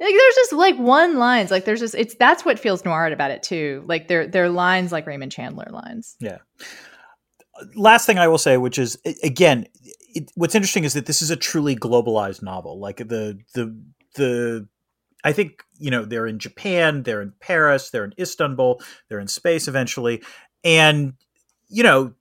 [0.00, 3.32] Like there's just like one lines, like there's just it's that's what feels noir about
[3.32, 3.84] it too.
[3.86, 6.16] Like they're they're lines like Raymond Chandler lines.
[6.20, 6.38] Yeah.
[7.74, 9.66] Last thing I will say, which is again,
[10.14, 12.78] it, what's interesting is that this is a truly globalized novel.
[12.78, 13.76] Like the the
[14.14, 14.68] the,
[15.24, 19.26] I think you know they're in Japan, they're in Paris, they're in Istanbul, they're in
[19.26, 20.22] space eventually,
[20.62, 21.14] and
[21.68, 22.12] you know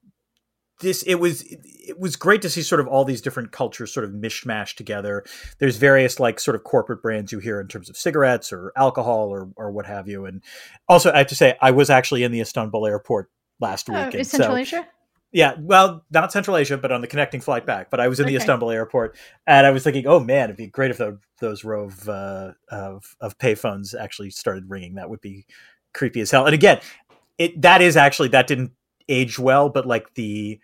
[0.81, 4.03] this it was it was great to see sort of all these different cultures sort
[4.03, 5.23] of mishmash together
[5.59, 9.29] there's various like sort of corporate brands you hear in terms of cigarettes or alcohol
[9.29, 10.43] or or what have you and
[10.87, 14.01] also i have to say i was actually in the istanbul airport last week Oh,
[14.03, 14.87] and is so- Central Asia?
[15.31, 17.89] yeah, well, not Central Asia, but on the connecting flight back.
[17.91, 20.67] But I was in the Istanbul airport, and I was thinking, oh man, it'd be
[20.67, 24.95] great if the, those row of, uh, of of payphones actually started ringing.
[24.95, 25.45] That would be
[25.93, 26.45] creepy as hell.
[26.45, 26.79] And again,
[27.37, 28.71] it that is actually that didn't
[29.09, 30.59] age well, but like the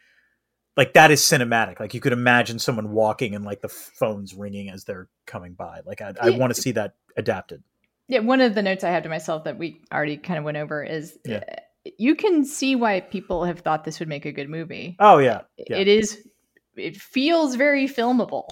[0.76, 1.80] like that is cinematic.
[1.80, 5.82] Like you could imagine someone walking and like the phones ringing as they're coming by.
[5.86, 7.64] Like I, I want to see that adapted.
[8.07, 10.57] Yeah, one of the notes I have to myself that we already kind of went
[10.57, 11.44] over is Yeah.
[11.48, 14.95] uh, you can see why people have thought this would make a good movie.
[14.99, 15.78] Oh yeah, yeah.
[15.78, 16.28] It is
[16.76, 18.48] it feels very filmable.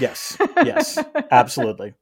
[0.00, 0.98] yes, yes,
[1.30, 1.94] absolutely.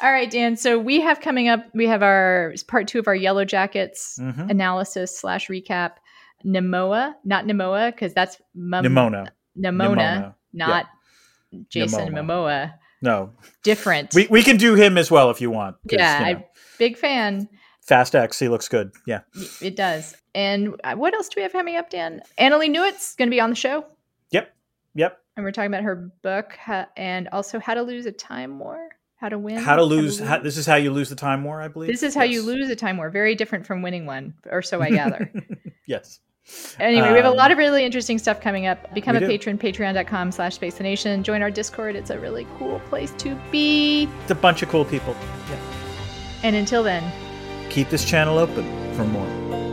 [0.00, 0.56] All right, Dan.
[0.56, 4.50] So we have coming up, we have our part two of our Yellow Jackets Mhm.
[4.50, 5.92] analysis slash recap.
[6.44, 9.26] Nemoa, not Nemoa, because that's Mum- Nimona,
[9.58, 10.34] Nimona.
[10.52, 10.86] not
[11.68, 12.22] Jason Momoa.
[12.24, 12.74] Momoa.
[13.02, 13.32] no,
[13.64, 14.14] Different.
[14.14, 15.76] we we can do him as well if you want.
[15.90, 16.42] yeah, you know.
[16.78, 17.48] Big fan.
[17.80, 18.92] Fast X, he looks good.
[19.06, 19.20] Yeah.
[19.62, 20.14] It does.
[20.34, 22.20] And uh, what else do we have coming up, Dan?
[22.38, 23.84] Annalee Newitz's going to be on the show.
[24.30, 24.54] Yep.
[24.94, 25.18] Yep.
[25.36, 26.52] And we're talking about her book
[26.96, 29.56] and also how to lose a time war, how to win.
[29.58, 30.18] How to lose?
[30.18, 31.90] How, this is how you lose the time war, I believe.
[31.90, 33.10] This is how you lose a time war.
[33.10, 35.30] Very different from winning one, or so I gather.
[35.86, 36.20] yes.
[36.78, 38.94] anyway, we have a Um, lot of really interesting stuff coming up.
[38.94, 39.26] Become a do.
[39.26, 41.22] patron, patreon.com slash space the nation.
[41.22, 41.94] Join our Discord.
[41.96, 44.08] It's a really cool place to be.
[44.22, 45.14] It's a bunch of cool people.
[45.50, 45.58] Yeah.
[46.44, 47.02] And until then,
[47.70, 48.64] Keep this channel open
[48.94, 49.67] for more.